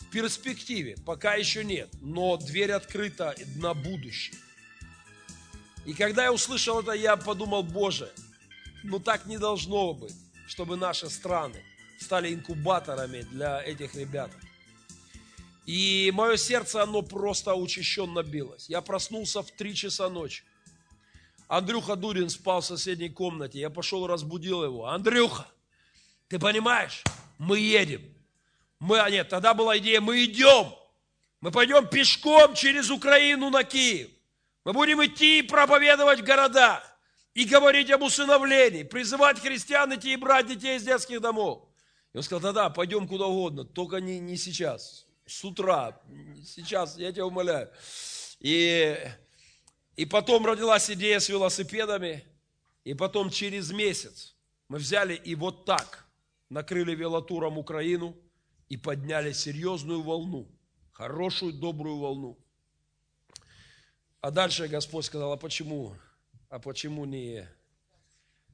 В 0.00 0.10
перспективе 0.10 0.96
пока 1.06 1.34
еще 1.34 1.62
нет, 1.62 1.88
но 2.00 2.36
дверь 2.36 2.72
открыта 2.72 3.36
на 3.54 3.74
будущее. 3.74 4.36
И 5.86 5.94
когда 5.94 6.24
я 6.24 6.32
услышал 6.32 6.80
это, 6.80 6.92
я 6.92 7.16
подумал, 7.16 7.62
Боже, 7.62 8.12
ну 8.82 8.98
так 8.98 9.26
не 9.26 9.38
должно 9.38 9.94
быть, 9.94 10.16
чтобы 10.48 10.76
наши 10.76 11.08
страны 11.08 11.62
стали 12.02 12.34
инкубаторами 12.34 13.22
для 13.22 13.62
этих 13.62 13.94
ребят. 13.94 14.30
И 15.64 16.10
мое 16.14 16.36
сердце, 16.36 16.82
оно 16.82 17.02
просто 17.02 17.54
учащенно 17.54 18.22
билось. 18.22 18.68
Я 18.68 18.80
проснулся 18.80 19.42
в 19.42 19.50
3 19.50 19.74
часа 19.74 20.08
ночи. 20.08 20.44
Андрюха 21.48 21.96
Дурин 21.96 22.30
спал 22.30 22.60
в 22.60 22.64
соседней 22.64 23.10
комнате. 23.10 23.60
Я 23.60 23.70
пошел 23.70 24.06
разбудил 24.06 24.64
его. 24.64 24.86
Андрюха, 24.86 25.46
ты 26.28 26.38
понимаешь, 26.38 27.04
мы 27.38 27.58
едем. 27.58 28.02
Мы, 28.80 28.98
а 28.98 29.08
нет, 29.10 29.28
тогда 29.28 29.54
была 29.54 29.78
идея, 29.78 30.00
мы 30.00 30.24
идем. 30.24 30.74
Мы 31.40 31.50
пойдем 31.50 31.86
пешком 31.86 32.54
через 32.54 32.90
Украину 32.90 33.50
на 33.50 33.64
Киев. 33.64 34.08
Мы 34.64 34.72
будем 34.72 35.04
идти 35.04 35.40
и 35.40 35.42
проповедовать 35.42 36.20
в 36.20 36.24
городах. 36.24 36.82
И 37.34 37.44
говорить 37.44 37.90
об 37.90 38.02
усыновлении. 38.02 38.82
Призывать 38.82 39.40
христиан 39.40 39.94
идти 39.94 40.12
и 40.12 40.16
брать 40.16 40.46
детей 40.46 40.76
из 40.76 40.84
детских 40.84 41.20
домов. 41.20 41.64
И 42.12 42.16
он 42.18 42.22
сказал, 42.22 42.40
да-да, 42.40 42.70
пойдем 42.70 43.08
куда 43.08 43.26
угодно, 43.26 43.64
только 43.64 43.96
не, 43.96 44.18
не 44.18 44.36
сейчас. 44.36 45.06
С 45.26 45.44
утра. 45.44 46.00
Сейчас, 46.44 46.98
я 46.98 47.10
тебя 47.12 47.26
умоляю. 47.26 47.70
И, 48.40 48.98
и 49.96 50.04
потом 50.04 50.44
родилась 50.44 50.90
идея 50.90 51.20
с 51.20 51.28
велосипедами. 51.28 52.24
И 52.84 52.94
потом 52.94 53.30
через 53.30 53.70
месяц 53.70 54.34
мы 54.68 54.78
взяли 54.78 55.14
и 55.14 55.34
вот 55.34 55.64
так 55.64 56.06
накрыли 56.48 56.94
велотуром 56.94 57.56
Украину 57.56 58.16
и 58.68 58.76
подняли 58.76 59.32
серьезную 59.32 60.02
волну. 60.02 60.48
Хорошую, 60.90 61.54
добрую 61.54 61.98
волну. 61.98 62.38
А 64.20 64.30
дальше 64.30 64.68
Господь 64.68 65.04
сказал, 65.04 65.32
а 65.32 65.36
почему? 65.36 65.96
А 66.48 66.58
почему 66.58 67.04
не, 67.06 67.48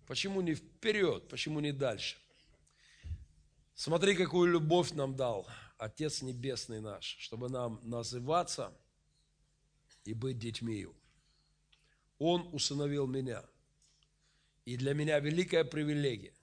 почему 0.07 0.41
не 0.43 0.55
вперед? 0.55 1.29
Почему 1.29 1.61
не 1.61 1.73
дальше? 1.73 2.17
Смотри, 3.81 4.17
какую 4.17 4.51
любовь 4.51 4.91
нам 4.91 5.15
дал 5.15 5.47
Отец 5.77 6.23
Небесный 6.23 6.81
наш, 6.81 7.05
чтобы 7.21 7.49
нам 7.49 7.79
называться 7.85 8.77
и 10.05 10.15
быть 10.15 10.37
детьми 10.37 10.81
Его. 10.81 10.95
Он 12.19 12.53
усыновил 12.53 13.07
меня. 13.07 13.45
И 14.65 14.77
для 14.77 14.95
меня 14.95 15.21
великая 15.21 15.63
привилегия 15.63 16.35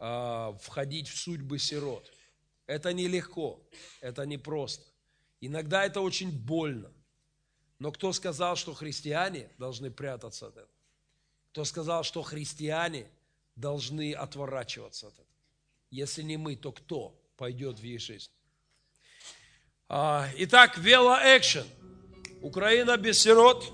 а, 0.00 0.58
входить 0.60 1.06
в 1.06 1.16
судьбы 1.16 1.60
сирот. 1.60 2.10
Это 2.66 2.92
нелегко, 2.92 3.62
это 4.00 4.26
непросто. 4.26 4.84
Иногда 5.40 5.84
это 5.84 6.00
очень 6.00 6.32
больно. 6.32 6.92
Но 7.78 7.92
кто 7.92 8.12
сказал, 8.12 8.56
что 8.56 8.74
христиане 8.74 9.48
должны 9.58 9.92
прятаться 9.92 10.48
от 10.48 10.56
этого? 10.56 10.74
Кто 11.52 11.64
сказал, 11.64 12.02
что 12.02 12.24
христиане 12.24 13.08
должны 13.54 14.12
отворачиваться 14.12 15.06
от 15.06 15.14
этого? 15.14 15.27
Если 15.90 16.22
не 16.22 16.36
мы, 16.36 16.56
то 16.56 16.72
кто 16.72 17.18
пойдет 17.36 17.78
в 17.78 17.98
жизнь? 17.98 18.30
А, 19.88 20.28
Итак, 20.36 20.76
велоэкшен. 20.76 21.66
Украина 22.42 22.96
без 22.96 23.18
сирот, 23.20 23.72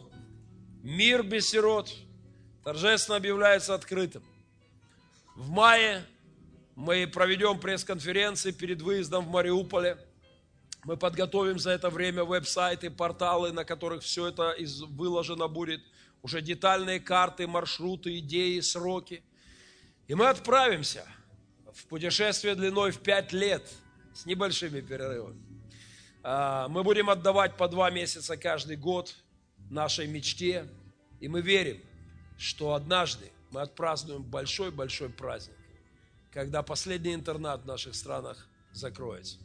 мир 0.83 1.23
без 1.23 1.49
сирот 1.49 1.95
торжественно 2.63 3.17
объявляется 3.17 3.75
открытым. 3.75 4.23
В 5.35 5.51
мае 5.51 6.07
мы 6.77 7.07
проведем 7.07 7.59
пресс-конференции 7.59 8.53
перед 8.53 8.81
выездом 8.81 9.27
в 9.27 9.31
Мариуполе. 9.31 9.99
Мы 10.85 10.97
подготовим 10.97 11.59
за 11.59 11.73
это 11.73 11.91
время 11.91 12.25
веб-сайты, 12.25 12.91
порталы, 12.91 13.53
на 13.53 13.65
которых 13.65 14.03
все 14.03 14.29
это 14.29 14.55
выложено 14.91 15.49
будет. 15.49 15.83
Уже 16.23 16.41
детальные 16.41 17.01
карты, 17.01 17.47
маршруты, 17.47 18.19
идеи, 18.19 18.61
сроки. 18.61 19.23
И 20.07 20.15
мы 20.15 20.29
отправимся 20.29 21.07
в 21.75 21.87
путешествие 21.87 22.55
длиной 22.55 22.93
в 22.93 23.01
пять 23.01 23.33
лет 23.33 23.69
с 24.15 24.27
небольшими 24.27 24.81
перерывами. 24.81 25.43
А, 26.23 26.69
Мы 26.69 26.83
будем 26.83 27.11
отдавать 27.11 27.57
по 27.57 27.69
два 27.69 27.91
месяца 27.91 28.37
каждый 28.37 28.77
год 28.77 29.15
нашей 29.71 30.07
мечте. 30.07 30.69
И 31.21 31.29
мы 31.29 31.41
верим, 31.41 31.81
что 32.39 32.75
однажды 32.75 33.31
мы 33.51 33.61
отпразднуем 33.61 34.23
большой-большой 34.23 35.11
праздник, 35.11 35.57
когда 36.33 36.63
последний 36.63 37.15
интернат 37.15 37.63
в 37.63 37.67
наших 37.67 37.95
странах 37.95 38.49
закроется. 38.73 39.39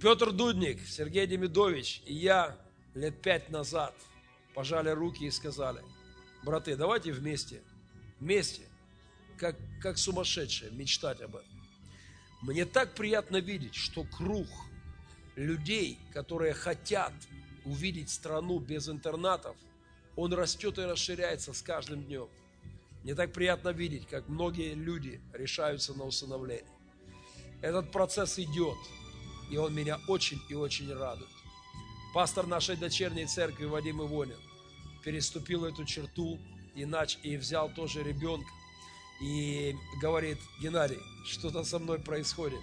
Петр 0.00 0.30
Дудник, 0.30 0.80
Сергей 0.86 1.26
Демидович 1.26 2.02
и 2.06 2.14
я 2.14 2.56
лет 2.94 3.20
пять 3.20 3.50
назад 3.50 3.94
пожали 4.54 4.90
руки 4.90 5.24
и 5.24 5.30
сказали, 5.30 5.82
браты, 6.44 6.76
давайте 6.76 7.12
вместе, 7.12 7.62
вместе, 8.20 8.67
как, 9.38 9.56
как 9.80 9.98
сумасшедшие, 9.98 10.70
мечтать 10.72 11.20
об 11.20 11.36
этом. 11.36 11.48
Мне 12.42 12.64
так 12.64 12.94
приятно 12.94 13.38
видеть, 13.38 13.74
что 13.74 14.04
круг 14.04 14.46
людей, 15.36 15.98
которые 16.12 16.52
хотят 16.52 17.12
увидеть 17.64 18.10
страну 18.10 18.58
без 18.58 18.88
интернатов, 18.88 19.56
он 20.16 20.32
растет 20.32 20.78
и 20.78 20.82
расширяется 20.82 21.52
с 21.52 21.62
каждым 21.62 22.04
днем. 22.04 22.28
Мне 23.02 23.14
так 23.14 23.32
приятно 23.32 23.70
видеть, 23.70 24.06
как 24.06 24.28
многие 24.28 24.74
люди 24.74 25.20
решаются 25.32 25.94
на 25.94 26.04
усыновление. 26.04 26.66
Этот 27.62 27.90
процесс 27.92 28.38
идет, 28.38 28.78
и 29.50 29.56
он 29.56 29.74
меня 29.74 29.98
очень 30.08 30.40
и 30.48 30.54
очень 30.54 30.92
радует. 30.92 31.30
Пастор 32.14 32.46
нашей 32.46 32.76
дочерней 32.76 33.26
церкви 33.26 33.66
Вадим 33.66 34.02
Ивонин 34.02 34.38
переступил 35.04 35.64
эту 35.64 35.84
черту 35.84 36.38
и, 36.74 36.84
нач... 36.84 37.18
и 37.22 37.36
взял 37.36 37.68
тоже 37.72 38.02
ребенка. 38.02 38.50
И 39.20 39.76
говорит, 40.00 40.38
Геннадий, 40.60 41.00
что-то 41.26 41.64
со 41.64 41.78
мной 41.78 41.98
происходит. 41.98 42.60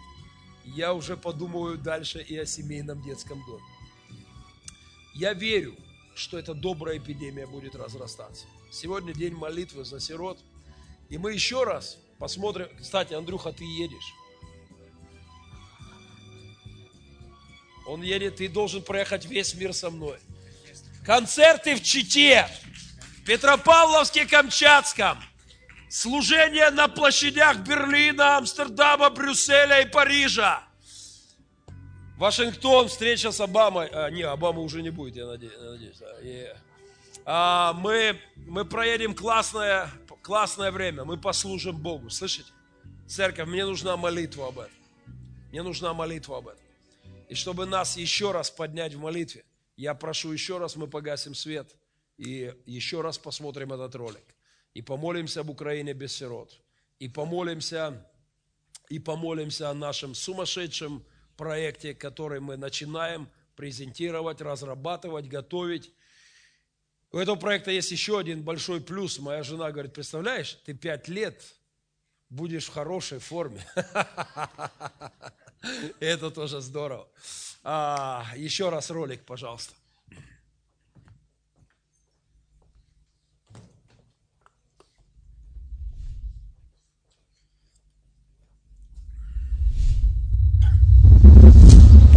Я 0.64 0.94
уже 0.94 1.18
подумаю 1.18 1.78
дальше 1.78 2.22
и 2.22 2.38
о 2.38 2.46
семейном 2.46 3.02
детском 3.04 3.44
доме. 3.46 3.64
Я 5.14 5.34
верю, 5.34 5.76
что 6.16 6.40
эта 6.40 6.54
добрая 6.54 6.98
эпидемия 6.98 7.46
будет 7.46 7.76
разрастаться. 7.76 8.46
Сегодня 8.72 9.14
день 9.14 9.34
молитвы 9.34 9.86
за 9.86 10.00
сирот. 10.00 10.40
И 11.10 11.18
мы 11.18 11.34
еще 11.34 11.64
раз 11.64 11.98
посмотрим. 12.18 12.68
Кстати, 12.82 13.14
Андрюха, 13.14 13.52
ты 13.52 13.64
едешь. 13.64 14.14
Он 17.86 18.02
едет, 18.02 18.38
ты 18.38 18.50
должен 18.50 18.82
проехать 18.82 19.26
весь 19.26 19.54
мир 19.54 19.74
со 19.74 19.90
мной. 19.90 20.18
Концерты 21.06 21.76
в 21.76 21.84
Чите, 21.84 22.50
Петропавловске, 23.26 24.26
Камчатском, 24.26 25.20
служение 25.90 26.70
на 26.72 26.88
площадях 26.88 27.58
Берлина, 27.58 28.38
Амстердама, 28.38 29.10
Брюсселя 29.10 29.82
и 29.82 29.90
Парижа. 29.90 30.64
Вашингтон, 32.18 32.88
встреча 32.88 33.32
с 33.32 33.42
Обамой. 33.42 33.90
А, 33.92 34.10
не, 34.10 34.24
Обамы 34.24 34.62
уже 34.62 34.82
не 34.82 34.90
будет, 34.90 35.16
я 35.16 35.26
надеюсь. 35.26 35.54
а, 37.26 37.74
мы, 37.74 38.20
мы 38.36 38.64
проедем 38.66 39.14
классное, 39.14 39.90
классное 40.22 40.72
время, 40.72 41.04
мы 41.04 41.18
послужим 41.18 41.78
Богу. 41.78 42.10
Слышите? 42.10 42.52
Церковь, 43.08 43.48
мне 43.48 43.66
нужна 43.66 43.98
молитва 43.98 44.48
об 44.48 44.60
этом. 44.60 44.74
Мне 45.52 45.62
нужна 45.62 45.94
молитва 45.94 46.38
об 46.38 46.48
этом. 46.48 46.66
И 47.30 47.36
чтобы 47.36 47.66
нас 47.66 47.98
еще 47.98 48.32
раз 48.32 48.50
поднять 48.50 48.94
в 48.94 49.00
молитве, 49.00 49.44
я 49.78 49.94
прошу 49.94 50.32
еще 50.32 50.58
раз, 50.58 50.76
мы 50.76 50.88
погасим 50.88 51.36
свет 51.36 51.76
и 52.18 52.54
еще 52.66 53.02
раз 53.02 53.18
посмотрим 53.18 53.74
этот 53.74 53.94
ролик. 53.96 54.35
И 54.76 54.84
помолимся 54.84 55.40
об 55.40 55.50
Украине 55.50 55.94
без 55.94 56.16
сирот. 56.16 56.62
И 57.00 57.10
помолимся, 57.10 58.06
и 58.90 59.00
помолимся 59.00 59.72
о 59.72 59.74
нашем 59.74 60.14
сумасшедшем 60.14 61.04
проекте, 61.38 61.96
который 61.96 62.42
мы 62.42 62.58
начинаем 62.58 63.28
презентировать, 63.56 64.42
разрабатывать, 64.42 65.28
готовить. 65.28 65.92
У 67.12 67.18
этого 67.18 67.38
проекта 67.38 67.72
есть 67.72 67.92
еще 67.92 68.20
один 68.20 68.44
большой 68.44 68.82
плюс. 68.82 69.18
Моя 69.18 69.44
жена 69.44 69.72
говорит, 69.72 69.94
представляешь, 69.94 70.60
ты 70.66 70.74
пять 70.74 71.08
лет 71.08 71.42
будешь 72.30 72.66
в 72.66 72.74
хорошей 72.74 73.20
форме. 73.20 73.66
Это 76.02 76.32
тоже 76.32 76.60
здорово. 76.60 77.08
А, 77.64 78.26
еще 78.36 78.68
раз 78.70 78.90
ролик, 78.90 79.26
пожалуйста. 79.26 79.74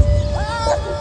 Oh! 0.01 0.98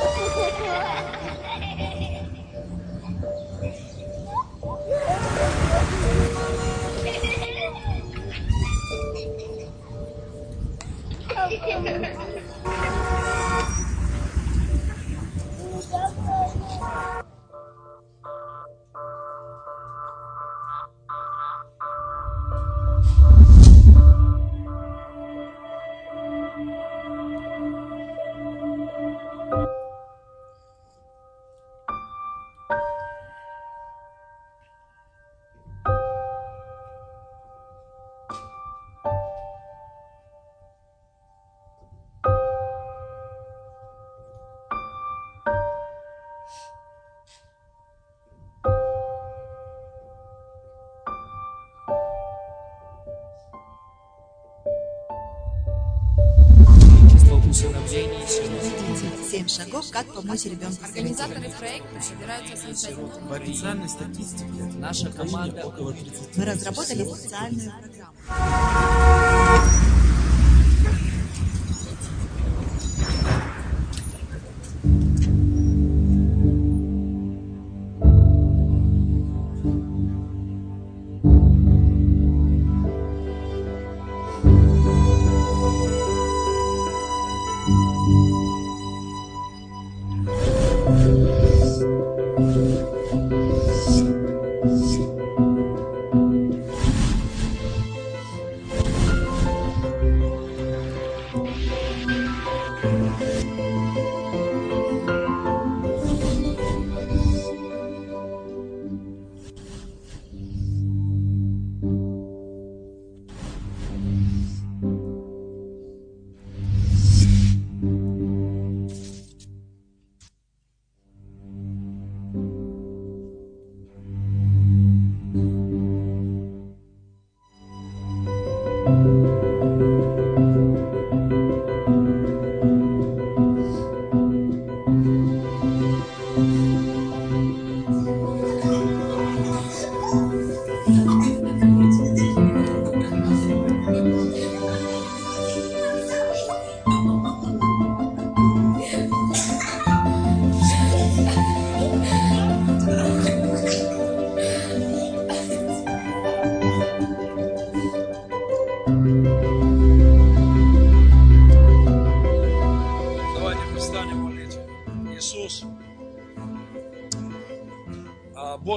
Семь 57.57 59.47
шагов, 59.47 59.89
как 59.89 60.05
помочь 60.13 60.45
ребенку 60.45 60.85
Организаторы 60.85 61.49
проекта 61.57 62.01
собираются 62.01 62.55
создать 62.55 62.95
По 63.27 63.35
официальной 63.35 63.89
статистике, 63.89 64.45
Наша 64.77 65.11
команда 65.11 65.65
около 65.65 65.91
30 65.91 66.37
Мы 66.37 66.45
разработали 66.45 67.03
сирот. 67.03 67.17
специальную 67.17 67.71
программу. 67.81 68.76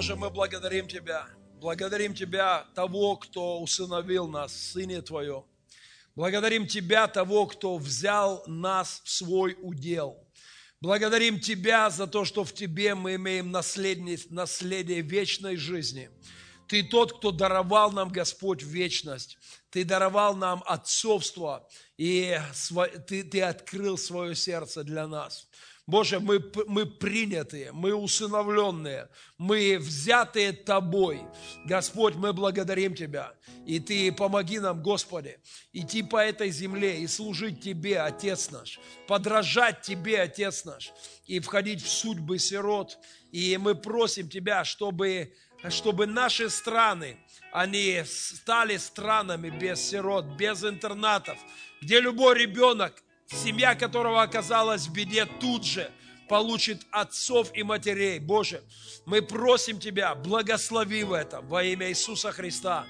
Боже, 0.01 0.17
мы 0.17 0.31
благодарим 0.31 0.89
Тебя. 0.89 1.27
Благодарим 1.61 2.15
Тебя, 2.15 2.65
того, 2.75 3.17
кто 3.17 3.61
усыновил 3.61 4.29
нас, 4.29 4.51
Сыне 4.51 5.03
Твоем. 5.03 5.45
Благодарим 6.15 6.67
Тебя, 6.67 7.07
того, 7.07 7.47
кто 7.47 7.77
взял 7.77 8.43
нас 8.47 9.03
в 9.05 9.11
свой 9.11 9.59
удел. 9.61 10.17
Благодарим 10.81 11.39
Тебя 11.39 11.91
за 11.91 12.07
то, 12.07 12.25
что 12.25 12.45
в 12.45 12.55
Тебе 12.55 12.95
мы 12.95 13.17
имеем 13.17 13.51
наследие, 13.51 14.19
наследие 14.31 15.03
вечной 15.03 15.57
жизни. 15.57 16.09
Ты 16.67 16.83
тот, 16.83 17.19
кто 17.19 17.31
даровал 17.31 17.93
нам, 17.93 18.09
Господь, 18.09 18.63
вечность. 18.63 19.37
Ты 19.69 19.85
даровал 19.85 20.35
нам 20.35 20.65
отцовство, 20.65 21.69
и 21.99 22.39
ты, 23.07 23.23
ты 23.23 23.43
открыл 23.43 23.99
свое 23.99 24.35
сердце 24.35 24.83
для 24.83 25.07
нас. 25.07 25.47
Боже, 25.91 26.21
мы, 26.21 26.41
мы 26.69 26.87
принятые, 26.87 27.73
мы 27.73 27.93
усыновленные, 27.95 29.09
мы 29.39 29.77
взятые 29.77 30.53
Тобой. 30.53 31.21
Господь, 31.65 32.15
мы 32.15 32.33
благодарим 32.33 32.95
Тебя. 32.95 33.35
И 33.67 33.81
Ты 33.81 34.13
помоги 34.13 34.61
нам, 34.61 34.85
Господи, 34.85 35.41
идти 35.73 36.05
по 36.05 36.19
этой 36.19 36.51
земле 36.51 37.01
и 37.01 37.09
служить 37.09 37.61
Тебе, 37.61 38.01
Отец 38.01 38.53
наш, 38.53 38.79
подражать 39.09 39.83
Тебе, 39.83 40.21
Отец 40.23 40.65
наш, 40.65 40.93
и 41.27 41.41
входить 41.41 41.83
в 41.83 41.89
судьбы 41.89 42.39
сирот. 42.39 42.97
И 43.33 43.57
мы 43.57 43.75
просим 43.75 44.29
Тебя, 44.29 44.65
чтобы, 44.65 45.35
чтобы 45.71 46.07
наши 46.07 46.51
страны, 46.51 47.17
они 47.53 48.05
стали 48.07 48.77
странами 48.77 49.51
без 49.51 49.81
сирот, 49.81 50.25
без 50.39 50.63
интернатов, 50.63 51.37
где 51.83 51.99
любой 51.99 52.39
ребенок– 52.39 53.03
семья 53.33 53.75
которого 53.75 54.23
оказалась 54.23 54.87
в 54.87 54.93
беде, 54.93 55.27
тут 55.27 55.65
же 55.65 55.91
получит 56.29 56.83
отцов 56.91 57.51
и 57.55 57.63
матерей. 57.63 58.19
Боже, 58.19 58.63
мы 59.05 59.23
просим 59.23 59.81
Тебя, 59.81 60.15
благослови 60.15 61.03
в 61.03 61.13
этом 61.13 61.47
во 61.49 61.65
имя 61.65 61.89
Иисуса 61.89 62.31
Христа. 62.31 62.87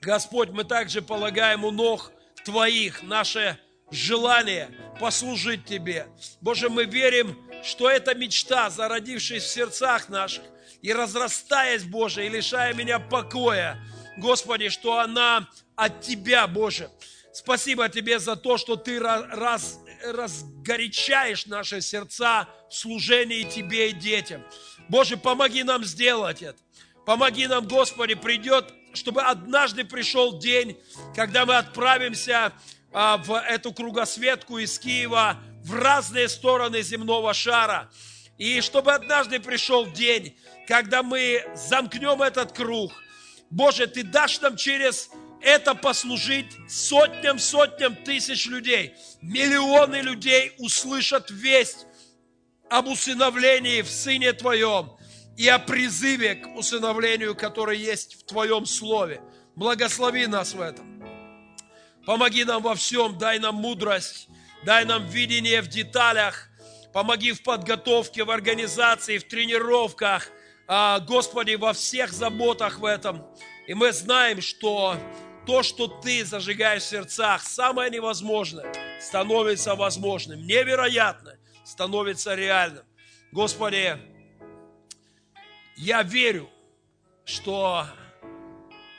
Господь, 0.00 0.50
мы 0.50 0.64
также 0.64 1.02
полагаем 1.02 1.64
у 1.64 1.70
ног 1.70 2.12
Твоих 2.44 3.02
наше 3.02 3.58
желание 3.90 4.70
послужить 5.00 5.64
Тебе. 5.64 6.06
Боже, 6.40 6.68
мы 6.68 6.84
верим, 6.84 7.36
что 7.62 7.90
эта 7.90 8.14
мечта, 8.14 8.70
зародившись 8.70 9.42
в 9.42 9.52
сердцах 9.52 10.08
наших 10.08 10.44
и 10.80 10.92
разрастаясь, 10.92 11.84
Боже, 11.84 12.26
и 12.26 12.28
лишая 12.28 12.72
меня 12.74 12.98
покоя, 12.98 13.78
Господи, 14.16 14.68
что 14.68 14.98
она 14.98 15.48
от 15.74 16.00
Тебя, 16.00 16.46
Боже. 16.46 16.90
Спасибо 17.36 17.90
Тебе 17.90 18.18
за 18.18 18.34
то, 18.34 18.56
что 18.56 18.76
Ты 18.76 18.98
раз, 18.98 19.78
разгорячаешь 20.02 21.44
наши 21.44 21.82
сердца 21.82 22.48
в 22.70 22.74
служении 22.74 23.42
Тебе 23.42 23.90
и 23.90 23.92
детям. 23.92 24.42
Боже, 24.88 25.18
помоги 25.18 25.62
нам 25.62 25.84
сделать 25.84 26.40
это. 26.40 26.58
Помоги 27.04 27.46
нам, 27.46 27.68
Господи, 27.68 28.14
придет, 28.14 28.72
чтобы 28.94 29.20
однажды 29.20 29.84
пришел 29.84 30.38
день, 30.38 30.78
когда 31.14 31.44
мы 31.44 31.56
отправимся 31.56 32.54
а, 32.90 33.18
в 33.18 33.38
эту 33.38 33.74
кругосветку 33.74 34.56
из 34.56 34.78
Киева 34.78 35.36
в 35.62 35.74
разные 35.74 36.30
стороны 36.30 36.80
земного 36.80 37.34
шара. 37.34 37.90
И 38.38 38.62
чтобы 38.62 38.94
однажды 38.94 39.40
пришел 39.40 39.86
день, 39.86 40.38
когда 40.66 41.02
мы 41.02 41.44
замкнем 41.54 42.22
этот 42.22 42.52
круг. 42.52 42.92
Боже, 43.50 43.86
Ты 43.86 44.04
дашь 44.04 44.40
нам 44.40 44.56
через 44.56 45.10
это 45.46 45.76
послужить 45.76 46.56
сотням, 46.68 47.38
сотням 47.38 47.94
тысяч 47.94 48.46
людей. 48.46 48.96
Миллионы 49.22 50.00
людей 50.00 50.52
услышат 50.58 51.30
весть 51.30 51.86
об 52.68 52.88
усыновлении 52.88 53.82
в 53.82 53.88
Сыне 53.88 54.32
Твоем 54.32 54.96
и 55.36 55.46
о 55.46 55.60
призыве 55.60 56.34
к 56.34 56.56
усыновлению, 56.56 57.36
который 57.36 57.78
есть 57.78 58.20
в 58.20 58.24
Твоем 58.24 58.66
Слове. 58.66 59.20
Благослови 59.54 60.26
нас 60.26 60.52
в 60.52 60.60
этом. 60.60 61.00
Помоги 62.04 62.42
нам 62.42 62.60
во 62.60 62.74
всем, 62.74 63.16
дай 63.16 63.38
нам 63.38 63.54
мудрость, 63.54 64.26
дай 64.64 64.84
нам 64.84 65.06
видение 65.06 65.62
в 65.62 65.68
деталях, 65.68 66.48
помоги 66.92 67.30
в 67.30 67.44
подготовке, 67.44 68.24
в 68.24 68.32
организации, 68.32 69.18
в 69.18 69.28
тренировках, 69.28 70.28
а, 70.66 70.98
Господи, 70.98 71.54
во 71.54 71.72
всех 71.72 72.12
заботах 72.12 72.80
в 72.80 72.84
этом. 72.84 73.24
И 73.68 73.74
мы 73.74 73.92
знаем, 73.92 74.40
что 74.40 74.96
то, 75.46 75.62
что 75.62 75.86
ты 75.86 76.24
зажигаешь 76.24 76.82
в 76.82 76.86
сердцах, 76.86 77.42
самое 77.42 77.90
невозможное, 77.90 79.00
становится 79.00 79.74
возможным. 79.76 80.44
Невероятно 80.44 81.38
становится 81.64 82.34
реальным. 82.34 82.84
Господи, 83.32 83.96
я 85.76 86.02
верю, 86.02 86.50
что 87.24 87.86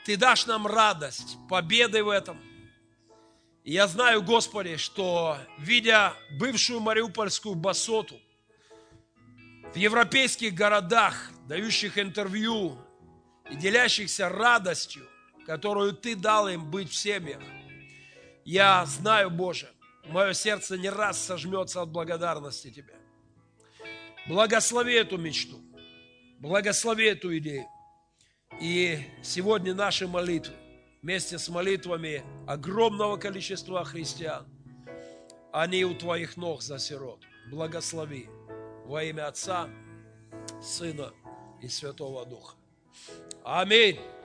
Ты 0.05 0.15
дашь 0.15 0.45
нам 0.45 0.65
радость, 0.65 1.37
победы 1.49 2.03
в 2.03 2.09
этом. 2.09 2.41
Я 3.65 3.87
знаю, 3.87 4.21
Господи, 4.21 4.77
что, 4.77 5.37
видя 5.59 6.13
бывшую 6.39 6.79
Мариупольскую 6.79 7.55
басоту, 7.55 8.15
в 9.73 9.75
европейских 9.75 10.53
городах, 10.53 11.29
дающих 11.47 11.97
интервью 11.97 12.77
и 13.51 13.55
делящихся 13.57 14.29
радостью, 14.29 15.05
которую 15.47 15.93
Ты 15.93 16.15
дал 16.15 16.49
им 16.49 16.69
быть 16.69 16.89
в 16.89 16.95
семьях. 16.95 17.41
Я 18.43 18.85
знаю, 18.85 19.29
Боже, 19.31 19.69
мое 20.09 20.33
сердце 20.33 20.77
не 20.77 20.89
раз 20.89 21.17
сожмется 21.17 21.81
от 21.81 21.89
благодарности 21.89 22.69
Тебе. 22.69 22.93
Благослови 24.27 24.93
эту 24.93 25.17
мечту, 25.17 25.61
благослови 26.39 27.05
эту 27.05 27.35
идею. 27.37 27.65
И 28.59 28.99
сегодня 29.23 29.73
наши 29.73 30.05
молитвы, 30.05 30.53
вместе 31.01 31.39
с 31.39 31.47
молитвами 31.47 32.23
огромного 32.45 33.15
количества 33.15 33.85
христиан, 33.85 34.45
они 35.53 35.85
у 35.85 35.95
Твоих 35.95 36.35
ног 36.35 36.61
за 36.61 36.77
сирот. 36.77 37.23
Благослови 37.49 38.27
во 38.85 39.01
имя 39.01 39.27
Отца, 39.27 39.69
Сына 40.61 41.13
и 41.61 41.69
Святого 41.69 42.25
Духа. 42.25 42.55
Аминь. 43.45 43.97